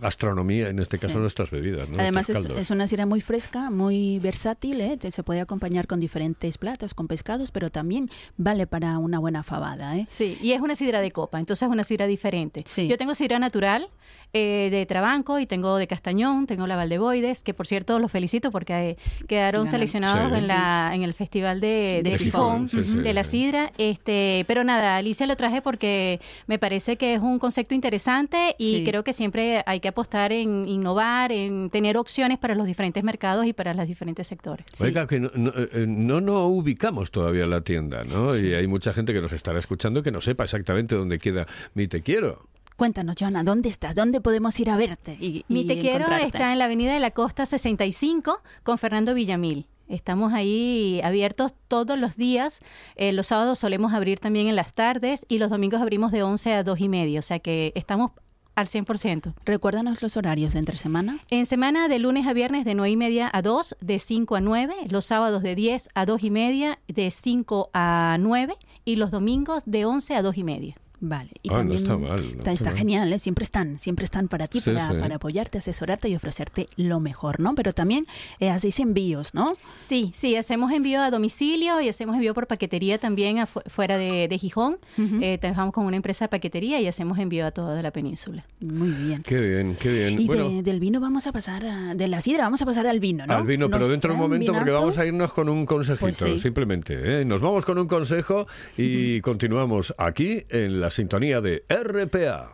gastronomía, 0.00 0.68
en 0.68 0.78
este 0.78 0.98
caso 0.98 1.14
Sí. 1.14 1.18
nuestras 1.18 1.50
bebidas. 1.50 1.88
¿no? 1.88 1.98
Además 2.00 2.28
es, 2.30 2.70
una 2.70 2.86
sidra 2.86 3.06
muy 3.06 3.20
fresca, 3.20 3.70
muy 3.70 4.18
versátil, 4.18 4.80
¿eh? 4.80 4.96
Te- 4.96 5.10
se 5.10 5.22
puede 5.22 5.40
acompañar 5.40 5.86
con 5.86 6.00
diferentes 6.00 6.58
platos, 6.58 6.94
con 6.94 7.08
pescados, 7.08 7.50
pero 7.50 7.70
también 7.70 8.10
vale 8.36 8.66
para 8.66 8.98
una 8.98 9.18
buena 9.18 9.42
fabada, 9.42 9.96
¿eh? 9.96 10.06
Sí, 10.08 10.38
y 10.42 10.52
es 10.52 10.60
una 10.60 10.74
sidra 10.76 11.00
de 11.00 11.10
copa, 11.10 11.38
entonces 11.40 11.66
es 11.66 11.72
una 11.72 11.84
sidra 11.84 12.06
diferente. 12.06 12.62
Sí. 12.66 12.88
Yo 12.88 12.96
tengo 12.96 13.14
sidra 13.14 13.38
natural 13.38 13.88
eh, 14.34 14.68
de 14.70 14.86
Trabanco 14.86 15.38
y 15.38 15.46
tengo 15.46 15.76
de 15.76 15.86
Castañón, 15.86 16.46
tengo 16.46 16.66
la 16.66 16.76
Valdeboides, 16.76 17.42
que 17.42 17.52
por 17.54 17.66
cierto 17.66 17.98
los 17.98 18.10
felicito 18.10 18.50
porque 18.50 18.72
eh, 18.90 18.96
quedaron 19.28 19.66
seleccionados 19.66 20.32
Sí. 20.32 20.38
en, 20.38 20.48
la, 20.48 20.92
en 20.94 21.02
el 21.02 21.12
festival 21.14 21.60
de, 21.60 22.00
De 22.02 22.10
de 22.12 22.18
Gijón, 22.18 22.68
Gijón, 22.68 22.86
sí, 22.86 22.92
sí, 22.92 22.98
de 22.98 23.12
la 23.12 23.24
sí. 23.24 23.30
sidra. 23.42 23.72
Este, 23.78 24.44
pero 24.48 24.64
nada, 24.64 24.96
Alicia 24.96 25.26
lo 25.26 25.36
traje 25.36 25.60
porque 25.62 26.20
me 26.46 26.58
parece 26.58 26.96
que 26.96 27.14
es 27.14 27.20
un 27.20 27.38
concepto 27.38 27.74
interesante 27.74 28.54
y 28.58 28.72
Sí. 28.78 28.84
creo 28.84 29.04
que 29.04 29.12
siempre 29.12 29.62
hay 29.66 29.80
que 29.80 29.88
apostar 29.88 30.32
en 30.32 30.66
innovar, 30.68 31.30
en 31.32 31.68
tener 31.70 31.96
opciones 31.96 32.38
para 32.38 32.54
los 32.54 32.66
diferentes 32.66 33.02
mercados 33.04 33.46
y 33.46 33.52
para 33.52 33.74
los 33.74 33.86
diferentes 33.86 34.26
sectores. 34.26 34.64
Oiga, 34.80 35.06
que 35.06 35.20
no, 35.20 35.30
no, 35.34 35.52
eh, 35.56 35.84
no, 35.86 36.20
no 36.20 36.46
ubicamos 36.46 37.10
todavía 37.10 37.46
la 37.46 37.60
tienda, 37.60 38.02
¿no? 38.04 38.36
Y 38.36 38.54
hay 38.54 38.66
mucha 38.66 38.92
gente 38.92 39.12
que 39.12 39.20
nos 39.20 39.32
estará 39.32 39.58
escuchando 39.58 40.02
que 40.02 40.10
no 40.10 40.20
sepa 40.20 40.44
exactamente 40.44 40.94
dónde 40.94 41.18
queda 41.18 41.46
mi 41.74 41.86
te 41.88 42.00
quiero. 42.02 42.48
Cuéntanos, 42.76 43.16
Joana, 43.18 43.44
¿dónde 43.44 43.68
estás? 43.68 43.94
¿Dónde 43.94 44.20
podemos 44.20 44.58
ir 44.60 44.70
a 44.70 44.76
verte? 44.76 45.16
Y, 45.20 45.44
Mi 45.48 45.60
y 45.60 45.66
Te 45.66 45.78
Quiero 45.78 46.06
está 46.16 46.52
en 46.52 46.58
la 46.58 46.64
Avenida 46.66 46.92
de 46.92 47.00
la 47.00 47.10
Costa 47.10 47.46
65 47.46 48.40
con 48.62 48.78
Fernando 48.78 49.14
Villamil. 49.14 49.66
Estamos 49.88 50.32
ahí 50.32 51.00
abiertos 51.04 51.54
todos 51.68 51.98
los 51.98 52.16
días. 52.16 52.60
Eh, 52.96 53.12
los 53.12 53.26
sábados 53.26 53.58
solemos 53.58 53.92
abrir 53.92 54.18
también 54.18 54.48
en 54.48 54.56
las 54.56 54.72
tardes 54.72 55.26
y 55.28 55.38
los 55.38 55.50
domingos 55.50 55.82
abrimos 55.82 56.12
de 56.12 56.22
11 56.22 56.54
a 56.54 56.62
2 56.62 56.80
y 56.80 56.88
media. 56.88 57.18
O 57.18 57.22
sea 57.22 57.40
que 57.40 57.72
estamos 57.74 58.12
al 58.54 58.68
100%. 58.68 59.34
Recuérdanos 59.44 60.02
los 60.02 60.16
horarios 60.16 60.54
de 60.54 60.60
entre 60.60 60.76
semana. 60.76 61.18
En 61.28 61.46
semana 61.46 61.88
de 61.88 61.98
lunes 61.98 62.26
a 62.26 62.32
viernes 62.32 62.64
de 62.64 62.74
9 62.74 62.90
y 62.90 62.96
media 62.96 63.30
a 63.32 63.42
2, 63.42 63.76
de 63.80 63.98
5 63.98 64.36
a 64.36 64.40
9. 64.40 64.74
Los 64.88 65.06
sábados 65.06 65.42
de 65.42 65.54
10 65.54 65.90
a 65.94 66.06
2 66.06 66.22
y 66.22 66.30
media, 66.30 66.78
de 66.88 67.10
5 67.10 67.70
a 67.72 68.16
9. 68.18 68.56
Y 68.84 68.96
los 68.96 69.10
domingos 69.10 69.62
de 69.66 69.84
11 69.84 70.16
a 70.16 70.22
2 70.22 70.38
y 70.38 70.44
media. 70.44 70.76
Vale. 71.04 71.30
Y 71.42 71.48
Ah, 71.48 71.54
no 71.54 71.58
también 71.58 71.82
está 71.82 71.96
mal, 71.96 72.22
no 72.22 72.38
está, 72.38 72.52
está 72.52 72.66
mal. 72.70 72.78
genial, 72.78 73.12
¿eh? 73.12 73.18
Siempre 73.18 73.44
están, 73.44 73.80
siempre 73.80 74.04
están 74.04 74.28
para 74.28 74.46
ti, 74.46 74.60
Sí, 74.60 74.70
para, 74.70 74.88
sí. 74.88 74.94
para 75.00 75.16
apoyarte, 75.16 75.58
asesorarte 75.58 76.08
y 76.08 76.14
ofrecerte 76.14 76.68
lo 76.76 77.00
mejor, 77.00 77.40
¿no? 77.40 77.56
Pero 77.56 77.72
también 77.72 78.06
eh, 78.38 78.50
hacéis 78.50 78.78
envíos, 78.78 79.34
¿no? 79.34 79.54
Sí, 79.74 80.12
sí, 80.14 80.36
hacemos 80.36 80.70
envío 80.70 81.02
a 81.02 81.10
domicilio 81.10 81.80
y 81.80 81.88
hacemos 81.88 82.14
envío 82.14 82.34
por 82.34 82.46
paquetería 82.46 82.98
también 82.98 83.38
afu- 83.38 83.68
fuera 83.68 83.98
de, 83.98 84.28
de 84.28 84.38
Gijón. 84.38 84.78
Ujú. 84.96 85.18
Eh, 85.20 85.38
trabajamos 85.38 85.74
con 85.74 85.86
una 85.86 85.96
empresa 85.96 86.26
de 86.26 86.28
paquetería 86.28 86.80
y 86.80 86.86
hacemos 86.86 87.18
envío 87.18 87.46
a 87.46 87.50
toda 87.50 87.82
la 87.82 87.90
península. 87.90 88.44
Muy 88.60 88.90
bien. 88.90 89.24
Qué 89.24 89.40
bien, 89.40 89.76
qué 89.80 89.90
bien. 89.92 90.20
Y 90.20 90.26
bueno, 90.28 90.48
de- 90.50 90.62
del 90.62 90.78
vino 90.78 91.00
vamos 91.00 91.26
a 91.26 91.32
pasar, 91.32 91.66
a- 91.66 91.94
de 91.96 92.06
la 92.06 92.20
sidra 92.20 92.44
vamos 92.44 92.62
a 92.62 92.64
pasar 92.64 92.86
al 92.86 93.00
vino, 93.00 93.26
¿no? 93.26 93.34
al 93.34 93.42
vino, 93.44 93.68
pero 93.68 93.88
dentro 93.88 94.10
de 94.12 94.14
un 94.14 94.22
momento 94.22 94.52
porque 94.52 94.66
vinazo. 94.66 94.78
vamos 94.80 94.98
a 94.98 95.04
irnos 95.04 95.32
con 95.32 95.48
un 95.48 95.66
consejito, 95.66 96.00
Pues 96.04 96.16
sí. 96.16 96.38
simplemente. 96.38 97.22
¿eh? 97.22 97.24
Nos 97.24 97.40
vamos 97.40 97.64
con 97.64 97.76
un 97.76 97.88
consejo 97.88 98.46
y 98.78 99.20
continuamos 99.20 99.92
aquí 99.98 100.44
en 100.48 100.80
la 100.80 100.91
sintonía 100.92 101.40
de 101.40 101.64
RPA. 101.68 102.52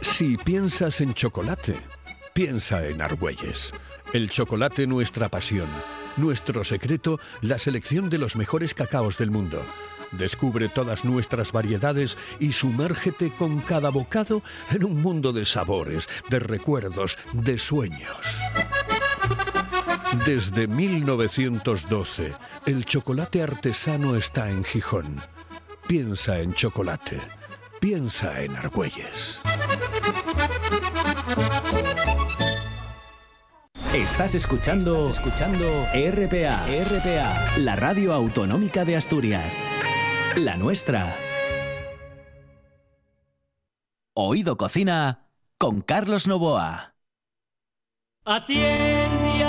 Si 0.00 0.36
piensas 0.36 1.00
en 1.00 1.14
chocolate, 1.14 1.74
piensa 2.32 2.86
en 2.86 3.00
Argüelles. 3.02 3.72
El 4.12 4.30
chocolate 4.30 4.86
nuestra 4.86 5.28
pasión. 5.28 5.68
Nuestro 6.16 6.64
secreto, 6.64 7.20
la 7.42 7.58
selección 7.58 8.10
de 8.10 8.18
los 8.18 8.34
mejores 8.34 8.74
cacaos 8.74 9.18
del 9.18 9.30
mundo. 9.30 9.62
Descubre 10.12 10.68
todas 10.68 11.04
nuestras 11.04 11.52
variedades 11.52 12.16
y 12.40 12.52
sumérgete 12.52 13.30
con 13.30 13.60
cada 13.60 13.90
bocado 13.90 14.42
en 14.70 14.84
un 14.84 15.02
mundo 15.02 15.32
de 15.32 15.44
sabores, 15.44 16.08
de 16.30 16.38
recuerdos, 16.38 17.18
de 17.34 17.58
sueños. 17.58 18.16
Desde 20.24 20.66
1912, 20.66 22.32
el 22.64 22.86
chocolate 22.86 23.42
artesano 23.42 24.16
está 24.16 24.50
en 24.50 24.64
Gijón. 24.64 25.20
Piensa 25.88 26.38
en 26.38 26.52
chocolate. 26.52 27.18
Piensa 27.80 28.42
en 28.42 28.54
Argüelles. 28.54 29.40
Estás 33.94 34.34
escuchando, 34.34 35.08
escuchando 35.08 35.66
RPA, 35.94 36.62
RPA, 36.84 37.56
la 37.56 37.74
radio 37.74 38.12
autonómica 38.12 38.84
de 38.84 38.96
Asturias. 38.96 39.64
La 40.36 40.58
nuestra. 40.58 41.16
Oído 44.12 44.58
Cocina 44.58 45.30
con 45.56 45.80
Carlos 45.80 46.26
Novoa. 46.26 46.96
Atiende 48.26 49.42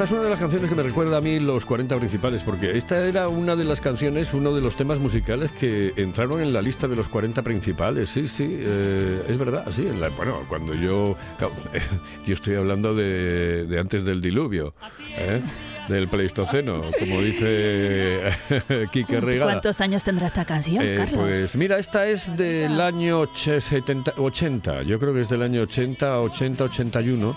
Esta 0.00 0.14
es 0.14 0.18
una 0.18 0.22
de 0.22 0.30
las 0.30 0.38
canciones 0.38 0.70
que 0.70 0.74
me 0.74 0.82
recuerda 0.82 1.18
a 1.18 1.20
mí 1.20 1.38
los 1.40 1.66
40 1.66 1.94
principales, 1.98 2.42
porque 2.42 2.74
esta 2.74 3.06
era 3.06 3.28
una 3.28 3.54
de 3.54 3.64
las 3.64 3.82
canciones, 3.82 4.32
uno 4.32 4.54
de 4.54 4.62
los 4.62 4.74
temas 4.74 4.98
musicales 4.98 5.52
que 5.52 5.92
entraron 5.96 6.40
en 6.40 6.54
la 6.54 6.62
lista 6.62 6.88
de 6.88 6.96
los 6.96 7.06
40 7.08 7.42
principales. 7.42 8.08
Sí, 8.08 8.26
sí, 8.26 8.46
eh, 8.48 9.22
es 9.28 9.36
verdad, 9.36 9.66
sí. 9.70 9.86
en 9.86 10.00
la- 10.00 10.08
bueno, 10.08 10.38
cuando 10.48 10.72
yo. 10.72 11.18
yo 12.26 12.32
estoy 12.32 12.54
hablando 12.54 12.94
de, 12.94 13.66
de 13.66 13.78
antes 13.78 14.02
del 14.02 14.22
diluvio, 14.22 14.72
¿eh? 15.18 15.42
Del 15.88 16.08
Pleistoceno, 16.08 16.82
como 16.98 17.20
dice 17.20 18.20
Quique 18.92 19.20
Regala. 19.20 19.52
¿Cuántos 19.52 19.80
años 19.80 20.04
tendrá 20.04 20.26
esta 20.28 20.44
canción, 20.44 20.84
Eh, 20.84 20.94
Carlos? 20.96 21.18
pues 21.20 21.56
mira, 21.56 21.78
esta 21.78 22.06
es 22.06 22.36
del 22.36 22.80
año 22.80 23.22
och- 23.22 23.60
70, 23.60 24.14
80, 24.16 24.82
yo 24.82 24.98
creo 24.98 25.12
que 25.14 25.22
es 25.22 25.28
del 25.28 25.42
año 25.42 25.62
80, 25.62 26.20
80, 26.20 26.64
81. 26.64 27.36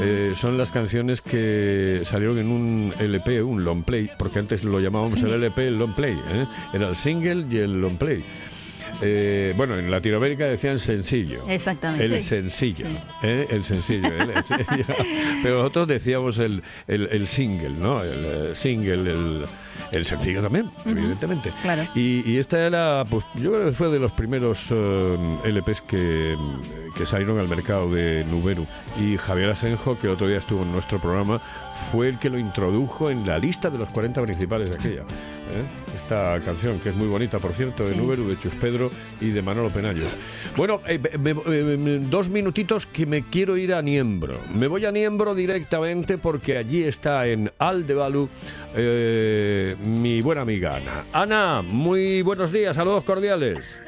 Eh, 0.00 0.32
son 0.36 0.58
las 0.58 0.70
canciones 0.70 1.20
que 1.22 2.02
salieron 2.04 2.38
en 2.38 2.46
un 2.48 2.94
LP, 2.98 3.42
un 3.42 3.64
long 3.64 3.82
play, 3.82 4.10
porque 4.18 4.38
antes 4.38 4.64
lo 4.64 4.80
llamábamos 4.80 5.12
Sí. 5.12 5.20
el 5.20 5.32
LP, 5.34 5.68
el 5.68 5.78
long 5.78 5.94
play. 5.94 6.12
¿eh? 6.14 6.46
Era 6.72 6.88
el 6.88 6.96
single 6.96 7.46
y 7.50 7.56
el 7.58 7.80
long 7.80 7.96
play. 7.96 8.22
Eh, 9.02 9.52
bueno, 9.56 9.78
en 9.78 9.90
Latinoamérica 9.90 10.44
decían 10.44 10.78
sencillo. 10.78 11.44
Exactamente. 11.48 12.04
El 12.04 12.20
Sí. 12.20 12.28
sencillo. 12.28 12.86
¿eh? 13.22 13.46
El 13.50 13.64
sencillo. 13.64 14.08
el 14.08 14.44
sencillo. 14.44 14.84
Pero 15.42 15.58
nosotros 15.58 15.88
decíamos 15.88 16.38
el, 16.38 16.62
el- 16.86 17.08
el 17.10 17.26
single, 17.26 17.70
¿no? 17.70 18.02
El 18.02 18.24
eh, 18.24 18.50
single, 18.54 19.10
el, 19.10 19.44
el 19.92 20.04
sencillo 20.04 20.42
también, 20.42 20.70
evidentemente. 20.86 21.50
Claro. 21.62 21.82
Y, 21.94 22.28
y 22.30 22.38
esta 22.38 22.64
era, 22.66 23.04
pues 23.08 23.24
yo 23.36 23.50
creo 23.52 23.66
que 23.66 23.72
fue 23.72 23.88
de 23.90 23.98
los 23.98 24.12
primeros 24.12 24.66
eh, 24.70 25.16
LPs 25.44 25.80
que, 25.82 26.36
que 26.96 27.06
salieron 27.06 27.38
al 27.38 27.48
mercado 27.48 27.90
de 27.90 28.24
Nuberu. 28.24 28.66
Y 29.00 29.16
Javier 29.16 29.50
Asenjo, 29.50 29.98
que 29.98 30.08
otro 30.08 30.28
día 30.28 30.38
estuvo 30.38 30.62
en 30.62 30.72
nuestro 30.72 30.98
programa, 31.00 31.40
fue 31.92 32.08
el 32.08 32.18
que 32.18 32.30
lo 32.30 32.38
introdujo 32.38 33.10
en 33.10 33.26
la 33.26 33.38
lista 33.38 33.70
de 33.70 33.78
los 33.78 33.90
40 33.90 34.22
principales 34.22 34.70
de 34.70 34.76
aquella. 34.76 35.00
¿eh? 35.02 35.94
Esta 35.96 36.38
canción, 36.44 36.78
que 36.80 36.88
es 36.90 36.94
muy 36.94 37.06
bonita, 37.08 37.38
por 37.38 37.52
cierto, 37.52 37.82
de 37.84 37.90
Sí. 37.90 37.96
Nuberu, 37.96 38.28
de 38.28 38.38
Chus 38.38 38.52
Pedro 38.54 38.90
y 39.20 39.30
de 39.30 39.40
Manolo 39.42 39.70
Penayo. 39.70 40.04
Bueno, 40.56 40.80
eh, 40.86 40.98
me- 41.18 41.34
me- 41.34 41.98
dos 41.98 42.28
minutitos 42.28 42.86
que 42.86 43.06
me 43.06 43.22
quiero 43.22 43.56
ir 43.56 43.72
a 43.74 43.80
Niembro. 43.82 44.38
Me 44.54 44.66
voy 44.66 44.84
a 44.84 44.92
Niembro 44.92 45.34
directamente 45.34 46.18
porque 46.18 46.56
allí 46.58 46.82
está 46.84 47.26
en 47.26 47.50
Aldebalu 47.58 48.28
eh, 48.76 49.76
mi 49.86 50.20
buena 50.20 50.42
amiga 50.42 50.76
Ana. 50.76 51.04
Ana, 51.12 51.62
muy 51.62 52.22
buenos 52.22 52.50
días, 52.52 52.76
saludos 52.76 53.04
cordiales. 53.04 53.78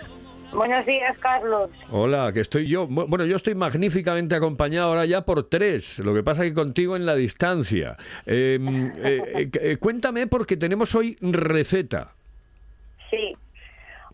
Buenos 0.53 0.87
días, 0.87 1.17
Carlos. 1.19 1.71
Hola, 1.91 2.33
que 2.33 2.41
estoy 2.41 2.67
yo. 2.67 2.89
bu- 2.89 3.07
Bueno, 3.09 3.25
yo 3.27 3.37
estoy 3.37 3.55
magníficamente 3.55 4.35
acompañado 4.35 4.89
ahora 4.89 5.05
ya 5.05 5.23
por 5.25 5.49
tres. 5.49 5.99
Lo 5.99 6.15
que 6.15 6.23
pasa 6.23 6.45
que 6.45 6.55
contigo 6.55 6.97
en 6.97 7.05
la 7.05 7.15
distancia. 7.15 7.97
Eh, 8.25 8.59
eh, 8.97 9.23
eh, 9.35 9.51
eh, 9.61 9.77
cuéntame 9.77 10.27
porque 10.27 10.57
tenemos 10.57 10.95
hoy 10.95 11.17
receta. 11.21 12.15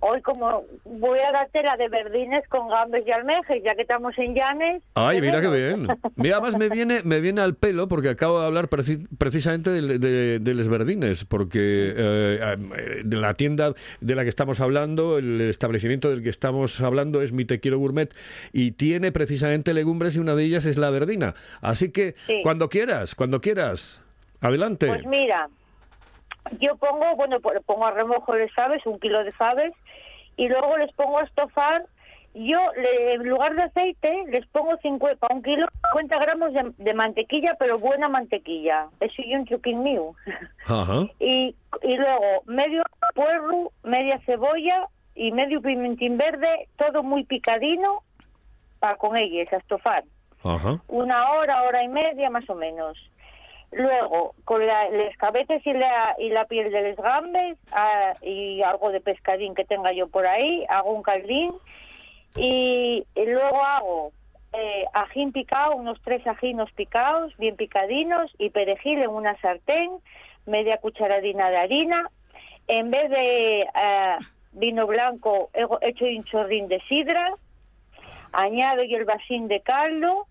Hoy 0.04 0.20
como 0.22 0.64
voy 0.84 1.20
a 1.20 1.30
darte 1.30 1.62
la 1.62 1.76
de 1.76 1.88
verdines 1.88 2.42
con 2.48 2.68
gambes 2.68 3.04
y 3.06 3.12
almejas, 3.12 3.56
ya 3.62 3.76
que 3.76 3.82
estamos 3.82 4.12
en 4.18 4.34
Llanes. 4.34 4.82
Ay, 4.96 5.20
¿qué 5.20 5.26
mira 5.28 5.40
qué 5.40 5.46
bien. 5.48 5.86
Mira, 6.16 6.38
además 6.38 6.58
me 6.58 6.68
viene, 6.68 7.02
me 7.04 7.20
viene 7.20 7.40
al 7.40 7.54
pelo 7.54 7.86
porque 7.86 8.08
acabo 8.08 8.40
de 8.40 8.46
hablar 8.46 8.68
preci- 8.68 9.06
precisamente 9.16 9.70
de, 9.70 9.98
de, 10.00 10.38
de 10.40 10.54
Les 10.54 10.66
Verdines, 10.66 11.24
porque 11.24 11.94
eh, 11.96 13.02
de 13.04 13.16
la 13.16 13.34
tienda 13.34 13.74
de 14.00 14.14
la 14.16 14.24
que 14.24 14.28
estamos 14.28 14.60
hablando, 14.60 15.18
el 15.18 15.40
establecimiento 15.42 16.10
del 16.10 16.24
que 16.24 16.30
estamos 16.30 16.80
hablando 16.80 17.22
es 17.22 17.30
Mi 17.32 17.44
Te 17.44 17.60
Quiero 17.60 17.78
Gourmet 17.78 18.12
y 18.52 18.72
tiene 18.72 19.12
precisamente 19.12 19.72
legumbres 19.72 20.16
y 20.16 20.18
una 20.18 20.34
de 20.34 20.42
ellas 20.42 20.66
es 20.66 20.78
la 20.78 20.90
verdina. 20.90 21.34
Así 21.60 21.92
que 21.92 22.16
Sí. 22.26 22.40
cuando 22.42 22.68
quieras, 22.68 23.14
cuando 23.14 23.40
quieras, 23.40 24.02
adelante. 24.40 24.88
Pues 24.88 25.06
mira, 25.06 25.48
yo 26.58 26.74
pongo, 26.76 27.14
bueno, 27.14 27.38
pues 27.40 27.60
pongo 27.64 27.86
a 27.86 27.92
remojo 27.92 28.34
de 28.34 28.48
faves, 28.48 28.84
un 28.84 28.98
kilo 28.98 29.22
de 29.22 29.30
faves, 29.30 29.72
y 30.36 30.48
luego 30.48 30.76
les 30.78 30.92
pongo 30.92 31.18
a 31.18 31.24
estofar. 31.24 31.84
Yo, 32.34 32.58
le- 32.76 33.12
en 33.14 33.28
lugar 33.28 33.54
de 33.54 33.64
aceite, 33.64 34.24
les 34.28 34.46
pongo 34.46 34.76
50, 34.78 35.16
para 35.20 35.34
un 35.34 35.42
kilo, 35.42 35.66
50 35.90 36.18
gramos 36.18 36.52
de, 36.54 36.72
de 36.78 36.94
mantequilla, 36.94 37.56
pero 37.58 37.76
buena 37.78 38.08
mantequilla. 38.08 38.86
Eso 39.00 39.20
y 39.22 39.34
un 39.34 39.44
truquín 39.44 39.82
mío. 39.82 40.14
Ajá. 40.66 41.06
y, 41.20 41.54
y 41.82 41.96
luego 41.96 42.42
medio 42.46 42.82
puerro, 43.14 43.70
media 43.82 44.18
cebolla 44.24 44.86
y 45.14 45.30
medio 45.32 45.60
pimentín 45.60 46.16
verde, 46.16 46.68
todo 46.76 47.02
muy 47.02 47.24
picadino 47.24 48.02
para 48.80 48.96
con 48.96 49.16
ellos, 49.18 49.52
a 49.52 49.56
estofar. 49.58 50.04
Ajá. 50.42 50.80
Una 50.88 51.32
hora, 51.32 51.62
hora 51.64 51.84
y 51.84 51.88
media 51.88 52.30
más 52.30 52.48
o 52.48 52.54
menos. 52.54 52.96
Luego, 53.72 54.34
con 54.44 54.66
la, 54.66 54.90
los 54.90 55.16
cabetes 55.16 55.66
y 55.66 55.72
la, 55.72 56.14
y 56.18 56.28
la 56.28 56.44
piel 56.44 56.70
de 56.70 56.90
los 56.90 56.96
gambes 56.96 57.56
ah, 57.72 58.12
y 58.20 58.60
algo 58.62 58.92
de 58.92 59.00
pescadín 59.00 59.54
que 59.54 59.64
tenga 59.64 59.92
yo 59.92 60.08
por 60.08 60.26
ahí, 60.26 60.66
hago 60.68 60.92
un 60.92 61.02
caldín 61.02 61.52
y, 62.36 63.04
luego 63.16 63.64
hago 63.64 64.12
eh, 64.52 64.84
ajín 64.92 65.32
picado, 65.32 65.76
unos 65.76 65.98
tres 66.02 66.26
ajinos 66.26 66.70
picados, 66.72 67.34
bien 67.38 67.56
picadinos, 67.56 68.30
y 68.38 68.50
perejil 68.50 69.02
en 69.02 69.10
una 69.10 69.38
sartén, 69.40 69.90
media 70.44 70.76
cucharadina 70.76 71.48
de 71.48 71.56
harina. 71.56 72.10
En 72.68 72.90
vez 72.90 73.08
de 73.08 73.62
eh, 73.62 74.16
vino 74.52 74.86
blanco, 74.86 75.50
he 75.54 75.88
hecho 75.88 76.04
un 76.04 76.24
chorrín 76.24 76.68
de 76.68 76.80
sidra, 76.88 77.34
añado 78.32 78.82
yo 78.84 78.98
el 78.98 79.06
vasín 79.06 79.48
de 79.48 79.60
caldo 79.60 80.26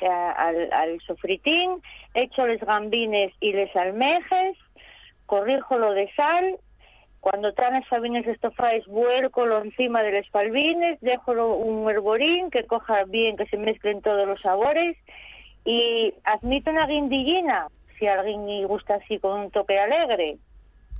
que 0.00 0.06
a- 0.08 0.32
al, 0.32 0.72
al 0.72 1.00
sofritín, 1.02 1.82
echo 2.14 2.46
los 2.46 2.58
gambines 2.60 3.32
y 3.38 3.52
les 3.52 3.74
almejes, 3.76 4.56
corrijo 5.26 5.78
lo 5.78 5.92
de 5.92 6.10
sal, 6.16 6.58
cuando 7.20 7.48
están 7.48 7.74
las 7.74 7.86
sabines 7.88 8.26
estofadas, 8.26 8.86
vuelco 8.86 9.44
lo 9.44 9.62
encima 9.62 10.02
de 10.02 10.12
los 10.12 10.28
palvines, 10.30 10.98
dejo 11.02 11.32
un 11.54 11.88
herborín 11.90 12.50
que 12.50 12.64
coja 12.64 13.04
bien, 13.04 13.36
que 13.36 13.44
se 13.46 13.58
mezclen 13.58 14.00
todos 14.00 14.26
los 14.26 14.40
sabores 14.40 14.96
y 15.66 16.14
admito 16.24 16.70
una 16.70 16.86
guindillina, 16.86 17.68
si 17.98 18.06
a 18.06 18.18
alguien 18.18 18.46
le 18.46 18.64
gusta 18.64 18.94
así 18.94 19.18
con 19.18 19.38
un 19.38 19.50
toque 19.50 19.78
alegre. 19.78 20.38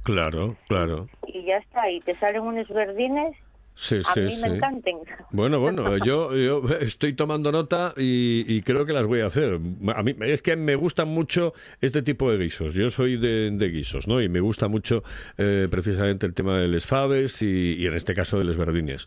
Claro, 0.05 0.57
claro. 0.69 1.07
Y 1.27 1.45
ya 1.45 1.57
está, 1.57 1.91
y 1.91 2.03
te 2.03 2.15
salen 2.17 2.43
unos 2.43 2.69
verdines, 2.69 3.35
Sí, 3.81 3.97
a 3.97 4.13
sí, 4.13 4.21
mí 4.21 4.31
sí. 4.31 4.43
me 4.47 4.57
encanten. 4.57 4.99
Bueno, 5.31 5.59
bueno, 5.59 5.97
yo, 6.05 6.37
yo 6.37 6.63
estoy 6.81 7.15
tomando 7.15 7.51
nota 7.51 7.95
y, 7.97 8.45
y 8.47 8.61
creo 8.61 8.85
que 8.85 8.93
las 8.93 9.07
voy 9.07 9.23
a 9.23 9.27
hacer. 9.27 9.55
A 9.55 10.03
mí 10.03 10.15
es 10.21 10.43
que 10.43 10.55
me 10.55 10.75
gustan 10.75 11.09
mucho 11.09 11.55
este 11.81 12.03
tipo 12.03 12.31
de 12.31 12.37
guisos. 12.37 12.75
Yo 12.75 12.91
soy 12.91 13.17
de, 13.17 13.51
de 13.51 13.69
guisos, 13.71 14.07
¿no? 14.07 14.21
Y 14.21 14.29
me 14.29 14.41
gusta 14.41 14.69
mucho 14.69 15.03
eh, 15.39 15.67
precisamente 15.71 16.27
el 16.27 16.35
tema 16.35 16.59
de 16.59 16.69
les 16.69 16.85
faves 16.85 17.41
y, 17.41 17.77
y 17.79 17.87
en 17.87 17.95
este 17.95 18.13
caso 18.13 18.39
de 18.39 18.45
les 18.45 18.59
verdines. 18.59 19.07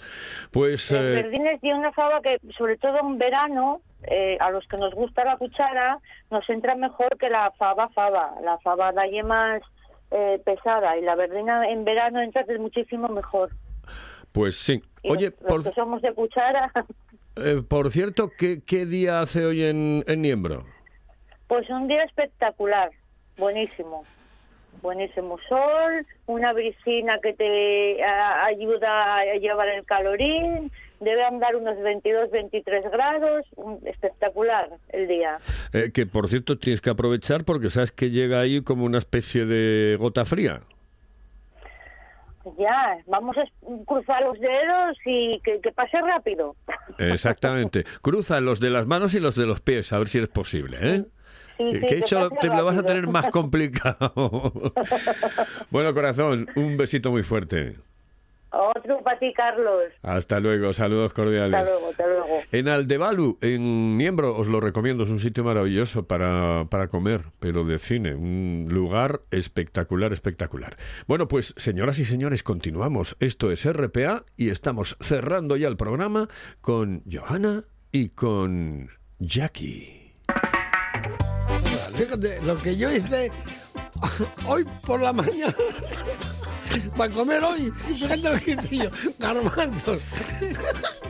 Pues 0.49 0.91
Los 0.91 1.01
eh, 1.01 1.21
verdines 1.21 1.61
tiene 1.61 1.77
una 1.77 1.91
fava 1.91 2.19
que, 2.23 2.39
sobre 2.57 2.75
todo 2.77 2.97
en 2.99 3.19
verano, 3.19 3.79
eh, 4.07 4.37
a 4.39 4.49
los 4.49 4.67
que 4.67 4.77
nos 4.77 4.95
gusta 4.95 5.23
la 5.23 5.37
cuchara, 5.37 5.99
nos 6.31 6.49
entra 6.49 6.73
mejor 6.73 7.15
que 7.19 7.29
la 7.29 7.51
fava 7.59 7.89
fava. 7.89 8.31
La 8.43 8.57
fava 8.57 8.91
da 8.91 9.03
más 9.23 9.61
eh, 10.09 10.41
pesada 10.43 10.97
y 10.97 11.03
la 11.03 11.13
verdina 11.13 11.69
en 11.69 11.85
verano 11.85 12.21
entra 12.21 12.43
muchísimo 12.57 13.07
mejor. 13.07 13.51
Pues 14.33 14.55
sí. 14.57 14.81
Oye, 15.03 15.29
los, 15.29 15.41
los 15.41 15.47
por, 15.49 15.63
que 15.63 15.71
somos 15.71 16.01
de 16.01 16.13
cuchara, 16.13 16.69
eh, 17.37 17.61
por 17.67 17.89
cierto, 17.91 18.29
¿qué, 18.37 18.61
qué 18.65 18.85
día 18.85 19.21
hace 19.21 19.45
hoy 19.45 19.63
en, 19.63 20.03
en 20.07 20.21
Niembro? 20.21 20.65
pues 21.47 21.69
un 21.69 21.87
día 21.87 22.03
espectacular, 22.03 22.89
buenísimo. 23.37 24.03
Buenísimo 24.81 25.37
sol, 25.47 26.05
una 26.25 26.51
brisina 26.51 27.19
que 27.21 27.33
te 27.33 28.03
a- 28.03 28.45
ayuda 28.45 29.17
a 29.19 29.23
llevar 29.35 29.69
el 29.69 29.85
calorín, 29.85 30.71
debe 30.99 31.23
andar 31.23 31.55
unos 31.55 31.79
22, 31.79 32.31
23 32.31 32.83
grados, 32.91 33.45
un- 33.55 33.79
espectacular 33.87 34.69
el 34.89 35.07
día. 35.07 35.37
Eh, 35.73 35.91
que 35.93 36.05
por 36.07 36.27
cierto 36.27 36.57
tienes 36.57 36.81
que 36.81 36.89
aprovechar 36.89 37.45
porque 37.45 37.69
sabes 37.69 37.91
que 37.91 38.09
llega 38.09 38.39
ahí 38.41 38.61
como 38.63 38.83
una 38.85 38.97
especie 38.97 39.45
de 39.45 39.95
gota 39.97 40.25
fría. 40.25 40.61
Ya, 42.57 42.97
vamos 43.07 43.37
a 43.37 43.43
cruzar 43.85 44.21
los 44.23 44.39
dedos 44.39 44.97
y 45.05 45.39
que, 45.41 45.61
que 45.61 45.71
pase 45.71 45.99
rápido. 46.01 46.55
Exactamente. 46.97 47.85
Cruza 48.01 48.41
los 48.41 48.59
de 48.59 48.69
las 48.69 48.85
manos 48.85 49.13
y 49.13 49.19
los 49.19 49.35
de 49.35 49.45
los 49.45 49.61
pies, 49.61 49.93
a 49.93 49.99
ver 49.99 50.07
si 50.07 50.19
es 50.19 50.27
posible, 50.27 50.77
¿eh? 50.81 51.05
Sí, 51.57 51.71
sí, 51.71 51.79
que 51.81 51.99
eso 51.99 52.29
te 52.41 52.47
lo 52.47 52.65
vas 52.65 52.77
a 52.77 52.83
tener 52.83 53.07
más 53.07 53.27
complicado. 53.31 54.51
bueno, 55.69 55.93
corazón, 55.93 56.47
un 56.55 56.77
besito 56.77 57.11
muy 57.11 57.23
fuerte. 57.23 57.77
Otro 58.53 59.01
para 59.01 59.17
ti, 59.17 59.33
Carlos. 59.33 59.85
Hasta 60.03 60.39
luego, 60.39 60.73
saludos 60.73 61.11
cordiales. 61.11 61.55
Hasta 61.55 61.71
luego, 61.71 61.89
hasta 61.89 62.07
luego. 62.07 62.41
En 62.51 62.67
Aldebalu, 62.67 63.39
en 63.41 63.97
Niembro, 63.97 64.35
os 64.37 64.47
lo 64.47 64.59
recomiendo, 64.59 65.05
es 65.05 65.09
un 65.09 65.19
sitio 65.19 65.43
maravilloso 65.43 66.07
para, 66.07 66.65
para 66.65 66.87
comer, 66.87 67.21
pero 67.39 67.63
de 67.63 67.79
cine, 67.79 68.13
un 68.13 68.67
lugar 68.69 69.21
espectacular, 69.31 70.13
espectacular. 70.13 70.77
Bueno, 71.07 71.27
pues 71.27 71.55
señoras 71.57 71.97
y 71.97 72.05
señores, 72.05 72.43
continuamos. 72.43 73.17
Esto 73.19 73.51
es 73.51 73.65
RPA 73.65 74.23
y 74.37 74.51
estamos 74.51 74.97
cerrando 74.99 75.57
ya 75.57 75.67
el 75.67 75.75
programa 75.75 76.27
con 76.61 77.01
Johanna 77.11 77.63
y 77.91 78.09
con 78.09 78.89
Jackie. 79.17 80.13
Fíjate, 81.95 82.39
lo 82.43 82.55
que 82.55 82.77
yo 82.77 82.91
hice 82.91 83.31
hoy 84.47 84.63
por 84.85 85.01
la 85.01 85.11
mañana 85.11 85.55
para 86.95 87.13
comer 87.13 87.43
hoy, 87.43 87.71
fíjate 87.87 88.17
lo 88.17 88.39
que 88.39 88.51
hice 88.51 88.77
yo, 88.77 88.89
garbanzos, 89.19 89.99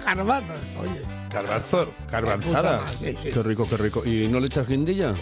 garbanzos, 0.05 0.59
oye. 0.79 1.23
Garbanzo, 1.33 1.91
garbanzada. 2.11 2.83
Qué 2.99 3.43
rico, 3.43 3.67
qué 3.67 3.77
rico. 3.77 4.05
¿Y 4.05 4.27
no 4.27 4.39
le 4.39 4.47
echas 4.47 4.67
guindilla? 4.67 5.13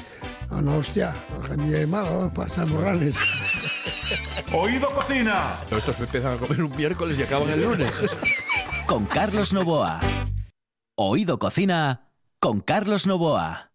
No, 0.50 0.62
no, 0.62 0.76
hostia, 0.78 1.16
el 1.50 1.74
es 1.74 1.88
malo, 1.88 2.30
para 2.34 2.50
San 2.50 2.70
Morales. 2.70 3.16
Oído 4.54 4.92
Cocina. 4.92 5.56
Estos 5.72 5.98
empiezan 6.00 6.34
a 6.34 6.38
comer 6.38 6.62
un 6.64 6.76
miércoles 6.76 7.18
y 7.18 7.24
acaban 7.24 7.50
el 7.50 7.62
lunes. 7.62 7.94
Con 8.86 9.06
Carlos 9.06 9.54
Novoa. 9.54 10.02
Oído 10.96 11.40
Cocina 11.40 12.10
con 12.40 12.60
Carlos 12.60 13.08
Novoa. 13.08 13.72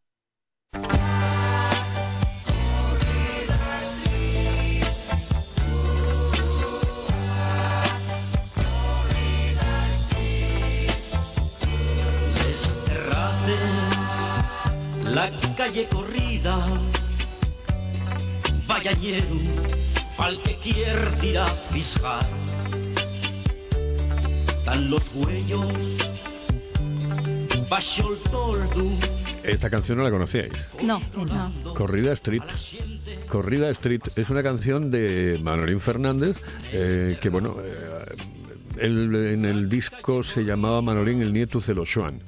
Calle 15.56 15.88
corrida, 15.88 16.58
ballañero, 18.66 19.24
al 20.18 20.38
que 20.42 20.56
quiere 20.56 21.10
tirar 21.20 21.50
fiscal. 21.70 22.26
Dan 24.64 24.90
los 24.90 25.14
huellos, 25.14 25.98
baixo 27.70 28.12
el 28.12 28.30
toldo, 28.30 28.84
Esta 29.42 29.70
canción 29.70 29.98
no 29.98 30.04
la 30.04 30.10
conocíais. 30.10 30.68
No, 30.82 31.00
no. 31.14 31.74
Corrida 31.74 32.12
Street. 32.12 32.42
Corrida 33.28 33.70
Street 33.70 34.02
es 34.16 34.28
una 34.28 34.42
canción 34.42 34.90
de 34.90 35.40
Manolín 35.42 35.80
Fernández 35.80 36.42
eh, 36.72 37.16
que, 37.20 37.28
bueno, 37.28 37.56
eh, 37.62 37.86
él 38.78 39.14
en 39.14 39.44
el 39.44 39.68
disco 39.68 40.22
se 40.22 40.44
llamaba 40.44 40.82
Manolín 40.82 41.22
el 41.22 41.32
nieto 41.32 41.60
Celosuan. 41.60 42.20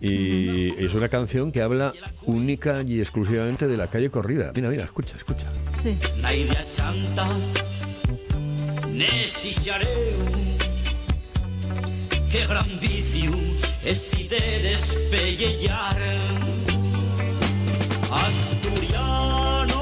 Y 0.00 0.84
es 0.84 0.92
una 0.94 1.08
canción 1.08 1.50
que 1.50 1.62
habla 1.62 1.92
única 2.24 2.82
y 2.82 3.00
exclusivamente 3.00 3.66
de 3.66 3.76
la 3.76 3.88
calle 3.88 4.10
Corrida. 4.10 4.52
Mira, 4.54 4.68
mira, 4.68 4.84
escucha, 4.84 5.16
escucha. 5.16 5.50
Sí. 5.82 5.96
la 6.20 6.34
idea 6.34 6.66
chanta, 6.68 7.26
necessitareu 8.92 10.16
que 12.30 12.46
gran 12.46 12.78
vicio 12.80 13.32
és 13.84 13.98
si 14.10 14.26
de 14.28 14.40
despellejar 14.62 16.00
asturianos 18.10 19.76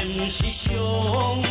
en 0.00 0.30
Xixón 0.30 1.42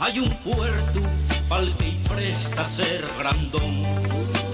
hay 0.00 0.18
un 0.18 0.30
puerto 0.42 1.00
pal 1.48 1.72
que 1.78 1.88
y 1.88 1.94
presta 2.08 2.64
ser 2.64 3.04
grandón 3.18 4.47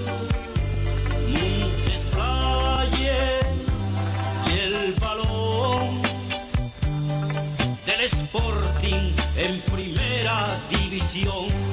división. 10.70 11.63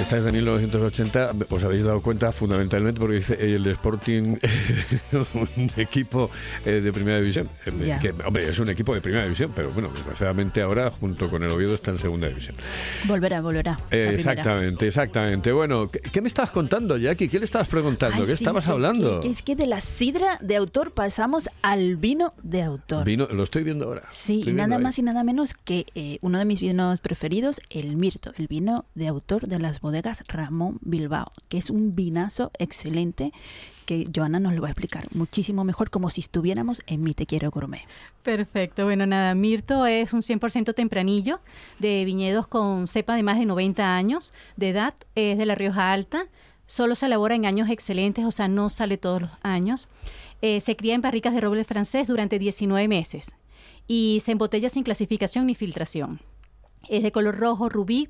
Esta 0.00 0.16
es 0.16 0.24
de 0.24 0.32
1980, 0.32 1.32
os 1.50 1.62
habéis 1.64 1.84
dado 1.84 2.00
cuenta 2.00 2.32
fundamentalmente 2.32 2.98
porque 2.98 3.16
dice 3.16 3.36
el 3.54 3.66
Sporting, 3.66 4.36
un 5.34 5.70
equipo 5.76 6.30
eh, 6.64 6.80
de 6.80 6.92
primera 6.92 7.18
división. 7.20 7.48
Eh, 7.66 7.98
que, 8.00 8.14
hombre, 8.24 8.48
es 8.48 8.58
un 8.58 8.70
equipo 8.70 8.94
de 8.94 9.00
primera 9.00 9.24
división, 9.24 9.52
pero 9.54 9.70
bueno, 9.70 9.90
desgraciadamente 9.94 10.62
ahora, 10.62 10.90
junto 10.90 11.28
con 11.30 11.42
el 11.42 11.50
Oviedo, 11.50 11.74
está 11.74 11.90
en 11.90 11.98
segunda 11.98 12.28
división. 12.28 12.56
Volverá, 13.06 13.40
volverá. 13.40 13.78
Eh, 13.90 14.12
exactamente, 14.14 14.86
exactamente. 14.86 15.52
Bueno, 15.52 15.88
¿qué, 15.90 16.00
qué 16.00 16.20
me 16.22 16.28
estabas 16.28 16.50
contando, 16.50 16.96
Jackie? 16.96 17.28
¿Qué 17.28 17.38
le 17.38 17.44
estabas 17.44 17.68
preguntando? 17.68 18.16
Ay, 18.22 18.26
¿Qué 18.26 18.36
sí, 18.36 18.42
estabas 18.44 18.64
que- 18.64 18.70
hablando? 18.72 19.20
que- 19.20 19.28
que 19.28 19.32
es 19.32 19.42
que 19.42 19.54
de 19.54 19.66
la 19.66 19.80
sidra 19.80 20.38
de 20.40 20.56
autor 20.56 20.92
pasamos 20.92 21.48
al 21.62 21.96
vino 21.96 22.32
de 22.42 22.62
autor. 22.62 23.04
Vino, 23.04 23.28
lo 23.30 23.42
estoy 23.44 23.62
viendo 23.64 23.84
ahora. 23.84 24.02
Sí, 24.10 24.44
nada 24.46 24.76
ahí. 24.76 24.82
más 24.82 24.98
y 24.98 25.02
nada 25.02 25.22
menos 25.24 25.54
que 25.54 25.86
eh, 25.94 26.18
uno 26.22 26.38
de 26.38 26.44
mis 26.46 26.60
vinos 26.60 27.00
preferidos, 27.00 27.60
el 27.70 27.96
Mirto, 27.96 28.32
el 28.38 28.48
vino 28.48 28.86
de 28.94 29.06
autor 29.08 29.46
de 29.46 29.58
las 29.58 29.80
bodegas 29.90 30.22
Ramón 30.28 30.78
Bilbao, 30.82 31.32
que 31.48 31.58
es 31.58 31.68
un 31.68 31.96
vinazo 31.96 32.52
excelente 32.60 33.32
que 33.86 34.04
Joana 34.14 34.38
nos 34.38 34.54
lo 34.54 34.62
va 34.62 34.68
a 34.68 34.70
explicar 34.70 35.08
muchísimo 35.16 35.64
mejor, 35.64 35.90
como 35.90 36.10
si 36.10 36.20
estuviéramos 36.20 36.80
en 36.86 37.02
Mi 37.02 37.12
Te 37.12 37.26
Quiero 37.26 37.50
Gourmet. 37.50 37.82
Perfecto. 38.22 38.84
Bueno, 38.84 39.04
nada, 39.04 39.34
Mirto 39.34 39.86
es 39.86 40.12
un 40.12 40.20
100% 40.20 40.74
tempranillo 40.76 41.40
de 41.80 42.04
viñedos 42.04 42.46
con 42.46 42.86
cepa 42.86 43.16
de 43.16 43.24
más 43.24 43.36
de 43.40 43.46
90 43.46 43.96
años 43.96 44.32
de 44.54 44.68
edad. 44.68 44.94
Es 45.16 45.38
de 45.38 45.46
la 45.46 45.56
Rioja 45.56 45.92
Alta. 45.92 46.26
Solo 46.66 46.94
se 46.94 47.06
elabora 47.06 47.34
en 47.34 47.46
años 47.46 47.68
excelentes, 47.68 48.24
o 48.24 48.30
sea, 48.30 48.46
no 48.46 48.68
sale 48.68 48.96
todos 48.96 49.22
los 49.22 49.32
años. 49.42 49.88
Eh, 50.40 50.60
se 50.60 50.76
cría 50.76 50.94
en 50.94 51.00
barricas 51.00 51.34
de 51.34 51.40
roble 51.40 51.64
francés 51.64 52.06
durante 52.06 52.38
19 52.38 52.86
meses 52.86 53.34
y 53.88 54.20
se 54.24 54.30
embotella 54.30 54.68
sin 54.68 54.84
clasificación 54.84 55.46
ni 55.48 55.56
filtración. 55.56 56.20
Es 56.88 57.02
de 57.02 57.10
color 57.10 57.38
rojo, 57.38 57.68
rubí 57.68 58.08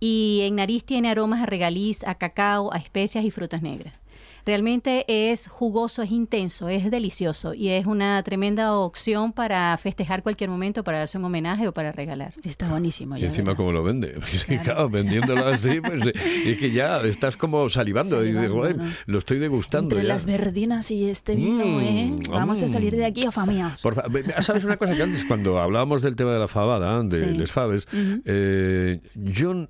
y 0.00 0.40
en 0.42 0.56
nariz 0.56 0.84
tiene 0.84 1.08
aromas 1.10 1.42
a 1.42 1.46
regaliz, 1.46 2.04
a 2.04 2.16
cacao, 2.16 2.72
a 2.72 2.78
especias 2.78 3.24
y 3.24 3.30
frutas 3.30 3.62
negras. 3.62 4.01
Realmente 4.44 5.04
es 5.30 5.46
jugoso, 5.46 6.02
es 6.02 6.10
intenso, 6.10 6.68
es 6.68 6.90
delicioso 6.90 7.54
y 7.54 7.68
es 7.68 7.86
una 7.86 8.22
tremenda 8.24 8.76
opción 8.76 9.32
para 9.32 9.76
festejar 9.78 10.22
cualquier 10.22 10.50
momento, 10.50 10.82
para 10.82 10.98
darse 10.98 11.16
un 11.18 11.24
homenaje 11.24 11.68
o 11.68 11.72
para 11.72 11.92
regalar. 11.92 12.34
Está 12.42 12.68
buenísimo. 12.68 13.16
Y 13.16 13.24
encima 13.24 13.54
cómo 13.54 13.70
lo 13.72 13.82
vende. 13.82 14.20
Claro, 14.64 14.88
vendiéndolo 14.90 15.46
así, 15.46 15.80
pues 15.80 16.02
es 16.44 16.58
que 16.58 16.70
ya 16.72 17.00
estás 17.02 17.36
como 17.36 17.68
salivando, 17.70 18.16
y 18.22 18.32
dices, 18.32 18.42
Salivando, 18.42 18.60
"Joder, 18.62 18.76
¿no? 18.78 18.84
lo 19.06 19.18
estoy 19.18 19.38
degustando 19.38 19.94
Entre 19.96 20.08
ya. 20.08 20.14
las 20.14 20.24
verdinas 20.26 20.90
y 20.90 21.08
este 21.08 21.36
vino, 21.36 21.64
Mm, 21.64 21.80
¿eh? 21.80 22.16
Vamos 22.30 22.62
a 22.62 22.68
salir 22.68 22.96
de 22.96 23.04
aquí 23.04 23.24
afamiados. 23.26 23.80
Por 23.80 23.94
fa- 23.94 24.04
¿Sabes 24.42 24.64
una 24.64 24.76
cosa 24.76 24.96
que 24.96 25.02
antes, 25.02 25.24
cuando 25.24 25.60
hablábamos 25.60 26.02
del 26.02 26.16
tema 26.16 26.32
de 26.32 26.38
la 26.40 26.48
fabada, 26.48 27.02
de 27.02 27.18
Sí. 27.20 27.24
les 27.38 27.52
faves, 27.52 27.86
eh, 28.24 29.00
yo, 29.14 29.68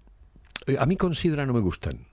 eh, 0.66 0.76
a 0.78 0.86
mí 0.86 0.96
con 0.96 1.14
sidra 1.14 1.44
no 1.46 1.52
me 1.52 1.60
gustan. 1.60 2.06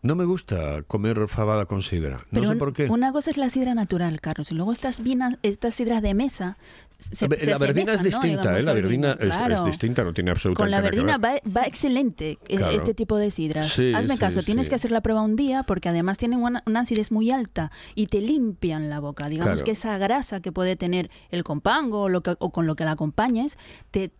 No 0.00 0.14
me 0.14 0.24
gusta 0.24 0.82
comer 0.86 1.26
fabada 1.26 1.66
con 1.66 1.82
sidra. 1.82 2.18
No 2.30 2.46
sé 2.46 2.54
por 2.54 2.72
qué. 2.72 2.84
una 2.86 3.10
cosa 3.12 3.30
es 3.32 3.36
la 3.36 3.48
sidra 3.50 3.74
natural, 3.74 4.20
Carlos, 4.20 4.52
y 4.52 4.54
luego 4.54 4.72
estas 4.72 5.02
vinas, 5.02 5.36
estas 5.42 5.74
sidras 5.74 6.02
de 6.02 6.14
mesa. 6.14 6.56
se- 7.00 7.24
A 7.24 7.28
ver, 7.28 7.40
se 7.40 7.50
la 7.50 7.58
verbena 7.58 7.92
es 7.94 8.00
¿no? 8.00 8.04
distinta, 8.04 8.42
Digamos, 8.42 8.60
¿eh? 8.60 8.62
La 8.66 8.72
verbena 8.74 9.12
es, 9.20 9.64
distinta, 9.64 10.02
no 10.04 10.12
tiene 10.12 10.30
absolutamente 10.30 10.62
Con 10.64 10.70
la 10.70 10.76
nada 10.78 10.88
verdina 10.90 11.18
ver. 11.18 11.40
va, 11.46 11.60
va 11.62 11.66
excelente 11.66 12.38
eh, 12.48 12.56
Claro. 12.56 12.76
este 12.76 12.94
tipo 12.94 13.16
de 13.18 13.30
sidras. 13.32 13.68
Sí, 13.72 13.92
Hazme 13.94 14.14
sí, 14.14 14.20
caso, 14.20 14.42
tienes 14.42 14.68
que 14.68 14.74
hacer 14.76 14.90
la 14.92 15.00
prueba 15.00 15.22
un 15.22 15.34
día 15.36 15.62
porque 15.64 15.88
además 15.88 16.16
tienen 16.18 16.42
una, 16.42 16.62
una 16.66 16.80
acidez 16.80 17.10
muy 17.12 17.30
alta 17.32 17.70
y 17.96 18.06
te 18.06 18.20
limpian 18.20 18.90
la 18.90 18.98
boca. 19.00 19.28
Digamos 19.28 19.54
Claro. 19.54 19.64
que 19.64 19.70
esa 19.72 19.98
grasa 19.98 20.40
que 20.40 20.50
puede 20.52 20.76
tener 20.76 21.10
el 21.30 21.42
compango 21.44 22.02
o, 22.02 22.08
lo 22.08 22.22
que, 22.22 22.34
o 22.38 22.50
con 22.50 22.66
lo 22.66 22.74
que 22.76 22.84
la 22.84 22.92
acompañes 22.92 23.58
te, 23.92 24.10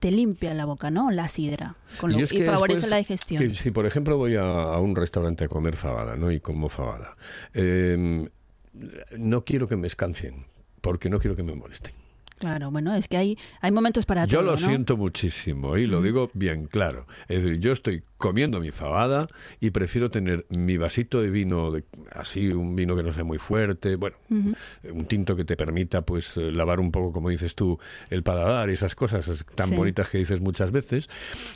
te 0.00 0.10
limpia 0.10 0.52
la 0.54 0.64
boca, 0.64 0.90
¿no? 0.90 1.10
La 1.10 1.28
sidra. 1.28 1.76
Con 2.00 2.10
lo- 2.12 2.18
y, 2.18 2.22
es 2.22 2.32
que 2.32 2.44
favorece 2.44 2.80
después, 2.80 2.90
la 2.90 2.96
digestión. 2.96 3.42
que 3.48 3.54
si, 3.54 3.70
por 3.70 3.86
ejemplo, 3.86 4.16
voy 4.16 4.34
a, 4.36 4.42
a 4.42 4.80
un 4.80 4.96
restaurante 4.96 5.44
a 5.44 5.48
comer 5.48 5.76
fabada, 5.76 6.16
¿no? 6.16 6.32
Y 6.32 6.40
como 6.40 6.68
fabada, 6.68 7.16
eh, 7.54 8.28
no 9.16 9.44
quiero 9.44 9.68
que 9.68 9.76
me 9.76 9.86
escancien, 9.86 10.46
porque 10.80 11.10
no 11.10 11.18
quiero 11.18 11.36
que 11.36 11.42
me 11.42 11.54
molesten. 11.54 11.94
Claro, 12.40 12.70
bueno, 12.70 12.94
es 12.94 13.06
que 13.06 13.18
hay, 13.18 13.38
hay 13.60 13.70
momentos 13.70 14.06
para 14.06 14.24
Yo 14.24 14.38
todo, 14.38 14.52
lo 14.52 14.52
¿no? 14.52 14.66
siento 14.66 14.96
muchísimo 14.96 15.76
y 15.76 15.86
lo 15.86 16.00
digo 16.00 16.30
bien 16.32 16.66
claro. 16.68 17.06
Es 17.28 17.44
decir, 17.44 17.60
yo 17.60 17.70
estoy 17.72 18.02
comiendo 18.16 18.60
mi 18.60 18.70
fabada 18.70 19.26
y 19.60 19.70
prefiero 19.70 20.10
tener 20.10 20.46
mi 20.48 20.78
vasito 20.78 21.20
de 21.20 21.28
vino, 21.28 21.70
de, 21.70 21.84
así 22.12 22.48
un 22.48 22.74
vino 22.76 22.96
que 22.96 23.02
no 23.02 23.12
sea 23.12 23.24
muy 23.24 23.36
fuerte, 23.36 23.96
bueno, 23.96 24.16
un 24.30 25.04
tinto 25.06 25.36
que 25.36 25.44
te 25.44 25.54
permita 25.54 26.00
pues 26.00 26.38
eh, 26.38 26.50
lavar 26.50 26.80
un 26.80 26.90
poco, 26.92 27.12
como 27.12 27.28
dices 27.28 27.54
tú, 27.54 27.78
el 28.08 28.22
paladar 28.22 28.70
y 28.70 28.72
esas 28.72 28.94
cosas 28.94 29.44
tan 29.54 29.68
Sí. 29.68 29.74
bonitas 29.74 30.08
que 30.08 30.16
dices 30.16 30.40
muchas 30.40 30.72
veces. 30.72 31.10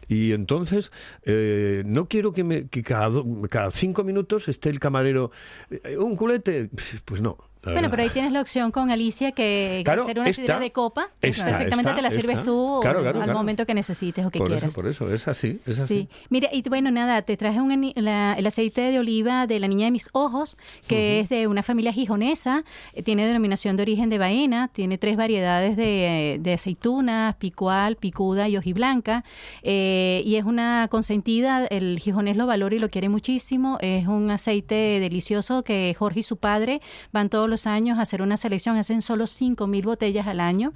Y 0.08 0.32
entonces 0.32 0.92
eh, 1.24 1.82
no 1.86 2.08
quiero 2.08 2.34
que, 2.34 2.44
me, 2.44 2.68
que 2.68 2.82
cada, 2.82 3.22
cada 3.48 3.70
cinco 3.70 4.04
minutos 4.04 4.48
esté 4.48 4.68
el 4.68 4.80
camarero, 4.80 5.30
"Eh, 5.70 5.96
un 5.96 6.14
culete, 6.14 6.68
pues 7.06 7.22
no. 7.22 7.38
Bueno, 7.64 7.80
verdad. 7.82 7.90
pero 7.90 8.02
ahí 8.02 8.10
tienes 8.10 8.32
la 8.32 8.40
opción 8.40 8.70
con 8.70 8.90
Alicia 8.90 9.32
que, 9.32 9.76
que 9.78 9.82
Claro, 9.84 10.02
hacer 10.02 10.18
una 10.18 10.28
esta- 10.28 10.58
de 10.58 10.70
copa. 10.72 11.08
esta- 11.20 11.44
perfectamente 11.44 11.90
esta- 11.90 11.94
te 11.94 12.02
la 12.02 12.10
sirves 12.10 12.42
tú 12.42 12.78
Claro, 12.82 13.00
claro, 13.02 13.22
al 13.22 13.32
momento 13.32 13.66
que 13.66 13.74
necesites 13.74 14.24
o 14.26 14.30
que 14.30 14.38
por 14.38 14.48
quieras. 14.48 14.64
eso, 14.70 14.74
por 14.74 14.86
eso, 14.86 15.12
es 15.12 15.26
así, 15.28 15.60
es 15.66 15.78
así. 15.78 15.94
Sí, 16.02 16.08
mira, 16.30 16.48
y 16.52 16.62
bueno, 16.68 16.90
nada, 16.90 17.22
te 17.22 17.36
traje 17.36 17.60
un 17.60 17.92
la- 17.96 18.34
el 18.34 18.46
aceite 18.46 18.80
de 18.82 18.98
oliva 18.98 19.46
de 19.46 19.58
la 19.58 19.68
niña 19.68 19.86
de 19.86 19.90
mis 19.90 20.08
ojos, 20.12 20.56
que 20.86 21.20
es 21.20 21.28
de 21.28 21.46
una 21.46 21.62
familia 21.62 21.92
gijonesa, 21.92 22.64
eh, 22.92 23.02
tiene 23.02 23.26
denominación 23.26 23.76
de 23.76 23.82
origen 23.82 24.10
de 24.10 24.18
Baena, 24.18 24.68
tiene 24.72 24.98
tres 24.98 25.16
variedades 25.16 25.76
de, 25.76 26.38
de 26.40 26.52
aceitunas, 26.54 27.34
picual, 27.36 27.96
picuda 27.96 28.48
y 28.48 28.56
hojiblanca, 28.56 29.24
eh, 29.62 30.22
y 30.24 30.36
es 30.36 30.44
una 30.44 30.88
consentida, 30.90 31.66
el 31.66 31.98
gijonés 31.98 32.36
lo 32.36 32.46
valora 32.46 32.74
y 32.74 32.78
lo 32.78 32.88
quiere 32.88 33.08
muchísimo, 33.08 33.78
es 33.80 34.06
un 34.06 34.30
aceite 34.30 34.74
delicioso 35.00 35.62
que 35.62 35.94
Jorge 35.98 36.20
y 36.20 36.22
su 36.22 36.36
padre 36.36 36.80
van 37.12 37.28
todos 37.30 37.48
los 37.48 37.53
años 37.66 37.98
a 37.98 38.02
hacer 38.02 38.20
una 38.22 38.36
selección, 38.36 38.76
hacen 38.76 39.00
solo 39.02 39.26
5 39.26 39.66
mil 39.66 39.84
botellas 39.84 40.26
al 40.26 40.40
año, 40.40 40.72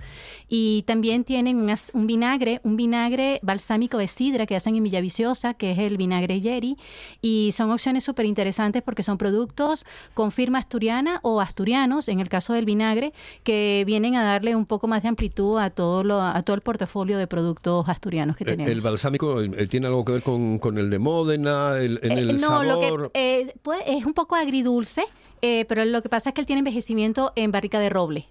y 0.49 0.83
también 0.87 1.25
tienen 1.25 1.57
un, 1.93 2.07
vinagre, 2.07 2.61
un 2.65 2.77
vinagre 2.77 3.39
balsámico 3.43 3.99
de 3.99 4.09
sidra 4.09 4.47
que 4.47 4.57
hacen 4.57 4.77
en 4.77 4.83
Villaviciosa, 4.85 5.55
que 5.55 5.73
es 5.73 5.79
el 5.79 5.97
vinagre 5.97 6.41
Yeri, 6.41 6.77
y 7.21 7.51
son 7.53 7.71
opciones 7.71 8.05
súper 8.05 8.27
interesantes 8.27 8.83
porque 8.83 9.03
son 9.03 9.19
productos 9.19 9.85
con 10.15 10.31
firma 10.31 10.59
asturiana 10.59 11.21
o 11.23 11.41
asturianos, 11.41 12.09
en 12.09 12.21
el 12.21 12.29
caso 12.29 12.53
del 12.53 12.65
vinagre, 12.65 13.13
que 13.45 13.85
vienen 13.87 14.15
a 14.17 14.25
darle 14.25 14.55
un 14.57 14.65
poco 14.67 14.87
más 14.89 15.03
de 15.03 15.09
amplitud 15.09 15.59
a 15.59 15.71
todo, 15.71 16.05
lo, 16.05 16.21
a 16.21 16.41
todo 16.43 16.55
el 16.57 16.63
portafolio 16.63 17.19
de 17.19 17.27
productos 17.27 17.89
asturianos 17.89 18.37
que 18.37 18.45
Eh, 18.45 18.47
tenemos. 18.47 18.71
El 18.73 18.81
balsámico 18.81 19.37
tiene 19.69 19.87
algo 19.89 20.05
que 20.05 20.13
ver 20.13 20.23
con, 20.23 20.59
con 20.59 20.79
el 20.79 20.91
de 20.91 20.99
Módena, 20.99 21.77
el, 21.79 22.01
en 22.03 22.13
Eh, 22.13 22.21
el 22.21 22.37
no, 22.41 22.49
sabor. 22.63 22.67
lo 22.67 23.11
que 23.11 23.11
eh, 23.15 23.55
puede- 23.63 23.97
es 23.99 24.05
un 24.05 24.15
poco 24.15 24.37
agridulce, 24.37 25.03
eh, 25.43 25.65
pero 25.69 25.85
lo 25.85 26.03
que 26.03 26.09
pasa 26.09 26.31
es 26.31 26.35
que 26.35 26.41
él 26.41 26.47
tiene 26.47 26.61
envejecimiento 26.61 27.33
en 27.37 27.51
barrica 27.51 27.81
de 27.81 27.89
roble. 27.89 28.27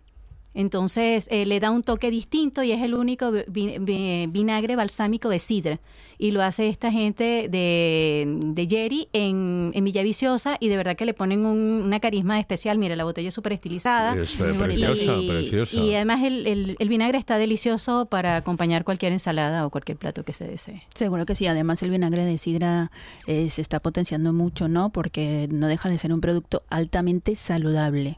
Entonces 0.54 1.28
eh, 1.30 1.46
le 1.46 1.60
da 1.60 1.70
un 1.70 1.84
toque 1.84 2.10
distinto 2.10 2.64
y 2.64 2.72
es 2.72 2.82
el 2.82 2.96
único 2.96 3.32
vi- 3.48 3.78
vinagre 4.28 4.76
balsámico 4.76 5.30
de 5.30 5.40
sidra. 5.40 5.80
Y 6.20 6.32
lo 6.32 6.42
hace 6.42 6.68
esta 6.70 6.92
gente 6.92 7.48
de, 7.50 8.26
de 8.44 8.68
Jerry 8.68 9.08
en, 9.14 9.72
en 9.74 9.84
Villaviciosa 9.84 10.58
y 10.60 10.68
de 10.70 10.78
verdad 10.78 10.96
que 10.96 11.06
le 11.06 11.14
ponen 11.14 11.46
un- 11.46 11.84
una 11.86 12.00
carisma 12.00 12.40
especial. 12.40 12.78
Mira, 12.80 12.96
la 12.96 13.04
botella 13.04 13.28
es 13.28 13.34
súper 13.34 13.54
estilizada. 13.54 14.16
Es 14.16 14.36
preciosa, 14.36 15.18
y, 15.18 15.28
preciosa. 15.30 15.78
y 15.78 15.94
además 15.94 16.24
el, 16.24 16.48
el- 16.48 16.76
el 16.80 16.90
vinagre 16.90 17.18
está 17.18 17.38
delicioso 17.38 18.08
para 18.08 18.36
acompañar 18.38 18.84
cualquier 18.84 19.12
ensalada 19.12 19.66
o 19.66 19.70
cualquier 19.70 19.98
plato 19.98 20.24
que 20.24 20.34
se 20.34 20.46
desee. 20.48 20.82
Seguro 20.96 21.26
que 21.26 21.36
sí, 21.36 21.46
además 21.48 21.84
el 21.84 21.92
vinagre 21.92 22.26
de 22.26 22.38
sidra 22.38 22.92
eh, 23.28 23.50
se 23.50 23.62
está 23.62 23.80
potenciando 23.80 24.34
mucho, 24.34 24.68
¿no? 24.68 24.90
Porque 24.92 25.48
no 25.52 25.68
deja 25.68 25.90
de 25.90 25.98
ser 25.98 26.14
un 26.14 26.22
producto 26.22 26.64
altamente 26.70 27.36
saludable. 27.36 28.18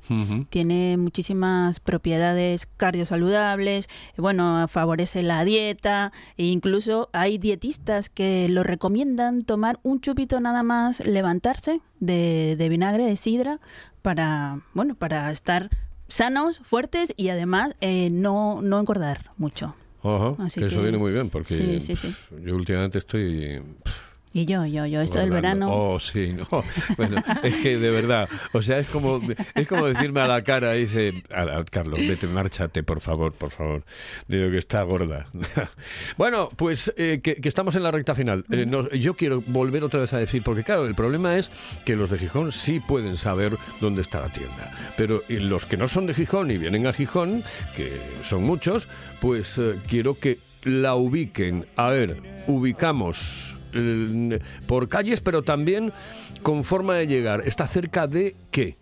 Tiene 0.49 0.95
muchísimas 0.97 1.79
propiedades 1.79 2.67
cardiosaludables, 2.77 3.89
bueno, 4.17 4.67
favorece 4.67 5.21
la 5.23 5.43
dieta 5.43 6.11
e 6.37 6.45
incluso 6.45 7.09
hay 7.13 7.37
dietistas 7.37 7.88
que 8.13 8.47
lo 8.49 8.63
recomiendan 8.63 9.41
tomar 9.41 9.79
un 9.83 9.99
chupito 9.99 10.39
nada 10.39 10.61
más, 10.63 10.99
levantarse 11.05 11.81
de, 11.99 12.55
de 12.57 12.69
vinagre 12.69 13.05
de 13.05 13.15
sidra 13.15 13.59
para, 14.01 14.61
bueno, 14.73 14.95
para 14.95 15.31
estar 15.31 15.69
sanos, 16.07 16.59
fuertes 16.63 17.13
y 17.17 17.29
además 17.29 17.75
eh, 17.81 18.09
no, 18.11 18.61
no 18.61 18.79
engordar 18.79 19.31
mucho. 19.37 19.75
Ajá, 20.03 20.35
Así 20.39 20.59
que 20.61 20.67
eso 20.67 20.81
viene 20.81 20.97
muy 20.97 21.11
bien 21.11 21.29
porque 21.29 21.53
Sí, 21.55 21.79
sí, 21.81 21.95
sí. 21.95 22.07
pf, 22.07 22.45
yo 22.45 22.55
últimamente 22.55 22.99
estoy 22.99 23.61
Y 24.31 24.45
yo, 24.45 24.63
yo, 24.65 24.85
yo, 24.85 25.01
esto 25.01 25.17
del 25.19 25.31
verano... 25.31 25.69
Oh, 25.71 25.99
sí, 25.99 26.33
no. 26.33 26.47
Bueno, 26.97 27.23
es 27.43 27.55
que 27.57 27.77
de 27.79 27.89
verdad, 27.89 28.29
o 28.53 28.61
sea, 28.61 28.77
es 28.79 28.87
como 28.87 29.19
es 29.55 29.67
como 29.67 29.87
decirme 29.87 30.21
a 30.21 30.27
la 30.27 30.43
cara, 30.43 30.73
dice, 30.73 31.23
"A- 31.33 31.63
Carlos, 31.69 31.99
vete, 31.99 32.27
márchate, 32.27 32.83
por 32.83 33.01
favor, 33.01 33.33
por 33.33 33.49
favor. 33.49 33.83
Digo 34.27 34.51
que 34.51 34.57
está 34.59 34.83
gorda. 34.83 35.27
bueno, 36.17 36.49
pues 36.55 36.93
eh, 36.97 37.21
que, 37.23 37.35
que 37.37 37.49
estamos 37.49 37.75
en 37.75 37.83
la 37.83 37.91
recta 37.91 38.13
final. 38.13 38.45
Eh, 38.51 38.65
nos- 38.67 38.89
yo 38.91 39.15
quiero 39.15 39.41
volver 39.47 39.83
otra 39.83 40.01
vez 40.01 40.13
a 40.13 40.17
decir, 40.19 40.43
porque 40.43 40.63
claro, 40.63 40.85
el 40.85 40.93
problema 40.95 41.35
es 41.37 41.49
que 41.85 41.95
los 41.95 42.09
de 42.11 42.19
Gijón 42.19 42.51
sí 42.51 42.79
pueden 42.79 43.17
saber 43.17 43.53
dónde 43.81 44.01
está 44.01 44.19
la 44.21 44.29
tienda, 44.29 44.71
pero 44.95 45.23
eh, 45.29 45.39
los 45.39 45.65
que 45.65 45.77
no 45.77 45.87
son 45.87 46.05
de 46.05 46.13
Gijón 46.13 46.51
y 46.51 46.57
vienen 46.57 46.85
a 46.85 46.93
Gijón, 46.93 47.43
que 47.75 47.91
son 48.23 48.43
muchos, 48.43 48.87
pues 49.21 49.57
eh, 49.57 49.75
quiero 49.87 50.13
que 50.19 50.37
la 50.63 50.93
ubiquen. 50.95 51.65
A 51.77 51.87
ver, 51.89 52.17
ubicamos 52.47 53.48
por 54.67 54.87
calles, 54.87 55.21
pero 55.21 55.43
también 55.43 55.91
con 56.41 56.63
forma 56.63 56.95
de 56.95 57.07
llegar. 57.07 57.41
¿Está 57.45 57.67
cerca 57.67 58.07
de 58.07 58.35
qué? 58.51 58.77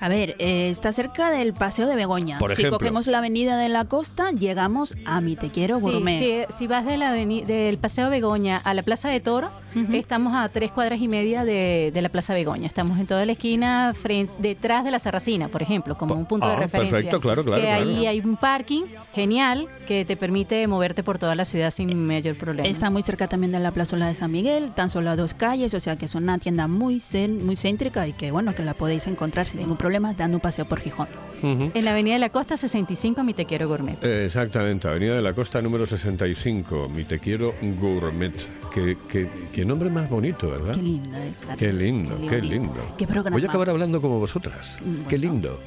A 0.00 0.08
ver, 0.08 0.36
eh, 0.38 0.68
está 0.70 0.92
cerca 0.92 1.30
del 1.30 1.52
Paseo 1.54 1.86
de 1.88 1.96
Begoña. 1.96 2.38
Por 2.38 2.54
si 2.54 2.62
ejemplo. 2.62 2.78
cogemos 2.78 3.06
la 3.08 3.18
avenida 3.18 3.56
de 3.58 3.68
la 3.68 3.84
costa, 3.84 4.30
llegamos 4.30 4.94
a 5.04 5.20
Mi 5.20 5.34
Te 5.34 5.48
Quiero 5.48 5.80
Gourmet. 5.80 6.20
sí, 6.48 6.54
si 6.56 6.66
vas 6.68 6.86
de 6.86 6.96
la 6.96 7.12
aveni- 7.14 7.44
del 7.44 7.78
Paseo 7.78 8.08
Begoña 8.08 8.58
a 8.58 8.74
la 8.74 8.82
Plaza 8.84 9.08
de 9.08 9.18
Toro, 9.20 9.50
estamos 9.92 10.34
a 10.36 10.48
tres 10.50 10.70
cuadras 10.72 11.00
y 11.00 11.08
media 11.08 11.44
de, 11.44 11.90
de 11.92 12.02
la 12.02 12.08
Plaza 12.10 12.32
Begoña. 12.34 12.66
Estamos 12.66 12.98
en 12.98 13.06
toda 13.06 13.26
la 13.26 13.32
esquina, 13.32 13.92
frente, 14.00 14.32
detrás 14.38 14.84
de 14.84 14.90
la 14.92 14.98
Sarracina, 15.00 15.48
por 15.48 15.62
ejemplo, 15.62 15.96
como 15.98 16.14
un 16.14 16.26
punto 16.26 16.46
ah, 16.46 16.50
de 16.50 16.56
referencia. 16.56 16.96
perfecto, 16.96 17.20
claro, 17.20 17.44
claro, 17.44 17.60
Que 17.60 17.66
claro. 17.68 17.90
ahí 17.90 18.06
hay 18.06 18.20
un 18.20 18.36
parking 18.36 18.82
genial 19.14 19.66
que 19.88 20.04
te 20.04 20.16
permite 20.16 20.64
moverte 20.68 21.02
por 21.02 21.18
toda 21.18 21.34
la 21.34 21.44
ciudad 21.44 21.70
sin 21.72 21.92
mayor 22.06 22.36
problema. 22.36 22.68
Está 22.68 22.88
muy 22.90 23.02
cerca 23.02 23.26
también 23.26 23.50
de 23.52 23.58
la 23.60 23.72
plazuela 23.72 24.06
de 24.06 24.14
San 24.14 24.30
Miguel, 24.30 24.70
tan 24.72 24.90
solo 24.90 25.10
a 25.10 25.16
dos 25.16 25.34
calles, 25.34 25.74
o 25.74 25.80
sea 25.80 25.96
que 25.96 26.04
es 26.04 26.14
una 26.14 26.38
tienda 26.38 26.68
muy 26.68 26.96
cen- 26.96 27.40
muy 27.42 27.56
céntrica 27.56 28.06
y 28.06 28.12
que 28.12 28.30
bueno, 28.30 28.54
que 28.54 28.62
la 28.62 28.74
podéis 28.74 29.06
encontrar 29.08 29.46
sin 29.46 29.58
ningún 29.60 29.76
problema 29.76 29.87
dando 30.16 30.36
un 30.36 30.40
paseo 30.40 30.64
por 30.66 30.80
Gijón. 30.80 31.08
En 31.42 31.84
la 31.84 31.92
Avenida 31.92 32.14
de 32.14 32.18
la 32.18 32.30
Costa 32.30 32.56
65, 32.56 33.22
Mi 33.22 33.32
Te 33.32 33.44
Quiero 33.44 33.68
Gourmet. 33.68 33.96
Eh, 34.02 34.24
Exactamente, 34.26 34.88
Avenida 34.88 35.14
de 35.14 35.22
la 35.22 35.32
Costa 35.34 35.62
número 35.62 35.86
65, 35.86 36.88
Mi 36.88 37.04
Te 37.04 37.18
Quiero 37.20 37.54
Gourmet. 37.62 38.32
Qué, 38.74 38.96
qué- 39.08 39.28
qué 39.52 39.64
nombre 39.64 39.88
más 39.88 40.10
bonito, 40.10 40.50
¿verdad? 40.50 40.74
Qué 40.74 40.82
lindo, 40.82 41.16
eh, 41.16 41.30
Qué 41.56 41.72
lindo, 41.72 42.16
qué 42.28 42.42
lindo. 42.42 42.94
Qué 42.98 43.06
programa. 43.06 43.30
Voy 43.36 43.44
a 43.44 43.48
acabar 43.48 43.70
hablando 43.70 44.00
como 44.00 44.18
vosotras. 44.18 44.78
Qué 45.08 45.16
lindo. 45.16 45.58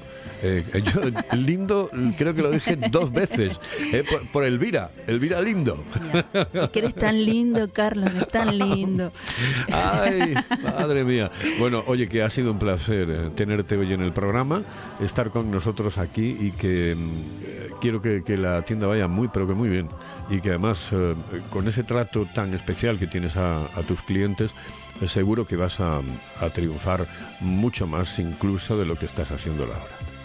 Eh, 0.43 0.63
yo, 0.83 1.01
lindo, 1.37 1.89
creo 2.17 2.33
que 2.33 2.41
lo 2.41 2.51
dije 2.51 2.75
dos 2.89 3.11
veces. 3.11 3.59
eh, 3.93 4.03
por, 4.09 4.27
por 4.31 4.43
Elvira, 4.43 4.89
Elvira 5.07 5.41
Lindo. 5.41 5.83
Es 6.53 6.69
que 6.69 6.79
eres 6.79 6.95
tan 6.95 7.23
lindo, 7.23 7.69
Carlos, 7.71 8.09
eres 8.15 8.27
tan 8.27 8.57
lindo. 8.57 9.11
Ay, 9.71 10.33
madre 10.63 11.03
mía. 11.03 11.31
Bueno, 11.59 11.83
oye, 11.87 12.07
que 12.09 12.23
ha 12.23 12.29
sido 12.29 12.51
un 12.51 12.59
placer 12.59 13.07
eh, 13.09 13.29
tenerte 13.35 13.77
hoy 13.77 13.93
en 13.93 14.01
el 14.01 14.11
programa, 14.13 14.63
estar 15.03 15.29
con 15.29 15.51
nosotros 15.51 15.97
aquí 15.97 16.35
y 16.39 16.51
que 16.51 16.95
mm, 16.97 17.79
quiero 17.79 18.01
que, 18.01 18.23
que 18.23 18.37
la 18.37 18.63
tienda 18.63 18.87
vaya 18.87 19.07
muy, 19.07 19.27
pero 19.27 19.47
que 19.47 19.53
muy 19.53 19.69
bien. 19.69 19.89
Y 20.29 20.39
que 20.41 20.49
además, 20.49 20.89
eh, 20.93 21.13
con 21.49 21.67
ese 21.67 21.83
trato 21.83 22.25
tan 22.33 22.53
especial 22.53 22.97
que 22.97 23.07
tienes 23.07 23.37
a, 23.37 23.57
a 23.65 23.83
tus 23.87 24.01
clientes, 24.01 24.55
eh, 25.01 25.07
seguro 25.07 25.45
que 25.45 25.55
vas 25.55 25.79
a, 25.79 25.99
a 26.39 26.49
triunfar 26.49 27.05
mucho 27.41 27.85
más 27.87 28.17
incluso 28.19 28.77
de 28.77 28.85
lo 28.85 28.95
que 28.95 29.05
estás 29.05 29.31
haciendo 29.31 29.65
ahora. 29.65 29.79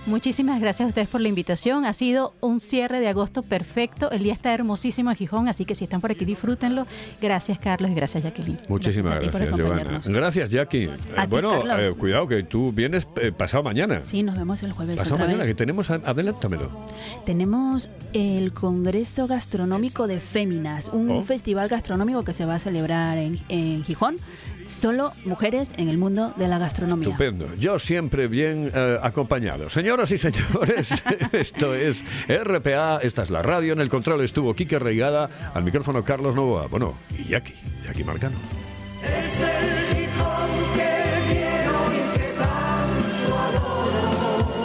Muchísimas 0.07 0.61
gracias 0.61 0.87
a 0.87 0.89
ustedes 0.89 1.09
por 1.09 1.21
la 1.21 1.29
invitación. 1.29 1.85
Ha 1.85 1.93
sido 1.93 2.35
un 2.41 2.61
cierre 2.61 3.01
de 3.01 3.09
agosto 3.09 3.43
perfecto. 3.43 4.09
El 4.13 4.23
día 4.23 4.33
está 4.35 4.55
hermosísimo 4.55 5.11
en 5.11 5.17
Gijón, 5.17 5.49
así 5.49 5.65
que 5.65 5.75
si 5.75 5.83
están 5.85 6.01
por 6.01 6.13
aquí, 6.13 6.25
disfrútenlo. 6.25 6.87
Gracias, 7.21 7.59
Carlos, 7.59 7.91
y 7.91 7.95
gracias, 7.95 8.23
Jacqueline. 8.23 8.57
Muchísimas 8.69 9.15
Gracias 9.21 9.35
gracias, 9.35 9.57
Giovanna. 9.59 10.01
Gracias, 10.05 10.51
Jackie. 10.51 10.85
Eh, 10.85 10.91
A 11.17 11.27
bueno, 11.27 11.61
eh, 11.79 11.93
cuidado 11.99 12.29
que 12.29 12.45
tú 12.45 12.71
vienes 12.73 13.09
eh, 13.21 13.33
pasado 13.37 13.65
mañana. 13.65 14.01
Sí, 14.05 14.23
nos 14.23 14.37
vemos 14.37 14.63
el 14.63 14.73
jueves 14.73 14.97
Pasado 14.97 15.17
otra 15.17 15.27
mañana, 15.27 15.43
vez. 15.43 15.51
que 15.53 15.55
tenemos, 15.57 15.91
adelántamelo. 15.91 16.71
Tenemos 17.25 17.91
el 18.13 18.53
Congreso 18.53 19.27
Gastronómico 19.27 20.07
de 20.07 20.21
Féminas, 20.21 20.89
un 20.93 21.11
Oh. 21.11 21.21
festival 21.23 21.69
gastronómico 21.69 22.23
que 22.25 22.33
se 22.33 22.45
va 22.45 22.55
a 22.57 22.59
celebrar 22.61 23.19
en, 23.19 23.41
en 23.49 23.83
Gijón. 23.85 24.17
Solo 24.67 25.13
mujeres 25.25 25.71
en 25.77 25.89
el 25.89 25.99
mundo 25.99 26.33
de 26.37 26.47
la 26.49 26.59
gastronomía. 26.59 27.09
Estupendo. 27.09 27.49
Yo 27.59 27.79
siempre 27.79 28.27
bien 28.29 28.71
eh, 28.75 28.99
acompañado. 29.03 29.69
Señoras 29.97 30.12
y 30.12 30.18
señores, 30.18 31.03
esto 31.32 31.74
es 31.74 32.05
RPA, 32.28 32.99
esta 32.99 33.22
es 33.22 33.30
la 33.30 33.40
radio, 33.40 33.72
en 33.72 33.80
el 33.80 33.88
control 33.88 34.20
estuvo 34.22 34.55
Quique 34.55 34.78
Reigada, 34.78 35.30
al 35.55 35.64
micrófono 35.64 36.05
Carlos 36.05 36.34
Novoa, 36.34 36.66
bueno, 36.66 36.99
y 37.18 37.24
Jackie, 37.24 37.55
Jackie 37.82 38.05
Marcano. 38.05 38.36
Es 39.03 39.40
el 39.40 40.03
hijo 40.03 40.28
que 40.74 41.32
quiero 41.32 41.80
y 41.94 42.18
que 42.18 42.28
tanto 42.34 43.38
adoro. 43.38 44.57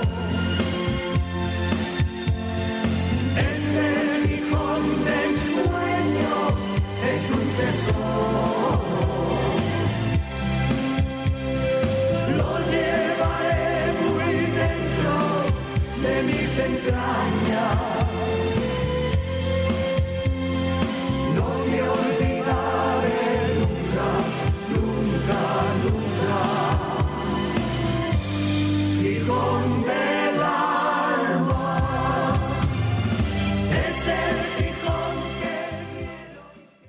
Es 3.38 3.62
el 3.72 4.32
hijo 4.34 4.80
del 5.06 5.32
sueño, 5.40 6.58
es 7.10 7.32
un 7.32 7.48
tesoro. 7.56 8.91